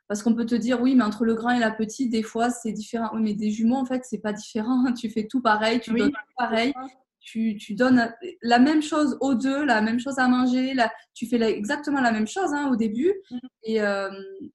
parce 0.08 0.22
qu'on 0.22 0.34
peut 0.34 0.44
te 0.44 0.54
dire 0.54 0.78
oui, 0.82 0.94
mais 0.94 1.04
entre 1.04 1.24
le 1.24 1.34
grand 1.34 1.50
et 1.50 1.58
la 1.58 1.70
petite, 1.70 2.10
des 2.10 2.22
fois 2.22 2.50
c'est 2.50 2.72
différent. 2.72 3.08
Oui, 3.14 3.22
mais 3.22 3.32
des 3.32 3.50
jumeaux 3.50 3.76
en 3.76 3.86
fait, 3.86 4.02
c'est 4.04 4.18
pas 4.18 4.34
différent. 4.34 4.92
Tu 4.94 5.08
fais 5.08 5.26
tout 5.26 5.40
pareil, 5.40 5.80
tu 5.80 5.92
donnes 5.94 6.10
tout 6.10 6.34
pareil. 6.36 6.74
Tu, 7.20 7.56
tu, 7.56 7.74
donnes 7.74 8.14
la 8.42 8.58
même 8.58 8.80
chose 8.80 9.18
aux 9.20 9.34
deux, 9.34 9.64
la 9.64 9.82
même 9.82 10.00
chose 10.00 10.18
à 10.18 10.28
manger, 10.28 10.72
la, 10.72 10.90
tu 11.12 11.26
fais 11.26 11.38
exactement 11.42 12.00
la 12.00 12.12
même 12.12 12.26
chose 12.26 12.54
hein, 12.54 12.70
au 12.70 12.76
début. 12.76 13.12
Mm. 13.30 13.38
Et, 13.64 13.82
euh, 13.82 14.10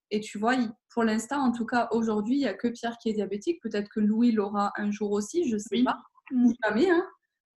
et 0.09 0.19
tu 0.21 0.39
vois, 0.39 0.55
pour 0.91 1.03
l'instant, 1.03 1.39
en 1.39 1.51
tout 1.51 1.65
cas 1.65 1.87
aujourd'hui, 1.91 2.35
il 2.35 2.39
n'y 2.39 2.47
a 2.47 2.53
que 2.53 2.67
Pierre 2.67 2.97
qui 2.97 3.09
est 3.09 3.13
diabétique. 3.13 3.61
Peut-être 3.61 3.89
que 3.89 3.99
Louis 3.99 4.31
l'aura 4.31 4.71
un 4.77 4.89
jour 4.89 5.11
aussi, 5.11 5.47
je 5.47 5.55
ne 5.55 5.59
sais 5.59 5.83
pas 5.83 5.99
ou 6.31 6.53
jamais. 6.63 6.89
Hein. 6.89 7.05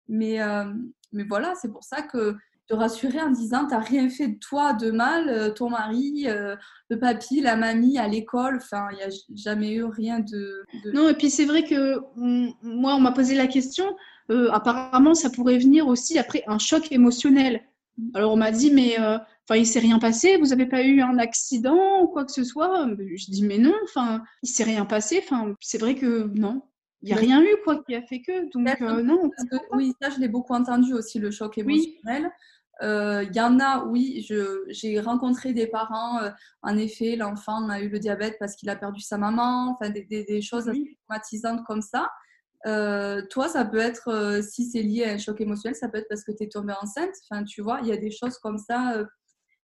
Mais, 0.09 0.40
euh, 0.40 0.64
mais 1.12 1.24
voilà, 1.24 1.55
c'est 1.61 1.70
pour 1.70 1.85
ça 1.85 2.02
que 2.02 2.37
te 2.68 2.74
rassurer 2.74 3.20
en 3.20 3.31
disant 3.31 3.66
t'as 3.68 3.79
rien 3.79 4.09
fait 4.09 4.26
de 4.26 4.38
toi 4.38 4.72
de 4.72 4.90
mal, 4.90 5.29
euh, 5.29 5.50
ton 5.50 5.70
mari, 5.70 6.24
euh, 6.26 6.57
le 6.88 6.98
papy, 6.98 7.40
la 7.40 7.55
mamie 7.55 7.96
à 7.98 8.09
l'école, 8.09 8.57
enfin 8.57 8.88
il 8.90 8.96
n'y 8.96 9.02
a 9.05 9.16
jamais 9.35 9.72
eu 9.72 9.85
rien 9.85 10.18
de, 10.18 10.64
Non 10.92 11.09
et 11.09 11.14
puis 11.14 11.31
c'est 11.31 11.44
vrai 11.44 11.62
que 11.62 12.00
moi 12.16 12.96
on 12.96 13.00
m'a 13.00 13.12
posé 13.12 13.37
la 13.37 13.46
question, 13.46 13.96
apparemment 14.29 15.14
ça 15.14 15.31
pourrait 15.31 15.59
venir 15.59 15.87
aussi 15.87 16.18
après 16.18 16.42
un 16.48 16.59
choc 16.59 16.90
émotionnel. 16.90 17.62
Alors 18.14 18.33
on 18.33 18.37
m'a 18.37 18.50
dit 18.50 18.72
mais 18.72 18.96
enfin 18.98 19.57
il 19.57 19.66
s'est 19.66 19.79
rien 19.79 20.00
passé, 20.00 20.37
vous 20.37 20.46
n'avez 20.46 20.66
pas 20.66 20.83
eu 20.83 21.02
un 21.02 21.18
accident 21.18 22.02
ou 22.02 22.09
quoi 22.09 22.24
que 22.24 22.33
ce 22.33 22.42
soit? 22.42 22.88
Je 22.98 23.31
dis 23.31 23.44
mais 23.44 23.59
non, 23.59 23.74
enfin 23.85 24.24
il 24.42 24.48
s'est 24.48 24.64
rien 24.64 24.87
passé, 24.87 25.22
enfin 25.22 25.55
c'est 25.61 25.79
vrai 25.79 25.94
que 25.94 26.33
non. 26.35 26.62
Il 27.02 27.09
n'y 27.09 27.12
a 27.12 27.16
rien 27.16 27.42
eu, 27.42 27.56
quoi, 27.64 27.82
qui 27.85 27.94
a 27.94 28.02
fait 28.02 28.20
que. 28.20 28.50
Donc, 28.52 28.80
euh, 28.82 29.02
non. 29.02 29.30
oui, 29.72 29.92
ça, 30.00 30.11
je 30.11 30.18
l'ai 30.18 30.28
beaucoup 30.28 30.54
entendu 30.54 30.94
aussi, 30.94 31.18
le 31.18 31.30
choc 31.30 31.59
émotionnel. 31.59 32.30
Euh, 32.82 33.24
il 33.24 33.35
y 33.35 33.40
en 33.40 33.59
a, 33.59 33.85
oui, 33.85 34.26
j'ai 34.68 35.00
rencontré 35.00 35.52
des 35.52 35.66
parents, 35.66 36.18
euh, 36.22 36.30
en 36.62 36.76
effet, 36.76 37.16
l'enfant 37.16 37.68
a 37.68 37.80
eu 37.80 37.88
le 37.88 37.98
diabète 37.98 38.37
parce 38.38 38.54
qu'il 38.54 38.68
a 38.68 38.76
perdu 38.76 39.00
sa 39.00 39.16
maman, 39.16 39.70
enfin 39.70 39.90
des, 39.90 40.04
des, 40.04 40.42
choses 40.42 40.70
traumatisantes 41.06 41.64
comme 41.64 41.80
ça. 41.80 42.11
toi, 43.30 43.48
ça 43.48 43.64
peut 43.64 43.78
être, 43.78 44.40
si 44.42 44.70
c'est 44.70 44.82
lié 44.82 45.04
à 45.04 45.12
un 45.12 45.18
choc 45.18 45.40
émotionnel, 45.40 45.74
ça 45.74 45.88
peut 45.88 45.98
être 45.98 46.09
parce 46.09 46.24
que 46.24 46.32
tu 46.32 46.44
es 46.44 46.48
tombée 46.48 46.74
enceinte. 46.80 47.14
Enfin, 47.30 47.44
tu 47.44 47.62
vois, 47.62 47.80
il 47.82 47.88
y 47.88 47.92
a 47.92 47.96
des 47.96 48.11
choses 48.11 48.37
comme 48.38 48.59
ça 48.59 49.04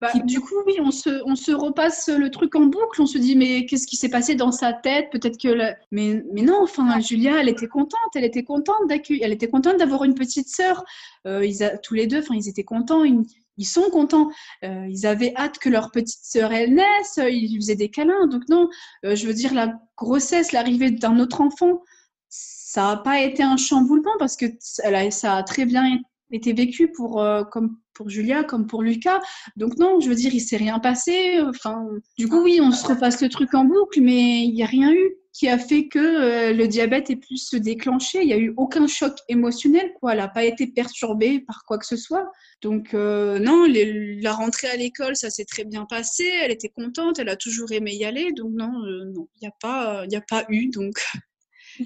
bah, 0.01 0.11
du 0.23 0.39
coup, 0.39 0.55
oui, 0.65 0.77
on 0.79 0.89
se, 0.89 1.21
on 1.25 1.35
se 1.35 1.51
repasse 1.51 2.09
le 2.09 2.31
truc 2.31 2.55
en 2.55 2.61
boucle. 2.61 2.99
On 2.99 3.05
se 3.05 3.19
dit, 3.19 3.35
mais 3.35 3.67
qu'est-ce 3.67 3.85
qui 3.85 3.97
s'est 3.97 4.09
passé 4.09 4.33
dans 4.33 4.51
sa 4.51 4.73
tête? 4.73 5.11
Peut-être 5.11 5.39
que. 5.39 5.55
Mais, 5.91 6.23
mais 6.33 6.41
non, 6.41 6.57
enfin, 6.63 6.99
Julia, 6.99 7.39
elle 7.39 7.49
était 7.49 7.67
contente. 7.67 7.99
Elle 8.15 8.23
était 8.23 8.43
contente 8.43 8.87
d'accueillir. 8.89 9.23
Elle 9.25 9.31
était 9.31 9.47
contente 9.47 9.77
d'avoir 9.77 10.03
une 10.03 10.15
petite 10.15 10.49
sœur. 10.49 10.83
Euh, 11.27 11.45
ils 11.45 11.63
a... 11.63 11.77
Tous 11.77 11.93
les 11.93 12.07
deux, 12.07 12.19
enfin, 12.19 12.33
ils 12.33 12.49
étaient 12.49 12.63
contents. 12.63 13.03
Ils, 13.03 13.65
sont 13.65 13.91
contents. 13.91 14.31
Euh, 14.63 14.87
ils 14.89 15.05
avaient 15.05 15.33
hâte 15.35 15.59
que 15.59 15.69
leur 15.69 15.91
petite 15.91 16.23
sœur, 16.23 16.51
elle 16.51 16.73
naisse. 16.73 17.19
Ils 17.19 17.53
lui 17.53 17.61
faisaient 17.61 17.75
des 17.75 17.89
câlins. 17.89 18.25
Donc, 18.25 18.49
non, 18.49 18.69
euh, 19.05 19.15
je 19.15 19.27
veux 19.27 19.35
dire, 19.35 19.53
la 19.53 19.79
grossesse, 19.97 20.51
l'arrivée 20.51 20.89
d'un 20.89 21.19
autre 21.19 21.41
enfant, 21.41 21.83
ça 22.27 22.87
n'a 22.87 22.97
pas 22.97 23.21
été 23.21 23.43
un 23.43 23.57
chamboulement 23.57 24.17
parce 24.17 24.35
que 24.35 24.45
ça 24.59 25.35
a 25.35 25.43
très 25.43 25.65
bien 25.65 25.99
été 26.31 26.53
vécu 26.53 26.91
pour, 26.91 27.23
comme 27.51 27.77
pour 27.93 28.09
Julia 28.09 28.43
comme 28.43 28.67
pour 28.67 28.81
Lucas. 28.81 29.19
Donc 29.57 29.77
non, 29.77 29.99
je 29.99 30.09
veux 30.09 30.15
dire, 30.15 30.33
il 30.33 30.39
s'est 30.39 30.57
rien 30.57 30.79
passé. 30.79 31.39
Enfin, 31.41 31.87
du 32.17 32.27
coup, 32.27 32.41
oui, 32.41 32.59
on 32.61 32.71
se 32.71 32.87
repasse 32.87 33.21
le 33.21 33.29
truc 33.29 33.53
en 33.53 33.65
boucle, 33.65 34.01
mais 34.01 34.43
il 34.43 34.53
n'y 34.53 34.63
a 34.63 34.67
rien 34.67 34.91
eu 34.93 35.15
qui 35.33 35.47
a 35.47 35.57
fait 35.57 35.87
que 35.87 35.99
euh, 35.99 36.53
le 36.53 36.67
diabète 36.67 37.09
ait 37.09 37.15
pu 37.15 37.37
se 37.37 37.55
déclencher. 37.55 38.21
Il 38.21 38.27
n'y 38.27 38.33
a 38.33 38.37
eu 38.37 38.53
aucun 38.57 38.87
choc 38.87 39.17
émotionnel, 39.29 39.93
quoi. 39.99 40.11
Elle 40.11 40.19
n'a 40.19 40.27
pas 40.27 40.43
été 40.43 40.67
perturbée 40.67 41.39
par 41.39 41.63
quoi 41.65 41.77
que 41.77 41.85
ce 41.85 41.95
soit. 41.95 42.29
Donc 42.61 42.93
euh, 42.93 43.39
non, 43.39 43.65
la 43.67 44.33
rentrée 44.33 44.67
à 44.67 44.75
l'école, 44.75 45.15
ça 45.15 45.29
s'est 45.29 45.45
très 45.45 45.63
bien 45.63 45.85
passé. 45.85 46.29
Elle 46.43 46.51
était 46.51 46.69
contente, 46.69 47.19
elle 47.19 47.29
a 47.29 47.37
toujours 47.37 47.71
aimé 47.71 47.93
y 47.93 48.05
aller. 48.05 48.31
Donc 48.33 48.51
non, 48.51 48.71
euh, 48.85 49.05
non, 49.05 49.27
il 49.35 49.43
n'y 49.43 49.47
a 49.47 49.55
pas, 49.61 50.01
a 50.03 50.21
pas 50.29 50.45
eu. 50.49 50.69
Donc 50.69 50.95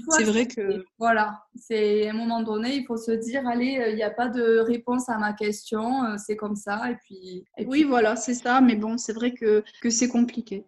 c'est 0.10 0.24
vrai 0.24 0.48
que. 0.48 0.86
Voilà, 1.00 1.44
c'est 1.56 2.08
à 2.08 2.12
un 2.12 2.14
moment 2.14 2.42
donné, 2.42 2.76
il 2.76 2.86
faut 2.86 2.98
se 2.98 3.12
dire 3.12 3.48
allez, 3.48 3.80
euh, 3.80 3.90
il 3.90 3.96
n'y 3.96 4.04
a 4.04 4.12
pas 4.12 4.30
de 4.30 4.60
réponse 4.60 5.10
à 5.10 5.18
ma 5.18 5.34
question, 5.34 6.04
euh, 6.04 6.16
c'est 6.18 6.36
comme 6.36 6.56
ça. 6.56 6.92
Et 6.92 6.96
puis, 6.96 7.46
Oui, 7.66 7.84
voilà, 7.84 8.16
c'est 8.16 8.34
ça. 8.34 8.62
Mais 8.62 8.76
bon, 8.76 8.98
c'est 8.98 9.14
vrai 9.14 9.34
que, 9.34 9.64
que 9.82 9.90
c'est 9.90 10.08
compliqué. 10.08 10.66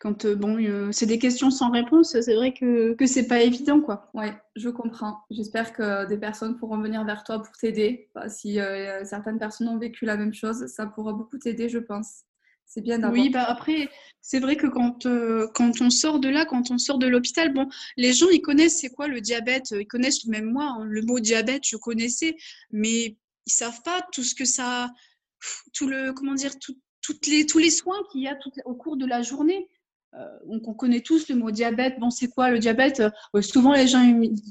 Quand 0.00 0.24
euh, 0.24 0.34
bon, 0.34 0.90
c'est 0.92 1.06
des 1.06 1.18
questions 1.18 1.50
sans 1.50 1.70
réponse, 1.70 2.18
c'est 2.20 2.34
vrai 2.34 2.54
que, 2.54 2.94
que 2.94 3.06
c'est 3.06 3.26
pas 3.26 3.42
évident, 3.42 3.80
quoi. 3.80 4.10
Ouais, 4.14 4.32
je 4.56 4.70
comprends. 4.70 5.18
J'espère 5.30 5.74
que 5.74 6.06
des 6.06 6.16
personnes 6.16 6.56
pourront 6.56 6.80
venir 6.80 7.04
vers 7.04 7.22
toi 7.22 7.42
pour 7.42 7.54
t'aider. 7.56 8.08
Si 8.28 8.58
certaines 9.04 9.38
personnes 9.38 9.68
ont 9.68 9.78
vécu 9.78 10.06
la 10.06 10.16
même 10.16 10.32
chose, 10.32 10.66
ça 10.68 10.86
pourra 10.86 11.12
beaucoup 11.12 11.36
t'aider, 11.36 11.68
je 11.68 11.78
pense. 11.78 12.22
C'est 12.72 12.82
bien. 12.82 13.02
Oui, 13.10 13.30
bah 13.30 13.46
après, 13.48 13.88
c'est 14.20 14.38
vrai 14.38 14.54
que 14.54 14.68
quand, 14.68 15.04
euh, 15.04 15.48
quand 15.54 15.80
on 15.80 15.90
sort 15.90 16.20
de 16.20 16.28
là, 16.28 16.44
quand 16.44 16.70
on 16.70 16.78
sort 16.78 16.98
de 16.98 17.08
l'hôpital, 17.08 17.52
bon, 17.52 17.68
les 17.96 18.12
gens, 18.12 18.28
ils 18.30 18.40
connaissent 18.40 18.78
c'est 18.78 18.90
quoi 18.90 19.08
le 19.08 19.20
diabète. 19.20 19.72
Ils 19.72 19.88
connaissent, 19.88 20.24
même 20.26 20.52
moi, 20.52 20.76
hein, 20.78 20.84
le 20.84 21.02
mot 21.02 21.18
diabète, 21.18 21.62
je 21.66 21.76
connaissais, 21.76 22.36
mais 22.70 23.16
ils 23.46 23.52
savent 23.52 23.82
pas 23.82 24.06
tout 24.12 24.22
ce 24.22 24.36
que 24.36 24.44
ça. 24.44 24.88
Tout 25.72 25.88
le. 25.88 26.12
Comment 26.12 26.34
dire 26.34 26.52
toutes 27.02 27.26
les, 27.26 27.44
Tous 27.44 27.58
les 27.58 27.70
soins 27.70 27.98
qu'il 28.12 28.22
y 28.22 28.28
a 28.28 28.38
au 28.64 28.76
cours 28.76 28.96
de 28.96 29.04
la 29.04 29.22
journée. 29.22 29.68
Euh, 30.14 30.26
donc 30.46 30.68
on 30.68 30.74
connaît 30.74 31.00
tous 31.00 31.28
le 31.28 31.34
mot 31.34 31.50
diabète. 31.50 31.98
Bon, 31.98 32.10
c'est 32.10 32.28
quoi 32.28 32.50
le 32.50 32.60
diabète? 32.60 33.02
Euh, 33.34 33.42
Souvent, 33.42 33.72
les 33.72 33.88
gens 33.88 34.04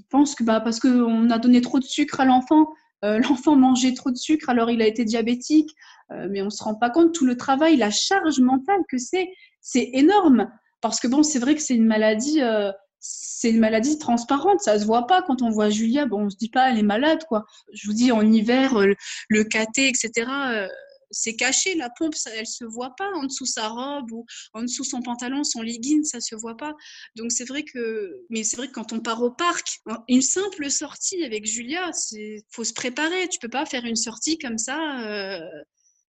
pensent 0.10 0.36
que 0.36 0.43
bah, 0.43 0.60
parce 0.60 0.82
qu'on 0.82 1.29
a 1.29 1.39
donné 1.39 1.62
trop 1.62 1.79
de 1.79 1.86
sucre 1.86 2.19
à 2.19 2.25
l'enfant, 2.25 2.67
l'enfant 3.19 3.55
mangeait 3.55 3.93
trop 3.93 4.12
de 4.12 4.17
sucre, 4.17 4.49
alors 4.49 4.69
il 4.69 4.81
a 4.81 4.88
été 4.88 5.05
diabétique. 5.05 5.75
Euh, 6.12 6.27
mais 6.29 6.41
on 6.41 6.45
ne 6.45 6.49
se 6.49 6.63
rend 6.63 6.75
pas 6.75 6.89
compte 6.89 7.13
tout 7.13 7.25
le 7.25 7.38
travail, 7.38 7.77
la 7.77 7.91
charge 7.91 8.39
mentale 8.39 8.81
que 8.89 8.97
c'est, 8.97 9.29
c'est 9.62 9.89
énorme. 9.93 10.51
Parce 10.81 10.99
que 10.99 11.07
bon, 11.07 11.23
c'est 11.23 11.39
vrai 11.39 11.55
que 11.55 11.62
c'est 11.62 11.75
une 11.75 11.85
maladie, 11.85 12.41
euh, 12.41 12.71
c'est 12.99 13.51
une 13.51 13.59
maladie 13.59 13.97
transparente, 13.99 14.59
ça 14.62 14.79
se 14.79 14.85
voit 14.85 15.07
pas 15.07 15.21
quand 15.21 15.41
on 15.41 15.49
voit 15.49 15.69
Julia. 15.69 16.05
Bon, 16.05 16.25
on 16.25 16.29
se 16.29 16.38
dit 16.38 16.49
pas 16.49 16.71
elle 16.71 16.79
est 16.79 16.83
malade, 16.83 17.23
quoi. 17.27 17.45
Je 17.73 17.88
vous 17.88 17.93
dis 17.93 18.12
en 18.12 18.21
hiver, 18.21 18.79
le, 18.79 18.95
le 19.29 19.43
caté, 19.43 19.88
etc 19.88 20.67
c'est 21.11 21.35
caché, 21.35 21.75
la 21.75 21.89
pompe, 21.89 22.15
ça, 22.15 22.31
elle 22.35 22.47
se 22.47 22.65
voit 22.65 22.95
pas 22.95 23.09
en 23.15 23.23
dessous 23.23 23.45
sa 23.45 23.67
robe 23.67 24.11
ou 24.11 24.25
en 24.53 24.61
dessous 24.61 24.83
son 24.83 25.01
pantalon, 25.01 25.43
son 25.43 25.61
legging, 25.61 26.03
ça 26.03 26.21
se 26.21 26.35
voit 26.35 26.57
pas. 26.57 26.73
Donc 27.15 27.31
c'est 27.31 27.45
vrai 27.45 27.63
que, 27.63 28.21
mais 28.29 28.43
c'est 28.43 28.57
vrai 28.57 28.67
que 28.67 28.73
quand 28.73 28.93
on 28.93 28.99
part 28.99 29.21
au 29.21 29.31
parc, 29.31 29.79
une 30.07 30.21
simple 30.21 30.69
sortie 30.69 31.23
avec 31.23 31.45
Julia, 31.45 31.91
c'est, 31.93 32.43
faut 32.49 32.63
se 32.63 32.73
préparer. 32.73 33.27
Tu 33.29 33.39
peux 33.39 33.49
pas 33.49 33.65
faire 33.65 33.85
une 33.85 33.95
sortie 33.95 34.37
comme 34.37 34.57
ça. 34.57 35.05
Euh, 35.05 35.39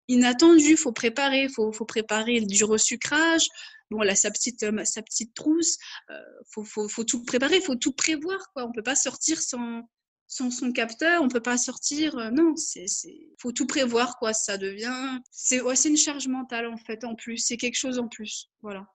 inattendue, 0.09 0.77
faut 0.77 0.93
préparer, 0.93 1.49
faut, 1.49 1.73
faut 1.73 1.85
préparer 1.85 2.41
du 2.41 2.65
resucrage, 2.65 3.47
bon, 3.91 4.01
a 4.01 4.15
sa 4.15 4.31
petite, 4.31 4.63
euh, 4.65 4.85
sa 4.85 5.03
petite 5.03 5.35
trousse, 5.35 5.79
euh, 6.11 6.21
faut, 6.53 6.65
faut, 6.65 6.89
faut, 6.89 7.05
tout 7.05 7.25
préparer, 7.25 7.61
faut 7.61 7.77
tout 7.77 7.93
prévoir, 7.93 8.41
quoi. 8.53 8.67
On 8.67 8.73
peut 8.73 8.83
pas 8.83 8.97
sortir 8.97 9.41
sans, 9.41 9.83
sans 10.31 10.51
son 10.53 10.73
capteur, 10.73 11.23
on 11.23 11.29
peut 11.29 11.43
pas 11.43 11.59
sortir. 11.59 12.17
Euh, 12.17 12.31
non, 12.31 12.55
c'est, 12.57 12.87
faut 13.39 13.53
tout 13.53 13.67
prévoir, 13.67 14.17
quoi. 14.17 14.33
Ça 14.33 14.57
devient, 14.57 15.19
c'est, 15.31 15.61
ouais, 15.61 15.75
une 15.75 15.97
charge 15.97 16.29
mentale 16.29 16.67
en 16.69 16.77
fait, 16.77 17.05
en 17.05 17.17
plus. 17.17 17.39
C'est 17.39 17.57
quelque 17.57 17.77
chose 17.77 17.99
en 17.99 18.09
plus, 18.09 18.49
voilà. 18.63 18.87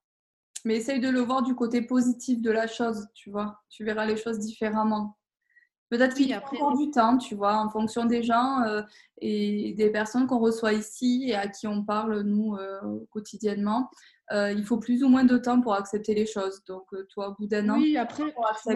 Mais 0.64 0.78
essaye 0.78 1.00
de 1.00 1.10
le 1.10 1.20
voir 1.20 1.44
du 1.44 1.54
côté 1.54 1.82
positif 1.82 2.42
de 2.42 2.50
la 2.50 2.68
chose, 2.68 3.06
tu 3.14 3.30
vois. 3.30 3.62
Tu 3.70 3.84
verras 3.84 4.06
les 4.06 4.18
choses 4.18 4.40
différemment. 4.40 5.18
Peut-être 5.96 6.14
qu'il 6.14 6.28
y 6.28 6.34
a 6.34 6.44
encore 6.44 6.78
du 6.78 6.92
temps, 6.92 7.18
tu 7.18 7.36
vois, 7.36 7.56
en 7.56 7.70
fonction 7.70 8.04
des 8.04 8.22
gens 8.22 8.62
euh, 8.64 8.82
et 9.22 9.74
des 9.78 9.90
personnes 9.90 10.28
qu'on 10.28 10.40
reçoit 10.40 10.74
ici 10.74 11.28
et 11.28 11.36
à 11.36 11.48
qui 11.48 11.68
on 11.68 11.84
parle, 11.84 12.22
nous, 12.24 12.56
euh, 12.56 12.80
quotidiennement. 13.12 13.90
Euh, 14.34 14.52
il 14.52 14.66
faut 14.66 14.78
plus 14.78 15.04
ou 15.04 15.08
moins 15.08 15.24
de 15.24 15.38
temps 15.38 15.62
pour 15.62 15.74
accepter 15.74 16.14
les 16.14 16.26
choses. 16.26 16.64
Donc, 16.68 16.84
toi, 17.14 17.30
au 17.30 17.34
bout 17.36 17.48
d'un 17.48 17.70
an. 17.70 17.78
Oui, 17.78 17.96
après, 17.96 18.24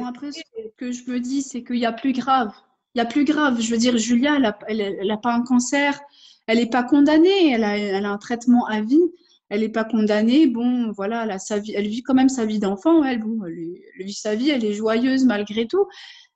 après, 0.05 0.31
ce 0.31 0.41
que 0.77 0.93
je 0.93 1.11
me 1.11 1.19
dis, 1.19 1.41
c'est 1.41 1.63
qu'il 1.63 1.77
y 1.77 1.85
a 1.85 1.91
plus 1.91 2.13
grave. 2.13 2.53
Il 2.95 2.99
y 2.99 3.01
a 3.01 3.05
plus 3.05 3.25
grave. 3.25 3.59
Je 3.59 3.69
veux 3.69 3.77
dire, 3.77 3.97
Julia, 3.97 4.37
elle 4.67 5.07
n'a 5.07 5.17
pas 5.17 5.33
un 5.33 5.43
cancer. 5.43 5.99
Elle 6.47 6.59
n'est 6.59 6.69
pas 6.69 6.83
condamnée. 6.83 7.51
Elle 7.51 7.65
a, 7.65 7.77
elle 7.77 8.05
a, 8.05 8.11
un 8.11 8.17
traitement 8.17 8.65
à 8.67 8.79
vie. 8.79 9.11
Elle 9.49 9.61
n'est 9.61 9.69
pas 9.69 9.83
condamnée. 9.83 10.47
Bon, 10.47 10.91
voilà, 10.91 11.25
elle, 11.25 11.31
a 11.31 11.39
sa 11.39 11.59
vie, 11.59 11.73
elle 11.75 11.87
vit 11.87 12.01
quand 12.01 12.13
même 12.13 12.29
sa 12.29 12.45
vie 12.45 12.59
d'enfant. 12.59 13.03
Elle, 13.03 13.19
bon, 13.19 13.43
elle 13.45 14.05
vit 14.05 14.13
sa 14.13 14.35
vie. 14.35 14.51
Elle 14.51 14.63
est 14.63 14.73
joyeuse 14.73 15.25
malgré 15.25 15.67
tout. 15.67 15.85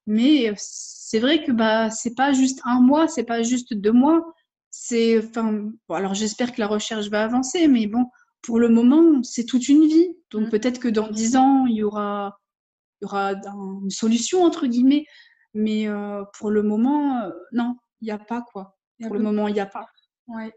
Mais 0.07 0.49
euh, 0.49 0.53
c'est 0.57 1.19
vrai 1.19 1.43
que 1.43 1.51
bah 1.51 1.89
c'est 1.89 2.15
pas 2.15 2.33
juste 2.33 2.59
un 2.65 2.79
mois, 2.81 3.07
c'est 3.07 3.23
pas 3.23 3.43
juste 3.43 3.73
deux 3.73 3.91
mois. 3.91 4.33
C'est 4.71 5.19
enfin 5.19 5.69
bon, 5.87 5.95
alors 5.95 6.13
j'espère 6.13 6.51
que 6.53 6.59
la 6.59 6.67
recherche 6.67 7.09
va 7.09 7.23
avancer, 7.23 7.67
mais 7.67 7.87
bon 7.87 8.05
pour 8.41 8.59
le 8.59 8.69
moment 8.69 9.23
c'est 9.23 9.45
toute 9.45 9.67
une 9.69 9.87
vie. 9.87 10.17
Donc 10.31 10.47
mmh. 10.47 10.49
peut-être 10.49 10.79
que 10.79 10.87
dans 10.87 11.09
dix 11.09 11.35
ans 11.35 11.65
il 11.65 11.75
y 11.77 11.83
aura 11.83 12.37
il 13.01 13.05
y 13.05 13.07
aura 13.07 13.33
une 13.33 13.89
solution 13.89 14.43
entre 14.43 14.67
guillemets, 14.67 15.05
mais 15.53 15.87
euh, 15.87 16.23
pour 16.37 16.51
le 16.51 16.63
moment 16.63 17.21
euh, 17.21 17.31
non 17.51 17.75
il 18.01 18.05
n'y 18.05 18.11
a 18.11 18.19
pas 18.19 18.41
quoi. 18.51 18.77
Pour 19.01 19.13
le 19.15 19.21
moment 19.21 19.47
il 19.47 19.53
n'y 19.53 19.59
a 19.59 19.65
pas. 19.65 19.87
Ouais. 20.27 20.51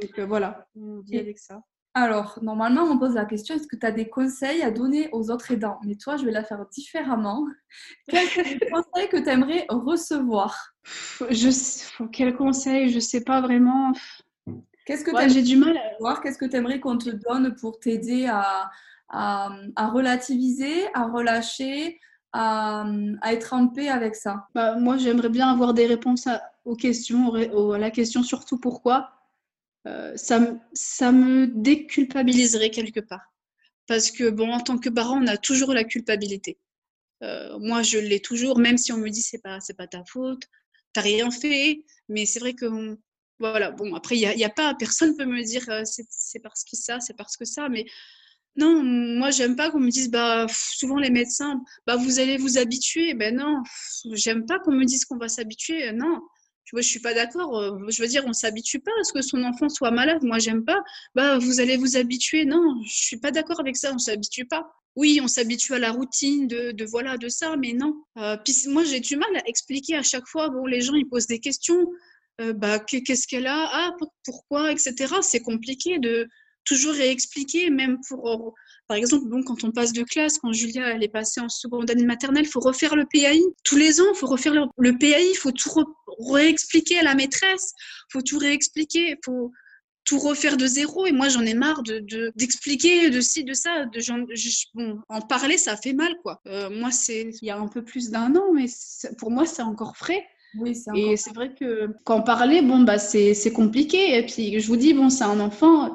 Donc 0.00 0.18
voilà 0.20 0.66
on 0.76 1.00
dit 1.00 1.18
avec 1.18 1.38
ça. 1.38 1.60
Alors, 1.98 2.38
normalement, 2.42 2.82
on 2.82 2.96
pose 2.96 3.14
la 3.14 3.24
question 3.24 3.56
est-ce 3.56 3.66
que 3.66 3.74
tu 3.74 3.84
as 3.84 3.90
des 3.90 4.08
conseils 4.08 4.62
à 4.62 4.70
donner 4.70 5.08
aux 5.10 5.32
autres 5.32 5.50
aidants? 5.50 5.80
Mais 5.84 5.96
toi, 5.96 6.16
je 6.16 6.24
vais 6.24 6.30
la 6.30 6.44
faire 6.44 6.64
différemment. 6.70 7.44
Quels 8.08 8.60
conseils 8.70 9.08
que 9.10 9.16
tu 9.16 9.28
aimerais 9.28 9.66
recevoir? 9.68 10.74
Je, 11.28 12.06
Quel 12.12 12.36
conseil 12.36 12.90
Je 12.90 12.96
ne 12.96 13.00
sais 13.00 13.24
pas 13.24 13.40
vraiment. 13.40 13.92
Qu'est-ce 14.86 15.02
que 15.02 15.10
ouais, 15.10 15.28
j'ai 15.28 15.42
du 15.42 15.56
mal 15.56 15.76
à 15.76 15.98
voir 15.98 16.20
Qu'est-ce 16.20 16.38
que 16.38 16.44
tu 16.44 16.54
aimerais 16.54 16.78
qu'on 16.78 16.98
te 16.98 17.10
donne 17.10 17.56
pour 17.56 17.80
t'aider 17.80 18.26
à, 18.26 18.70
à, 19.08 19.88
relativiser, 19.88 20.86
à 20.94 21.08
relâcher, 21.08 21.98
à, 22.32 22.86
être 23.26 23.54
en 23.54 23.66
paix 23.66 23.88
avec 23.88 24.14
ça? 24.14 24.46
Bah, 24.54 24.76
Moi, 24.76 24.98
j'aimerais 24.98 25.30
bien 25.30 25.48
avoir 25.48 25.74
des 25.74 25.86
réponses 25.86 26.28
aux 26.64 26.76
questions, 26.76 27.34
à 27.34 27.78
la 27.78 27.90
question 27.90 28.22
surtout 28.22 28.58
pourquoi? 28.60 29.17
Euh, 29.88 30.12
ça, 30.16 31.12
me 31.12 31.46
déculpabiliserait 31.46 32.70
quelque 32.70 33.00
part. 33.00 33.32
Parce 33.86 34.10
que, 34.10 34.28
bon, 34.28 34.52
en 34.52 34.60
tant 34.60 34.78
que 34.78 34.90
parent, 34.90 35.22
on 35.22 35.26
a 35.26 35.38
toujours 35.38 35.72
la 35.72 35.84
culpabilité. 35.84 36.58
Euh, 37.22 37.58
moi, 37.58 37.82
je 37.82 37.98
l'ai 37.98 38.20
toujours, 38.20 38.58
même 38.58 38.76
si 38.76 38.92
on 38.92 38.98
me 38.98 39.08
dit 39.08 39.22
c'est 39.22 39.42
pas, 39.42 39.60
c'est 39.60 39.76
pas 39.76 39.86
ta 39.86 40.04
faute, 40.04 40.42
t'as 40.92 41.00
rien 41.00 41.30
fait. 41.30 41.84
Mais 42.08 42.26
c'est 42.26 42.38
vrai 42.38 42.52
que, 42.52 42.98
voilà, 43.38 43.70
bon, 43.70 43.94
après, 43.94 44.16
il 44.18 44.36
n'y 44.36 44.44
a, 44.44 44.46
a, 44.46 44.50
pas, 44.50 44.74
personne 44.74 45.16
peut 45.16 45.24
me 45.24 45.42
dire 45.42 45.64
euh, 45.70 45.82
c'est 45.84 46.40
parce 46.40 46.64
que 46.64 46.76
ça, 46.76 47.00
c'est 47.00 47.16
parce 47.16 47.36
que 47.36 47.46
ça. 47.46 47.68
Mais 47.70 47.86
non, 48.56 48.82
moi, 48.82 49.30
j'aime 49.30 49.56
pas 49.56 49.70
qu'on 49.70 49.80
me 49.80 49.90
dise, 49.90 50.10
bah, 50.10 50.46
souvent 50.50 50.98
les 50.98 51.10
médecins, 51.10 51.62
bah, 51.86 51.96
vous 51.96 52.18
allez 52.18 52.36
vous 52.36 52.58
habituer. 52.58 53.14
Ben 53.14 53.36
non, 53.36 53.62
j'aime 54.12 54.44
pas 54.46 54.58
qu'on 54.58 54.72
me 54.72 54.84
dise 54.84 55.04
qu'on 55.06 55.16
va 55.16 55.28
s'habituer. 55.28 55.92
Non, 55.92 56.20
je 56.76 56.88
suis 56.88 57.00
pas 57.00 57.14
d'accord. 57.14 57.58
Euh, 57.58 57.78
je 57.88 58.02
veux 58.02 58.08
dire, 58.08 58.24
on 58.26 58.32
s'habitue 58.32 58.80
pas 58.80 58.90
à 59.00 59.04
ce 59.04 59.12
que 59.12 59.22
son 59.22 59.42
enfant 59.42 59.68
soit 59.68 59.90
malade. 59.90 60.22
Moi, 60.22 60.38
j'aime 60.38 60.64
pas. 60.64 60.82
Bah, 61.14 61.38
vous 61.38 61.60
allez 61.60 61.76
vous 61.76 61.96
habituer. 61.96 62.44
Non, 62.44 62.82
je 62.84 62.94
suis 62.94 63.18
pas 63.18 63.30
d'accord 63.30 63.60
avec 63.60 63.76
ça. 63.76 63.92
On 63.94 63.98
s'habitue 63.98 64.44
pas. 64.44 64.70
Oui, 64.96 65.20
on 65.22 65.28
s'habitue 65.28 65.74
à 65.74 65.78
la 65.78 65.92
routine 65.92 66.48
de, 66.48 66.72
de, 66.72 66.84
voilà 66.84 67.16
de 67.18 67.28
ça, 67.28 67.56
mais 67.56 67.72
non. 67.72 67.94
Euh, 68.18 68.36
puis 68.44 68.54
moi, 68.66 68.84
j'ai 68.84 69.00
du 69.00 69.16
mal 69.16 69.34
à 69.36 69.48
expliquer 69.48 69.96
à 69.96 70.02
chaque 70.02 70.26
fois. 70.26 70.48
Bon, 70.50 70.66
les 70.66 70.80
gens 70.80 70.94
ils 70.94 71.08
posent 71.08 71.26
des 71.26 71.40
questions. 71.40 71.88
Euh, 72.40 72.52
bah, 72.52 72.78
qu'est-ce 72.80 73.26
qu'elle 73.26 73.46
a? 73.46 73.68
Ah, 73.72 73.96
pourquoi, 74.24 74.72
etc. 74.72 75.14
C'est 75.22 75.40
compliqué 75.40 75.98
de 75.98 76.28
toujours 76.64 76.94
réexpliquer, 76.94 77.70
même 77.70 77.98
pour 78.08 78.54
par 78.88 78.96
exemple, 78.96 79.26
bon, 79.28 79.42
quand 79.42 79.64
on 79.64 79.70
passe 79.70 79.92
de 79.92 80.02
classe, 80.02 80.38
quand 80.38 80.52
Julia 80.52 80.88
elle 80.88 81.04
est 81.04 81.08
passée 81.08 81.40
en 81.40 81.50
seconde 81.50 81.90
année 81.90 82.06
maternelle, 82.06 82.44
il 82.44 82.50
faut 82.50 82.60
refaire 82.60 82.96
le 82.96 83.04
PAI. 83.04 83.42
Tous 83.62 83.76
les 83.76 84.00
ans, 84.00 84.06
il 84.14 84.16
faut 84.16 84.26
refaire 84.26 84.54
le, 84.54 84.98
PAI, 84.98 85.28
il 85.30 85.36
faut 85.36 85.52
tout 85.52 85.70
réexpliquer 86.30 86.98
à 86.98 87.02
la 87.02 87.14
maîtresse, 87.14 87.74
il 88.08 88.12
faut 88.12 88.22
tout 88.22 88.38
réexpliquer, 88.38 89.10
il 89.10 89.18
faut 89.22 89.52
tout 90.06 90.18
refaire 90.18 90.56
de 90.56 90.66
zéro. 90.66 91.04
Et 91.04 91.12
moi, 91.12 91.28
j'en 91.28 91.42
ai 91.42 91.52
marre 91.52 91.82
d'expliquer 91.82 93.10
de, 93.10 93.16
de, 93.16 93.20
ci, 93.20 93.44
de 93.44 93.52
ça. 93.52 93.84
De, 93.84 94.00
bon, 94.74 95.00
en 95.10 95.20
parler, 95.20 95.58
ça 95.58 95.76
fait 95.76 95.92
mal, 95.92 96.16
quoi. 96.22 96.40
Euh, 96.46 96.70
moi, 96.70 96.90
c'est 96.90 97.30
il 97.42 97.46
y 97.46 97.50
a 97.50 97.58
un 97.58 97.68
peu 97.68 97.84
plus 97.84 98.08
d'un 98.08 98.34
an, 98.36 98.54
mais 98.54 98.66
pour 99.18 99.30
moi, 99.30 99.44
c'est 99.44 99.62
encore 99.62 99.98
frais. 99.98 100.24
Oui, 100.58 100.82
et 100.94 101.18
c'est 101.18 101.34
vrai 101.34 101.54
que 101.54 101.90
quand 102.04 102.22
parler, 102.22 102.62
bon, 102.62 102.80
bah, 102.80 102.98
c'est 102.98 103.52
compliqué. 103.52 104.16
Et 104.16 104.24
puis, 104.24 104.58
je 104.58 104.66
vous 104.66 104.78
dis, 104.78 104.94
bon, 104.94 105.10
c'est 105.10 105.24
un 105.24 105.40
enfant 105.40 105.94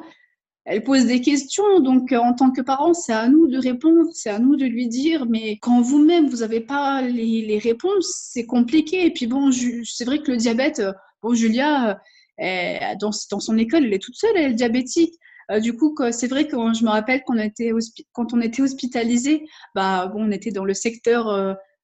elle 0.66 0.84
pose 0.84 1.06
des 1.06 1.20
questions, 1.20 1.82
donc 1.82 2.12
euh, 2.12 2.18
en 2.18 2.34
tant 2.34 2.52
que 2.52 2.62
parent, 2.62 2.94
c'est 2.94 3.12
à 3.12 3.28
nous 3.28 3.48
de 3.48 3.58
répondre, 3.58 4.10
c'est 4.14 4.30
à 4.30 4.40
nous 4.40 4.56
de 4.56 4.66
lui 4.66 4.88
dire, 4.88 5.26
mais 5.26 5.58
quand 5.58 5.82
vous-même, 5.82 6.30
vous 6.30 6.38
n'avez 6.38 6.62
pas 6.62 7.02
les, 7.02 7.58
réponses, 7.58 8.30
c'est 8.32 8.46
compliqué. 8.46 9.06
Et 9.06 9.12
puis 9.12 9.28
bon, 9.28 9.52
c'est 9.52 10.06
vrai 10.06 10.20
que 10.20 10.32
le 10.32 10.38
diabète, 10.38 10.80
euh, 10.80 10.94
bon, 11.22 11.34
Julia, 11.34 12.00
euh, 12.42 12.78
dans, 13.00 13.12
dans, 13.30 13.40
son 13.40 13.58
école, 13.58 13.86
elle 13.86 13.94
est 13.94 14.02
toute 14.02 14.16
seule, 14.16 14.36
elle 14.36 14.52
est 14.52 14.56
diabétique. 14.56 15.14
du 15.62 15.76
coup, 15.76 15.96
c'est 16.12 16.28
vrai 16.28 16.48
que 16.48 16.56
je 16.74 16.84
me 16.84 16.90
rappelle 16.90 17.24
qu'on 17.24 17.38
était 17.38 17.72
quand 18.14 18.34
on 18.34 18.42
était 18.42 18.62
hospitalisé, 18.62 19.46
bah 19.76 20.08
bon, 20.08 20.28
on 20.28 20.32
était 20.32 20.52
dans 20.52 20.66
le 20.66 20.74
secteur, 20.74 21.26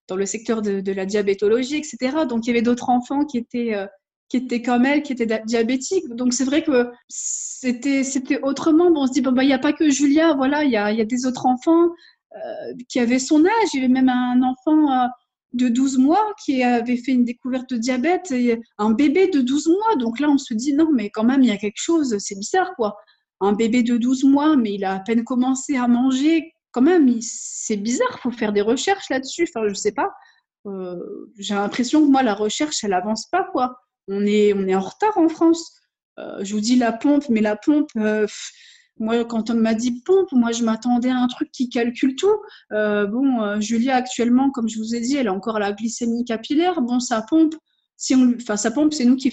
dans 0.08 0.16
le 0.16 0.26
secteur 0.26 0.62
de, 0.62 0.80
de, 0.80 0.92
la 0.94 1.06
diabétologie, 1.06 1.76
etc. 1.76 2.26
Donc 2.28 2.46
il 2.46 2.48
y 2.48 2.52
avait 2.52 2.62
d'autres 2.62 2.90
enfants 2.90 3.26
qui 3.26 3.38
étaient 3.38 3.76
qui 4.30 4.38
étaient 4.38 4.62
comme 4.62 4.86
elle, 4.86 5.02
qui 5.02 5.14
étaient 5.14 5.42
diabétiques. 5.46 6.08
Donc 6.10 6.34
c'est 6.34 6.46
vrai 6.46 6.64
que 6.64 6.92
c'était 7.10 8.40
autrement. 8.44 8.92
Bon, 8.92 9.02
on 9.02 9.08
se 9.08 9.14
dit 9.14 9.22
bon 9.22 9.32
bah 9.32 9.44
il 9.44 9.48
n'y 9.48 9.54
a 9.54 9.60
pas 9.60 9.74
que 9.74 9.90
Julia, 9.90 10.34
voilà, 10.36 10.64
il 10.64 10.72
y 10.72 10.78
a, 10.78 11.06
des 11.06 11.26
autres 11.26 11.46
enfants 11.48 11.90
euh, 12.36 12.74
qui 12.88 13.00
avaient 13.00 13.20
son 13.20 13.44
âge. 13.44 13.70
Il 13.74 13.82
y 13.82 13.84
avait 13.84 13.94
même 13.94 14.10
un 14.10 14.42
enfant 14.44 14.92
euh, 14.92 15.08
de 15.54 15.68
12 15.68 15.98
mois 15.98 16.34
qui 16.46 16.64
avait 16.64 16.98
fait 16.98 17.12
une 17.12 17.26
découverte 17.26 17.70
de 17.72 17.78
diabète, 17.78 18.34
un 18.78 18.92
bébé 18.92 19.28
de 19.28 19.42
12 19.42 19.68
mois. 19.68 19.96
Donc 19.98 20.20
là 20.20 20.30
on 20.30 20.38
se 20.38 20.54
dit 20.54 20.74
non 20.74 20.90
mais 20.94 21.10
quand 21.10 21.24
même 21.24 21.42
il 21.42 21.50
y 21.50 21.52
a 21.52 21.58
quelque 21.58 21.82
chose, 21.82 22.16
c'est 22.20 22.38
bizarre 22.38 22.74
quoi. 22.76 22.96
Un 23.42 23.54
bébé 23.54 23.84
de 23.84 23.98
12 23.98 24.26
mois, 24.26 24.56
mais 24.58 24.74
il 24.74 24.86
a 24.86 24.94
à 24.94 25.00
peine 25.00 25.24
commencé 25.24 25.76
à 25.78 25.88
manger. 25.88 26.52
Quand 26.72 26.82
même, 26.82 27.10
c'est 27.22 27.78
bizarre, 27.78 28.20
faut 28.20 28.32
faire 28.32 28.52
des 28.52 28.62
recherches 28.62 29.10
là-dessus. 29.10 29.48
Enfin, 29.50 29.66
je 29.70 29.74
sais 29.74 29.94
pas. 29.94 30.12
Euh, 30.68 30.98
j'ai 31.38 31.56
l'impression 31.56 32.06
que 32.06 32.12
moi, 32.12 32.22
la 32.22 32.34
recherche, 32.34 32.84
elle 32.84 32.92
avance 32.94 33.28
pas, 33.32 33.46
quoi 33.54 33.80
on 34.10 34.26
est, 34.26 34.54
on 34.54 34.68
est 34.68 34.76
en 34.76 34.82
retard 34.82 35.18
en 35.18 35.30
France. 35.30 35.80
Euh, 36.20 36.44
je 36.44 36.54
vous 36.54 36.60
dis 36.60 36.76
la 36.76 36.92
pompe, 36.92 37.30
mais 37.30 37.42
la 37.42 37.56
pompe, 37.56 37.90
euh, 37.98 38.28
moi, 38.98 39.24
quand 39.24 39.50
on 39.50 39.56
m'a 39.56 39.74
dit 39.74 40.02
pompe, 40.02 40.32
moi, 40.32 40.52
je 40.52 40.64
m'attendais 40.64 41.10
à 41.10 41.18
un 41.18 41.28
truc 41.28 41.52
qui 41.52 41.70
calcule 41.70 42.16
tout. 42.16 42.36
Euh, 42.74 43.06
bon, 43.08 43.60
Julia, 43.62 43.96
actuellement, 43.96 44.52
comme 44.52 44.68
je 44.68 44.78
vous 44.78 44.96
ai 44.96 45.00
dit, 45.00 45.16
elle 45.16 45.30
a 45.30 45.34
encore 45.34 45.60
la 45.60 45.72
glycémie 45.72 46.26
capillaire. 46.26 46.82
Bon, 46.82 47.00
sa 47.00 47.22
pompe, 47.22 47.56
si 47.96 48.16
on, 48.16 48.34
enfin, 48.36 48.58
sa 48.58 48.72
pompe, 48.72 48.94
c'est 48.94 49.06
nous 49.06 49.16
qui, 49.16 49.32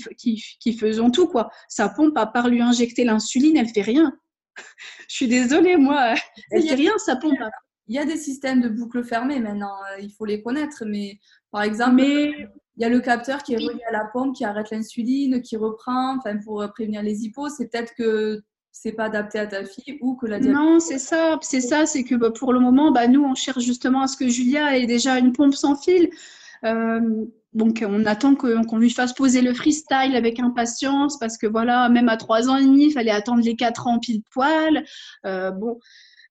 qui, 0.60 0.72
faisons 0.74 1.10
tout, 1.10 1.26
quoi. 1.26 1.50
Sa 1.68 1.88
pompe, 1.88 2.16
à 2.16 2.26
part 2.26 2.48
lui 2.48 2.60
injecter 2.60 3.04
l'insuline, 3.04 3.56
elle 3.56 3.68
fait 3.68 3.82
rien. 3.82 4.16
je 5.08 5.14
suis 5.14 5.28
désolée, 5.28 5.76
moi, 5.76 6.14
elle 6.52 6.62
fait 6.62 6.74
rien, 6.74 6.92
sa 6.98 7.16
pompe. 7.16 7.38
Il 7.88 7.94
y 7.94 7.98
a 7.98 8.04
des 8.04 8.16
systèmes 8.16 8.60
de 8.60 8.68
boucles 8.68 9.04
fermées 9.04 9.38
maintenant, 9.38 9.76
il 10.00 10.10
faut 10.10 10.24
les 10.24 10.42
connaître, 10.42 10.84
mais 10.84 11.20
par 11.52 11.62
exemple, 11.62 11.94
mais 11.94 12.48
il 12.76 12.82
y 12.82 12.84
a 12.84 12.88
le 12.88 13.00
capteur 13.00 13.42
qui 13.42 13.54
est 13.54 13.56
relié 13.56 13.82
à 13.88 13.92
la 13.92 14.04
pompe, 14.04 14.34
qui 14.34 14.44
arrête 14.44 14.70
l'insuline, 14.70 15.40
qui 15.42 15.56
reprend, 15.56 16.16
enfin 16.18 16.36
pour 16.36 16.64
prévenir 16.72 17.02
les 17.02 17.24
hippos. 17.24 17.48
C'est 17.48 17.68
peut-être 17.68 17.94
que 17.94 18.42
c'est 18.78 18.92
pas 18.92 19.04
adapté 19.04 19.38
à 19.38 19.46
ta 19.46 19.64
fille 19.64 19.98
ou 20.02 20.16
que 20.16 20.26
la 20.26 20.38
Non, 20.38 20.80
c'est 20.80 20.98
ça, 20.98 21.38
c'est 21.40 21.62
ça, 21.62 21.86
c'est 21.86 22.04
que 22.04 22.14
bah, 22.14 22.30
pour 22.30 22.52
le 22.52 22.60
moment, 22.60 22.92
bah, 22.92 23.08
nous, 23.08 23.24
on 23.24 23.34
cherche 23.34 23.64
justement 23.64 24.02
à 24.02 24.06
ce 24.06 24.18
que 24.18 24.28
Julia 24.28 24.76
ait 24.76 24.86
déjà 24.86 25.18
une 25.18 25.32
pompe 25.32 25.54
sans 25.54 25.76
fil. 25.76 26.10
Euh, 26.64 27.24
donc, 27.54 27.82
on 27.88 28.04
attend 28.04 28.34
qu'on 28.34 28.76
lui 28.76 28.90
fasse 28.90 29.14
poser 29.14 29.40
le 29.40 29.54
freestyle 29.54 30.14
avec 30.14 30.40
impatience 30.40 31.18
parce 31.18 31.38
que 31.38 31.46
voilà, 31.46 31.88
même 31.88 32.10
à 32.10 32.18
trois 32.18 32.50
ans 32.50 32.58
et 32.58 32.64
demi, 32.64 32.88
il 32.88 32.92
fallait 32.92 33.10
attendre 33.10 33.42
les 33.42 33.56
quatre 33.56 33.86
ans 33.86 33.98
pile 33.98 34.22
poil. 34.30 34.84
Euh, 35.24 35.52
bon, 35.52 35.78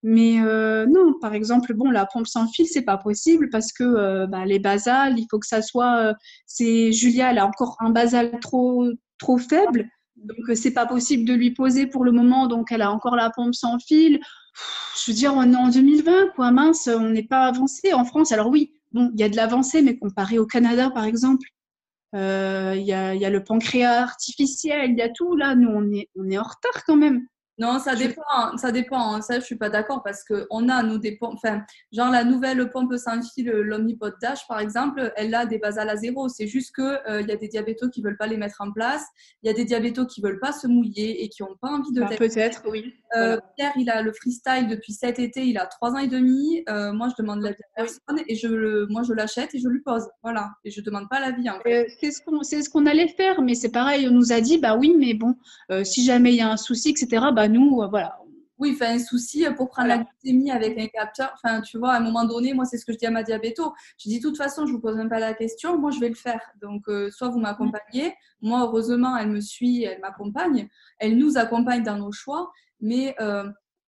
mais 0.08 0.40
euh, 0.40 0.86
non, 0.86 1.16
par 1.20 1.34
exemple, 1.34 1.74
bon, 1.74 1.90
la 1.90 2.06
pompe 2.06 2.28
sans 2.28 2.48
fil, 2.48 2.68
c'est 2.68 2.84
pas 2.84 2.98
possible 2.98 3.50
parce 3.50 3.74
que 3.74 4.28
bah, 4.28 4.46
les 4.46 4.60
basales, 4.60 5.18
il 5.18 5.26
faut 5.32 5.40
que 5.40 5.48
ça 5.48 5.64
soit. 5.64 6.14
c'est 6.46 6.92
Julia, 6.92 7.32
elle 7.32 7.40
a 7.40 7.48
encore 7.48 7.76
un 7.80 7.90
basal 7.90 8.40
trop 8.40 8.88
trop 9.18 9.40
faible. 9.40 9.90
Donc, 10.16 10.56
c'est 10.56 10.74
pas 10.74 10.86
possible 10.86 11.26
de 11.26 11.34
lui 11.34 11.52
poser 11.52 11.88
pour 11.88 12.04
le 12.04 12.12
moment, 12.12 12.46
donc 12.46 12.72
elle 12.72 12.84
a 12.84 12.92
encore 12.92 13.16
la 13.16 13.32
pompe 13.32 13.56
sans 13.56 13.80
fil. 13.80 14.20
Je 15.04 15.12
veux 15.12 15.16
dire, 15.16 15.34
on 15.36 15.52
est 15.52 15.56
en 15.56 15.70
2020, 15.70 16.34
quoi, 16.36 16.52
mince, 16.52 16.88
on 16.88 17.10
n'est 17.10 17.24
pas 17.24 17.46
avancé 17.48 17.92
en 17.94 18.06
France. 18.06 18.32
Alors 18.32 18.50
oui, 18.50 18.74
bon, 18.92 19.10
il 19.14 19.20
y 19.20 19.24
a 19.24 19.30
de 19.30 19.36
l'avancée, 19.36 19.82
mais 19.82 19.98
comparé 19.98 20.38
au 20.38 20.46
Canada, 20.46 20.92
par 20.92 21.06
exemple, 21.06 21.48
euh, 22.16 22.76
il 22.78 22.84
y, 22.86 22.94
a, 22.94 23.16
y, 23.16 23.26
a, 23.26 23.30
le 23.32 23.44
pancréas 23.44 24.04
artificiel, 24.04 24.92
il 24.92 24.98
y 24.98 25.02
a 25.02 25.10
tout, 25.10 25.36
là, 25.36 25.56
nous, 25.56 25.68
on 25.68 25.92
est, 25.92 26.10
on 26.16 26.30
est 26.30 26.38
en 26.38 26.44
retard 26.44 26.84
quand 26.86 26.96
même. 26.96 27.26
Non, 27.58 27.80
ça 27.80 27.96
dépend, 27.96 28.58
ça 28.58 28.72
dépend. 28.72 29.16
Hein. 29.16 29.22
Ça, 29.22 29.40
je 29.40 29.46
suis 29.46 29.56
pas 29.56 29.70
d'accord 29.70 30.04
parce 30.04 30.26
que 30.26 30.46
on 30.50 30.68
a 30.68 30.84
nous 30.84 30.98
des 30.98 31.16
pompes, 31.16 31.36
enfin, 31.36 31.62
genre 31.94 32.12
la 32.12 32.26
nouvelle 32.26 32.70
pompe 32.70 32.96
sans 32.98 33.22
fil, 33.22 33.50
l'Omnipod 33.50 34.16
Dash 34.22 34.46
par 34.48 34.60
exemple, 34.60 35.14
elle 35.16 35.34
a 35.34 35.46
des 35.46 35.58
basales 35.58 35.90
à 35.90 35.96
zéro. 35.96 36.28
C'est 36.28 36.48
juste 36.48 36.76
que 36.76 37.10
euh, 37.10 37.22
il 37.22 37.30
y 37.30 37.32
a 37.32 37.38
des 37.38 37.48
diabétos 37.48 37.90
qui 37.90 38.02
veulent 38.02 38.18
pas 38.18 38.28
les 38.28 38.36
mettre 38.36 38.58
en 38.60 38.72
place, 38.72 39.06
il 39.42 39.48
y 39.48 39.50
a 39.50 39.54
des 39.54 39.64
diabétos 39.64 40.06
qui 40.06 40.22
veulent 40.22 40.40
pas 40.40 40.52
se 40.52 40.68
mouiller 40.68 41.24
et 41.24 41.30
qui 41.30 41.44
ont 41.44 41.56
pas 41.62 41.70
envie 41.70 41.94
de. 41.94 42.02
Bah, 42.02 42.10
Peut-être, 42.18 42.64
oui. 42.70 42.94
Euh, 43.16 43.38
Pierre, 43.56 43.72
il 43.78 43.90
a 43.90 44.02
le 44.02 44.12
freestyle 44.12 44.68
depuis 44.68 44.92
cet 44.92 45.20
été, 45.20 45.46
il 45.46 45.58
a 45.58 45.66
trois 45.66 45.92
ans 45.92 46.00
et 46.00 46.08
demi. 46.08 46.64
Euh, 46.68 46.92
moi, 46.92 47.08
je 47.08 47.22
demande 47.22 47.42
l'avis 47.42 47.56
à 47.78 47.84
personne 47.84 48.22
et 48.28 48.36
je 48.36 48.48
le, 48.48 48.88
moi, 48.90 49.04
je 49.04 49.14
l'achète 49.14 49.56
et 49.56 49.60
je 49.60 49.70
lui 49.70 49.80
pose, 49.80 50.06
voilà. 50.24 50.50
Et 50.66 50.72
je 50.72 50.82
demande 50.82 51.08
pas 51.10 51.22
l'avis. 51.22 51.50
En 51.50 51.60
fait. 51.62 51.88
c'est 52.02 52.12
ce 52.12 52.22
qu'on, 52.22 52.44
c'est 52.44 52.62
ce 52.62 52.70
qu'on 52.70 52.86
allait 52.86 53.08
faire, 53.08 53.42
mais 53.42 53.56
c'est 53.56 53.72
pareil. 53.72 54.08
On 54.10 54.12
nous 54.12 54.34
a 54.34 54.42
dit, 54.42 54.58
bah 54.58 54.76
oui, 54.76 54.94
mais 54.98 55.14
bon, 55.14 55.36
si 55.84 56.04
jamais 56.04 56.34
il 56.34 56.38
y 56.38 56.42
a 56.42 56.52
un 56.52 56.58
souci, 56.58 56.90
etc. 56.90 57.28
Bah 57.34 57.45
nous, 57.48 57.82
euh, 57.82 57.88
voilà. 57.88 58.18
Oui, 58.58 58.72
enfin, 58.74 58.96
un 58.96 59.00
souci 59.00 59.46
pour 59.58 59.70
prendre 59.70 59.90
la 59.90 59.98
glycémie 59.98 60.50
avec 60.50 60.80
un 60.80 60.88
capteur. 60.88 61.34
Enfin, 61.36 61.60
tu 61.60 61.78
vois, 61.78 61.92
à 61.92 61.98
un 61.98 62.00
moment 62.00 62.24
donné, 62.24 62.54
moi, 62.54 62.64
c'est 62.64 62.78
ce 62.78 62.86
que 62.86 62.94
je 62.94 62.98
dis 62.98 63.06
à 63.06 63.12
ma 63.12 63.22
diabéto. 63.22 63.74
Je 63.98 64.08
dis, 64.08 64.20
de 64.20 64.24
toute 64.24 64.38
façon, 64.38 64.66
je 64.66 64.72
vous 64.72 64.80
pose 64.80 64.96
même 64.96 65.10
pas 65.10 65.20
la 65.20 65.34
question. 65.34 65.78
Moi, 65.78 65.92
je 65.92 66.00
vais 66.00 66.08
le 66.08 66.16
faire. 66.16 66.40
Donc, 66.62 66.88
euh, 66.88 67.12
soit 67.12 67.28
vous 67.28 67.40
m'accompagnez. 67.40 68.14
Moi, 68.42 68.62
heureusement, 68.62 69.18
elle 69.18 69.30
me 69.30 69.42
suit, 69.42 69.84
elle 69.84 70.00
m'accompagne. 70.00 70.70
Elle 71.00 71.18
nous 71.18 71.38
accompagne 71.38 71.84
dans 71.84 71.98
nos 71.98 72.14
choix. 72.14 72.50
Mais, 72.80 73.14
euh, 73.20 73.44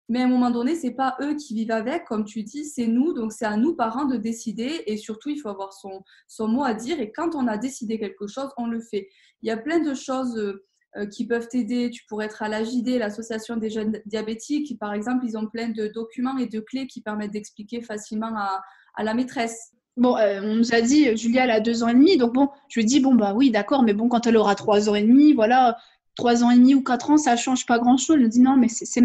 mais 0.08 0.22
à 0.22 0.24
un 0.24 0.28
moment 0.28 0.50
donné, 0.50 0.74
c'est 0.74 0.94
pas 0.94 1.16
eux 1.20 1.34
qui 1.34 1.54
vivent 1.54 1.72
avec, 1.72 2.04
comme 2.06 2.24
tu 2.24 2.42
dis, 2.42 2.64
c'est 2.64 2.86
nous. 2.86 3.12
Donc, 3.12 3.32
c'est 3.32 3.44
à 3.44 3.58
nous, 3.58 3.76
parents, 3.76 4.06
de 4.06 4.16
décider. 4.16 4.84
Et 4.86 4.96
surtout, 4.96 5.28
il 5.28 5.38
faut 5.38 5.50
avoir 5.50 5.74
son, 5.74 6.02
son 6.28 6.48
mot 6.48 6.64
à 6.64 6.72
dire. 6.72 6.98
Et 6.98 7.12
quand 7.12 7.34
on 7.34 7.46
a 7.46 7.58
décidé 7.58 7.98
quelque 7.98 8.26
chose, 8.26 8.48
on 8.56 8.68
le 8.68 8.80
fait. 8.80 9.10
Il 9.42 9.48
y 9.48 9.50
a 9.50 9.58
plein 9.58 9.80
de 9.80 9.92
choses 9.92 10.34
euh, 10.38 10.64
qui 11.10 11.26
peuvent 11.26 11.48
t'aider. 11.48 11.90
Tu 11.90 12.04
pourrais 12.06 12.26
être 12.26 12.42
à 12.42 12.48
l'AJD, 12.48 12.98
l'Association 12.98 13.56
des 13.56 13.70
jeunes 13.70 14.00
diabétiques. 14.06 14.78
Par 14.78 14.94
exemple, 14.94 15.24
ils 15.26 15.36
ont 15.36 15.46
plein 15.46 15.68
de 15.68 15.88
documents 15.88 16.38
et 16.38 16.46
de 16.46 16.60
clés 16.60 16.86
qui 16.86 17.00
permettent 17.00 17.32
d'expliquer 17.32 17.82
facilement 17.82 18.32
à, 18.34 19.04
la 19.04 19.14
maîtresse. 19.14 19.72
Bon, 19.96 20.16
euh, 20.16 20.40
on 20.42 20.56
nous 20.56 20.74
a 20.74 20.80
dit, 20.80 21.16
Julia, 21.16 21.44
elle 21.44 21.50
a 21.50 21.60
deux 21.60 21.82
ans 21.82 21.88
et 21.88 21.94
demi. 21.94 22.16
Donc, 22.16 22.34
bon, 22.34 22.48
je 22.68 22.80
lui 22.80 22.86
dis, 22.86 23.00
bon, 23.00 23.14
bah 23.14 23.32
oui, 23.34 23.50
d'accord, 23.50 23.82
mais 23.82 23.94
bon, 23.94 24.08
quand 24.08 24.26
elle 24.26 24.36
aura 24.36 24.54
trois 24.54 24.88
ans 24.88 24.94
et 24.94 25.02
demi, 25.02 25.32
voilà, 25.32 25.76
trois 26.16 26.42
ans 26.42 26.50
et 26.50 26.56
demi 26.56 26.74
ou 26.74 26.82
quatre 26.82 27.10
ans, 27.10 27.16
ça 27.16 27.36
change 27.36 27.66
pas 27.66 27.78
grand-chose. 27.78 28.16
Elle 28.16 28.22
nous 28.22 28.28
dit 28.28 28.40
non, 28.40 28.56
mais 28.56 28.68
c'est 28.68 29.00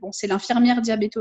bon, 0.00 0.10
l'infirmière 0.24 0.80
diabéto 0.80 1.20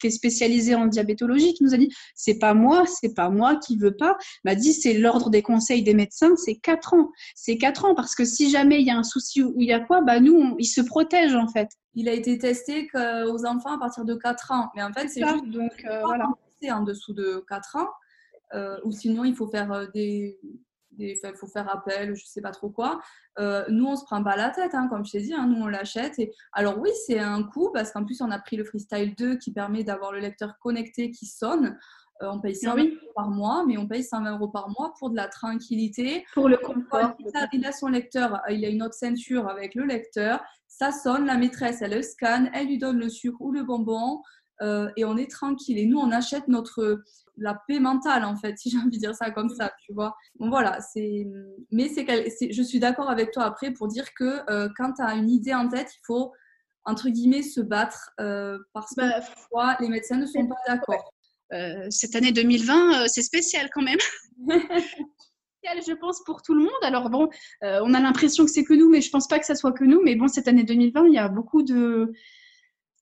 qui 0.00 0.08
est 0.08 0.10
spécialisée 0.10 0.74
en 0.74 0.86
diabétologie 0.86 1.54
qui 1.54 1.64
nous 1.64 1.74
a 1.74 1.76
dit 1.76 1.94
c'est 2.14 2.38
pas 2.38 2.54
moi, 2.54 2.84
c'est 2.86 3.14
pas 3.14 3.28
moi 3.28 3.56
qui 3.56 3.76
veux 3.76 3.94
pas. 3.94 4.16
M'a 4.44 4.54
dit 4.54 4.72
c'est 4.72 4.94
l'ordre 4.94 5.30
des 5.30 5.42
conseils 5.42 5.82
des 5.82 5.94
médecins, 5.94 6.34
c'est 6.36 6.56
quatre 6.56 6.94
ans. 6.94 7.10
C'est 7.34 7.58
quatre 7.58 7.84
ans 7.84 7.94
parce 7.94 8.14
que 8.14 8.24
si 8.24 8.50
jamais 8.50 8.80
il 8.80 8.86
y 8.86 8.90
a 8.90 8.96
un 8.96 9.04
souci 9.04 9.42
ou 9.42 9.54
il 9.58 9.68
y 9.68 9.72
a 9.72 9.80
quoi, 9.80 10.00
bah 10.00 10.20
nous, 10.20 10.56
ils 10.58 10.66
se 10.66 10.80
protègent 10.80 11.36
en 11.36 11.48
fait. 11.48 11.68
Il 11.94 12.08
a 12.08 12.12
été 12.12 12.38
testé 12.38 12.88
aux 12.94 13.46
enfants 13.46 13.74
à 13.74 13.78
partir 13.78 14.04
de 14.04 14.14
quatre 14.14 14.52
ans, 14.52 14.70
mais 14.74 14.82
en 14.82 14.92
fait 14.92 15.08
c'est 15.08 15.26
juste 15.26 15.48
donc 15.48 15.72
euh, 15.84 16.00
voilà. 16.04 16.28
en 16.70 16.82
dessous 16.82 17.12
de 17.12 17.44
quatre 17.48 17.76
ans. 17.76 17.88
Euh, 18.54 18.78
ou 18.84 18.92
sinon, 18.92 19.24
il 19.24 19.34
faut 19.34 19.48
faire 19.48 19.70
euh, 19.72 19.86
des, 19.94 20.38
il 20.98 21.16
faut 21.36 21.46
faire 21.46 21.72
appel, 21.72 22.14
je 22.14 22.24
sais 22.26 22.40
pas 22.40 22.50
trop 22.50 22.70
quoi. 22.70 23.00
Euh, 23.38 23.64
nous, 23.68 23.86
on 23.86 23.96
se 23.96 24.04
prend 24.04 24.22
pas 24.22 24.36
la 24.36 24.50
tête, 24.50 24.74
hein, 24.74 24.88
comme 24.88 25.04
je 25.04 25.12
t'ai 25.12 25.20
dit, 25.20 25.34
hein, 25.34 25.46
nous, 25.46 25.62
on 25.62 25.66
l'achète. 25.66 26.18
Et... 26.18 26.32
Alors 26.52 26.78
oui, 26.78 26.90
c'est 27.06 27.18
un 27.18 27.42
coût, 27.42 27.70
parce 27.72 27.92
qu'en 27.92 28.04
plus, 28.04 28.20
on 28.20 28.30
a 28.30 28.38
pris 28.38 28.56
le 28.56 28.64
Freestyle 28.64 29.14
2 29.14 29.36
qui 29.36 29.52
permet 29.52 29.84
d'avoir 29.84 30.12
le 30.12 30.20
lecteur 30.20 30.58
connecté 30.58 31.10
qui 31.10 31.26
sonne. 31.26 31.78
Euh, 32.22 32.30
on 32.32 32.40
paye 32.40 32.56
120 32.56 32.82
euros 32.82 33.12
par 33.14 33.30
mois, 33.30 33.64
mais 33.66 33.78
on 33.78 33.86
paye 33.86 34.02
120 34.02 34.32
euros 34.32 34.48
par 34.48 34.68
mois 34.70 34.92
pour 34.98 35.10
de 35.10 35.16
la 35.16 35.28
tranquillité. 35.28 36.24
Pour 36.34 36.48
le 36.48 36.56
confort. 36.56 37.14
Il 37.52 37.64
a 37.64 37.72
son 37.72 37.88
lecteur, 37.88 38.40
il 38.50 38.64
a 38.64 38.68
une 38.68 38.82
autre 38.82 38.94
ceinture 38.94 39.48
avec 39.48 39.74
le 39.74 39.84
lecteur. 39.84 40.40
Ça 40.66 40.90
sonne, 40.92 41.26
la 41.26 41.36
maîtresse, 41.36 41.80
elle 41.80 41.92
le 41.92 42.02
scanne, 42.02 42.50
elle 42.52 42.66
lui 42.66 42.78
donne 42.78 42.98
le 42.98 43.08
sucre 43.08 43.40
ou 43.40 43.52
le 43.52 43.62
bonbon. 43.62 44.22
Euh, 44.62 44.90
et 44.96 45.04
on 45.04 45.16
est 45.16 45.30
tranquille. 45.30 45.78
Et 45.78 45.86
nous, 45.86 45.98
on 45.98 46.10
achète 46.10 46.48
notre 46.48 47.02
la 47.40 47.54
paix 47.68 47.78
mentale 47.78 48.24
en 48.24 48.36
fait, 48.36 48.56
si 48.58 48.70
j'ai 48.70 48.78
envie 48.78 48.90
de 48.90 48.98
dire 48.98 49.14
ça 49.14 49.30
comme 49.30 49.48
ça, 49.48 49.72
tu 49.84 49.92
vois. 49.92 50.16
Bon 50.38 50.48
voilà, 50.48 50.80
c'est 50.80 51.26
mais 51.70 51.88
c'est 51.88 52.52
je 52.52 52.62
suis 52.62 52.80
d'accord 52.80 53.10
avec 53.10 53.30
toi 53.30 53.44
après 53.44 53.70
pour 53.70 53.88
dire 53.88 54.12
que 54.14 54.50
euh, 54.50 54.68
quand 54.76 54.94
tu 54.94 55.02
as 55.02 55.14
une 55.14 55.30
idée 55.30 55.54
en 55.54 55.68
tête, 55.68 55.90
il 55.94 56.00
faut 56.04 56.32
entre 56.84 57.08
guillemets 57.08 57.42
se 57.42 57.60
battre 57.60 58.10
euh, 58.18 58.58
parce 58.72 58.94
que 58.94 59.02
bah, 59.02 59.20
parfois 59.20 59.76
les 59.80 59.88
médecins 59.88 60.16
ne 60.16 60.26
sont 60.26 60.46
pas 60.46 60.56
d'accord. 60.66 61.12
cette 61.90 62.16
année 62.16 62.32
2020, 62.32 63.06
c'est 63.06 63.22
spécial 63.22 63.68
quand 63.72 63.82
même. 63.82 63.98
je 65.86 65.92
pense, 65.92 66.24
pour 66.24 66.40
tout 66.40 66.54
le 66.54 66.60
monde. 66.60 66.82
Alors 66.82 67.10
bon, 67.10 67.28
on 67.60 67.94
a 67.94 68.00
l'impression 68.00 68.46
que 68.46 68.50
c'est 68.50 68.64
que 68.64 68.72
nous, 68.72 68.88
mais 68.88 69.02
je 69.02 69.10
pense 69.10 69.28
pas 69.28 69.38
que 69.38 69.44
ça 69.44 69.54
soit 69.54 69.72
que 69.72 69.84
nous. 69.84 70.00
Mais 70.02 70.16
bon, 70.16 70.26
cette 70.26 70.48
année 70.48 70.64
2020, 70.64 71.06
il 71.08 71.12
y 71.12 71.18
a 71.18 71.28
beaucoup 71.28 71.62
de, 71.62 72.12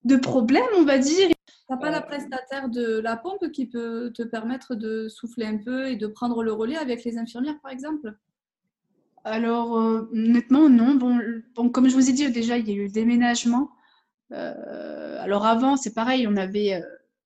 de 0.07 0.17
problèmes, 0.17 0.65
on 0.77 0.85
va 0.85 0.99
dire. 0.99 1.29
T'as 1.69 1.77
pas 1.77 1.91
la 1.91 2.01
prestataire 2.01 2.69
de 2.69 3.01
la 3.01 3.17
pompe 3.17 3.51
qui 3.51 3.67
peut 3.67 4.13
te 4.15 4.23
permettre 4.23 4.77
de 4.77 5.09
souffler 5.09 5.47
un 5.47 5.59
peu 5.59 5.89
et 5.89 5.97
de 5.97 6.07
prendre 6.07 6.43
le 6.45 6.53
relais 6.53 6.77
avec 6.77 7.05
les 7.05 7.19
infirmières, 7.19 7.59
par 7.61 7.73
exemple? 7.73 8.15
Alors, 9.25 9.77
euh, 9.77 10.09
honnêtement, 10.13 10.69
non. 10.69 10.95
Bon, 10.95 11.69
comme 11.71 11.89
je 11.89 11.95
vous 11.95 12.09
ai 12.09 12.13
dit 12.13 12.31
déjà, 12.31 12.57
il 12.59 12.69
y 12.69 12.73
a 12.73 12.75
eu 12.75 12.85
le 12.85 12.93
déménagement. 12.93 13.71
Euh, 14.33 15.21
alors 15.21 15.45
avant, 15.47 15.77
c'est 15.77 15.95
pareil, 15.95 16.27
on 16.29 16.37
avait 16.37 16.75
euh, 16.75 16.81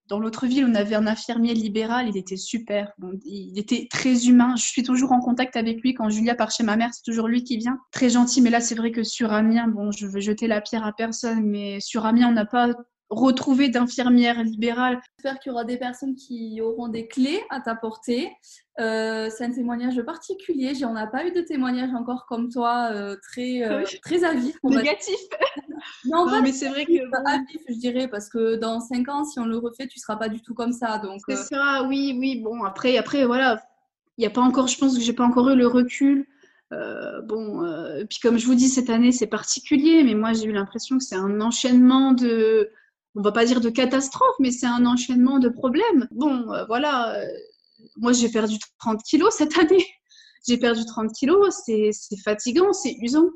dans 0.08 0.18
l'autre 0.18 0.46
ville, 0.46 0.66
on 0.66 0.74
avait 0.74 0.94
un 0.94 1.06
infirmier 1.06 1.54
libéral, 1.54 2.08
il 2.08 2.16
était 2.16 2.36
super, 2.36 2.92
il 3.24 3.58
était 3.58 3.86
très 3.90 4.26
humain. 4.26 4.54
Je 4.56 4.64
suis 4.64 4.82
toujours 4.82 5.12
en 5.12 5.20
contact 5.20 5.56
avec 5.56 5.80
lui 5.82 5.94
quand 5.94 6.10
Julia 6.10 6.34
part 6.34 6.50
chez 6.50 6.64
ma 6.64 6.76
mère, 6.76 6.90
c'est 6.92 7.04
toujours 7.04 7.28
lui 7.28 7.44
qui 7.44 7.58
vient. 7.58 7.78
Très 7.92 8.10
gentil, 8.10 8.42
mais 8.42 8.50
là 8.50 8.60
c'est 8.60 8.74
vrai 8.74 8.90
que 8.90 9.02
sur 9.02 9.32
Amiens, 9.32 9.68
bon, 9.68 9.92
je 9.92 10.06
veux 10.06 10.20
jeter 10.20 10.46
la 10.46 10.60
pierre 10.60 10.84
à 10.84 10.92
personne, 10.92 11.44
mais 11.44 11.80
sur 11.80 12.06
Amiens, 12.06 12.28
on 12.28 12.32
n'a 12.32 12.44
pas 12.44 12.70
retrouver 13.10 13.68
d'infirmières 13.68 14.42
libérales. 14.42 15.00
J'espère 15.18 15.40
qu'il 15.40 15.50
y 15.50 15.52
aura 15.52 15.64
des 15.64 15.76
personnes 15.76 16.14
qui 16.14 16.60
auront 16.60 16.88
des 16.88 17.08
clés 17.08 17.42
à 17.50 17.60
t'apporter. 17.60 18.30
Euh, 18.78 19.28
c'est 19.30 19.44
un 19.44 19.50
témoignage 19.50 20.00
particulier. 20.02 20.72
On 20.84 20.92
n'a 20.92 21.08
pas 21.08 21.26
eu 21.26 21.32
de 21.32 21.40
témoignage 21.40 21.90
encore 21.92 22.26
comme 22.26 22.48
toi, 22.48 22.90
euh, 22.92 23.16
très, 23.20 23.62
euh, 23.64 23.82
très 24.02 24.22
avif. 24.22 24.56
Négatif. 24.62 25.18
non, 26.04 26.26
mais 26.40 26.52
c'est 26.52 26.68
vrai 26.68 26.86
que. 26.86 26.92
Avif, 27.26 27.62
je 27.68 27.74
dirais, 27.74 28.08
parce 28.08 28.28
que 28.28 28.54
dans 28.56 28.80
5 28.80 29.08
ans, 29.08 29.24
si 29.24 29.40
on 29.40 29.44
le 29.44 29.58
refait, 29.58 29.88
tu 29.88 29.98
ne 29.98 30.00
seras 30.00 30.16
pas 30.16 30.28
du 30.28 30.40
tout 30.40 30.54
comme 30.54 30.72
ça. 30.72 30.98
Donc, 30.98 31.20
c'est 31.28 31.36
ça, 31.36 31.84
oui, 31.88 32.16
oui. 32.18 32.40
Bon, 32.40 32.62
après, 32.62 32.96
après 32.96 33.26
voilà, 33.26 33.60
il 34.16 34.22
n'y 34.22 34.26
a 34.26 34.30
pas 34.30 34.40
encore, 34.40 34.68
je 34.68 34.78
pense 34.78 34.96
que 34.96 35.02
j'ai 35.02 35.12
pas 35.12 35.24
encore 35.24 35.50
eu 35.50 35.56
le 35.56 35.66
recul. 35.66 36.26
bon, 37.24 37.64
puis 38.08 38.20
comme 38.22 38.38
je 38.38 38.46
vous 38.46 38.54
dis, 38.54 38.68
cette 38.68 38.88
année 38.88 39.10
c'est 39.10 39.26
particulier, 39.26 40.04
mais 40.04 40.14
moi 40.14 40.32
j'ai 40.32 40.44
eu 40.44 40.52
l'impression 40.52 40.96
que 40.96 41.04
c'est 41.04 41.16
un 41.16 41.40
enchaînement 41.40 42.12
de, 42.12 42.70
on 43.16 43.22
va 43.22 43.32
pas 43.32 43.44
dire 43.44 43.60
de 43.60 43.70
catastrophe, 43.70 44.36
mais 44.38 44.50
c'est 44.50 44.66
un 44.66 44.86
enchaînement 44.86 45.38
de 45.38 45.48
problèmes. 45.48 46.06
Bon, 46.12 46.52
euh, 46.52 46.64
voilà, 46.66 47.16
euh, 47.18 47.26
moi 47.96 48.12
j'ai 48.12 48.28
perdu 48.28 48.56
30 48.78 49.02
kilos 49.02 49.34
cette 49.34 49.58
année. 49.58 49.84
J'ai 50.48 50.56
perdu 50.56 50.86
30 50.86 51.12
kilos, 51.12 51.54
c'est 51.66 51.92
fatigant, 52.24 52.72
c'est 52.72 52.96
usant. 53.02 53.28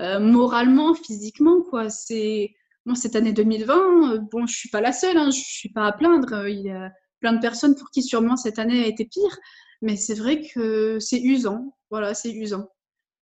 Euh, 0.00 0.18
moralement, 0.18 0.94
physiquement, 0.94 1.60
quoi. 1.60 1.90
C'est 1.90 2.54
bon, 2.86 2.94
cette 2.94 3.16
année 3.16 3.34
2020, 3.34 4.16
bon, 4.30 4.46
je 4.46 4.56
suis 4.56 4.70
pas 4.70 4.80
la 4.80 4.94
seule, 4.94 5.18
hein, 5.18 5.28
je 5.30 5.38
suis 5.38 5.68
pas 5.68 5.84
à 5.84 5.92
plaindre. 5.92 6.48
Il 6.48 6.62
y 6.62 6.70
a 6.70 6.90
plein 7.20 7.34
de 7.34 7.38
personnes 7.38 7.74
pour 7.74 7.90
qui 7.90 8.02
sûrement 8.02 8.36
cette 8.36 8.58
année 8.58 8.82
a 8.82 8.86
été 8.86 9.04
pire, 9.04 9.38
mais 9.82 9.96
c'est 9.96 10.14
vrai 10.14 10.40
que 10.40 10.98
c'est 11.00 11.20
usant. 11.20 11.76
Voilà, 11.90 12.14
c'est 12.14 12.32
usant. 12.32 12.66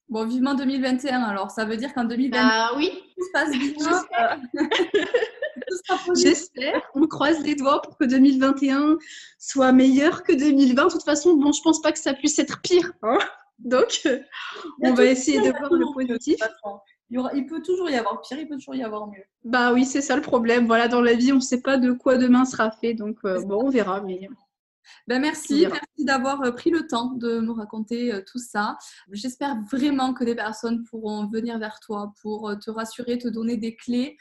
Bon, 0.09 0.25
vivement 0.25 0.55
2021, 0.55 1.21
alors 1.21 1.51
ça 1.51 1.65
veut 1.65 1.77
dire 1.77 1.93
qu'en 1.93 2.05
2021, 2.05 2.41
ah, 2.45 2.71
oui. 2.77 2.93
tout 3.17 3.25
se 3.25 3.31
passe 3.33 3.51
bien. 3.51 4.05
J'espère. 6.17 6.83
On 6.95 7.07
croise 7.07 7.41
les 7.43 7.55
doigts 7.55 7.83
pour 7.83 7.97
que 7.97 8.05
2021 8.05 8.99
soit 9.39 9.73
meilleur 9.73 10.23
que 10.23 10.33
2020. 10.33 10.87
De 10.87 10.91
toute 10.91 11.05
façon, 11.05 11.37
bon, 11.37 11.53
je 11.53 11.63
pense 11.63 11.81
pas 11.81 11.93
que 11.93 11.99
ça 11.99 12.15
puisse 12.15 12.39
être 12.39 12.61
pire. 12.61 12.93
Hein. 13.03 13.19
Donc, 13.59 14.09
on 14.83 14.95
va 14.95 15.05
essayer 15.05 15.41
de 15.41 15.51
voir 15.51 15.73
le 15.73 15.93
positif. 15.93 16.39
il, 17.11 17.47
peut 17.47 17.63
toujours 17.63 17.91
y 17.91 17.97
avoir 17.97 18.21
pire, 18.23 18.39
il 18.39 18.49
peut 18.49 18.57
toujours 18.57 18.75
y 18.75 18.83
avoir 18.83 19.07
mieux. 19.07 19.25
Bah 19.45 19.73
oui, 19.73 19.85
c'est 19.85 20.01
ça 20.01 20.17
le 20.17 20.23
problème. 20.23 20.67
Voilà, 20.67 20.89
dans 20.89 21.03
la 21.03 21.15
vie, 21.15 21.33
on 21.33 21.37
ne 21.37 21.41
sait 21.41 21.61
pas 21.61 21.77
de 21.77 21.93
quoi 21.93 22.17
demain 22.17 22.45
sera 22.45 22.71
fait. 22.71 22.95
Donc, 22.95 23.19
euh, 23.25 23.43
bon, 23.43 23.67
on 23.67 23.71
verra. 23.71 24.01
Mais... 24.01 24.29
Ben 25.07 25.21
merci, 25.21 25.67
merci 25.71 26.05
d'avoir 26.05 26.43
euh, 26.43 26.53
pris 26.53 26.71
le 26.71 26.87
temps 26.87 27.13
de 27.13 27.41
me 27.41 27.53
raconter 27.53 28.13
euh, 28.13 28.23
tout 28.27 28.39
ça. 28.39 28.79
J'espère 29.13 29.57
vraiment 29.71 30.15
que 30.15 30.25
des 30.25 30.35
personnes 30.35 30.83
pourront 30.85 31.27
venir 31.27 31.59
vers 31.59 31.81
toi 31.81 32.13
pour 32.23 32.53
te 32.59 32.71
rassurer, 32.71 33.19
te 33.19 33.29
donner 33.29 33.57
des 33.57 33.77
clés 33.77 34.17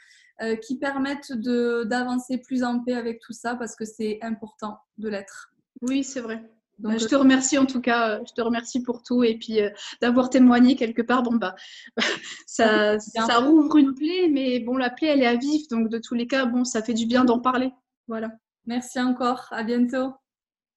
qui 0.62 0.78
permettent 0.78 1.32
d'avancer 1.32 2.38
plus 2.38 2.62
en 2.64 2.82
paix 2.82 2.94
avec 2.94 3.20
tout 3.20 3.32
ça 3.32 3.56
parce 3.56 3.76
que 3.76 3.84
c'est 3.84 4.18
important 4.22 4.78
de 4.98 5.08
l'être. 5.08 5.52
Oui, 5.82 6.04
c'est 6.04 6.20
vrai. 6.20 6.42
Donc, 6.80 6.98
je 6.98 7.06
te 7.06 7.14
remercie 7.14 7.58
en 7.58 7.66
tout 7.66 7.80
cas, 7.80 8.08
euh, 8.08 8.24
je 8.26 8.32
te 8.32 8.40
remercie 8.40 8.82
pour 8.82 9.02
tout 9.02 9.22
et 9.22 9.36
puis 9.36 9.60
euh, 9.60 9.68
d'avoir 10.00 10.30
témoigné 10.30 10.76
quelque 10.76 11.02
part. 11.02 11.22
Bon, 11.22 11.34
bah, 11.34 11.54
ça, 12.46 12.98
ça 12.98 13.38
rouvre 13.38 13.76
une 13.76 13.94
plaie, 13.94 14.28
mais 14.30 14.60
bon, 14.60 14.76
la 14.76 14.88
plaie, 14.88 15.08
elle 15.08 15.22
est 15.22 15.26
à 15.26 15.36
vif. 15.36 15.68
Donc, 15.68 15.90
de 15.90 15.98
tous 15.98 16.14
les 16.14 16.26
cas, 16.26 16.46
bon, 16.46 16.64
ça 16.64 16.82
fait 16.82 16.94
du 16.94 17.06
bien 17.06 17.24
d'en 17.24 17.38
parler. 17.38 17.70
Voilà. 18.08 18.30
Merci 18.66 18.98
encore. 18.98 19.46
À 19.50 19.62
bientôt. 19.62 20.14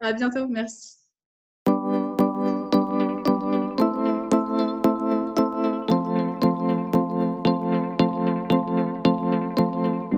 À 0.01 0.11
bientôt. 0.11 0.47
Merci. 0.47 1.03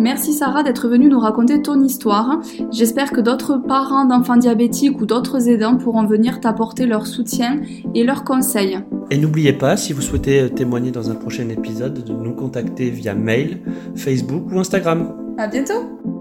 Merci 0.05 0.33
Sarah 0.33 0.61
d'être 0.61 0.87
venue 0.87 1.09
nous 1.09 1.19
raconter 1.19 1.63
ton 1.63 1.81
histoire. 1.83 2.39
J'espère 2.71 3.11
que 3.11 3.21
d'autres 3.21 3.57
parents 3.57 4.05
d'enfants 4.05 4.37
diabétiques 4.37 5.01
ou 5.01 5.07
d'autres 5.07 5.49
aidants 5.49 5.77
pourront 5.77 6.05
venir 6.05 6.39
t'apporter 6.39 6.85
leur 6.85 7.07
soutien 7.07 7.59
et 7.95 8.03
leurs 8.03 8.23
conseils. 8.23 8.77
Et 9.09 9.17
n'oubliez 9.17 9.53
pas, 9.53 9.77
si 9.77 9.93
vous 9.93 10.03
souhaitez 10.03 10.47
témoigner 10.51 10.91
dans 10.91 11.09
un 11.09 11.15
prochain 11.15 11.49
épisode, 11.49 12.03
de 12.03 12.13
nous 12.13 12.35
contacter 12.35 12.91
via 12.91 13.15
mail, 13.15 13.61
Facebook 13.95 14.43
ou 14.51 14.59
Instagram. 14.59 15.11
À 15.39 15.47
bientôt! 15.47 16.14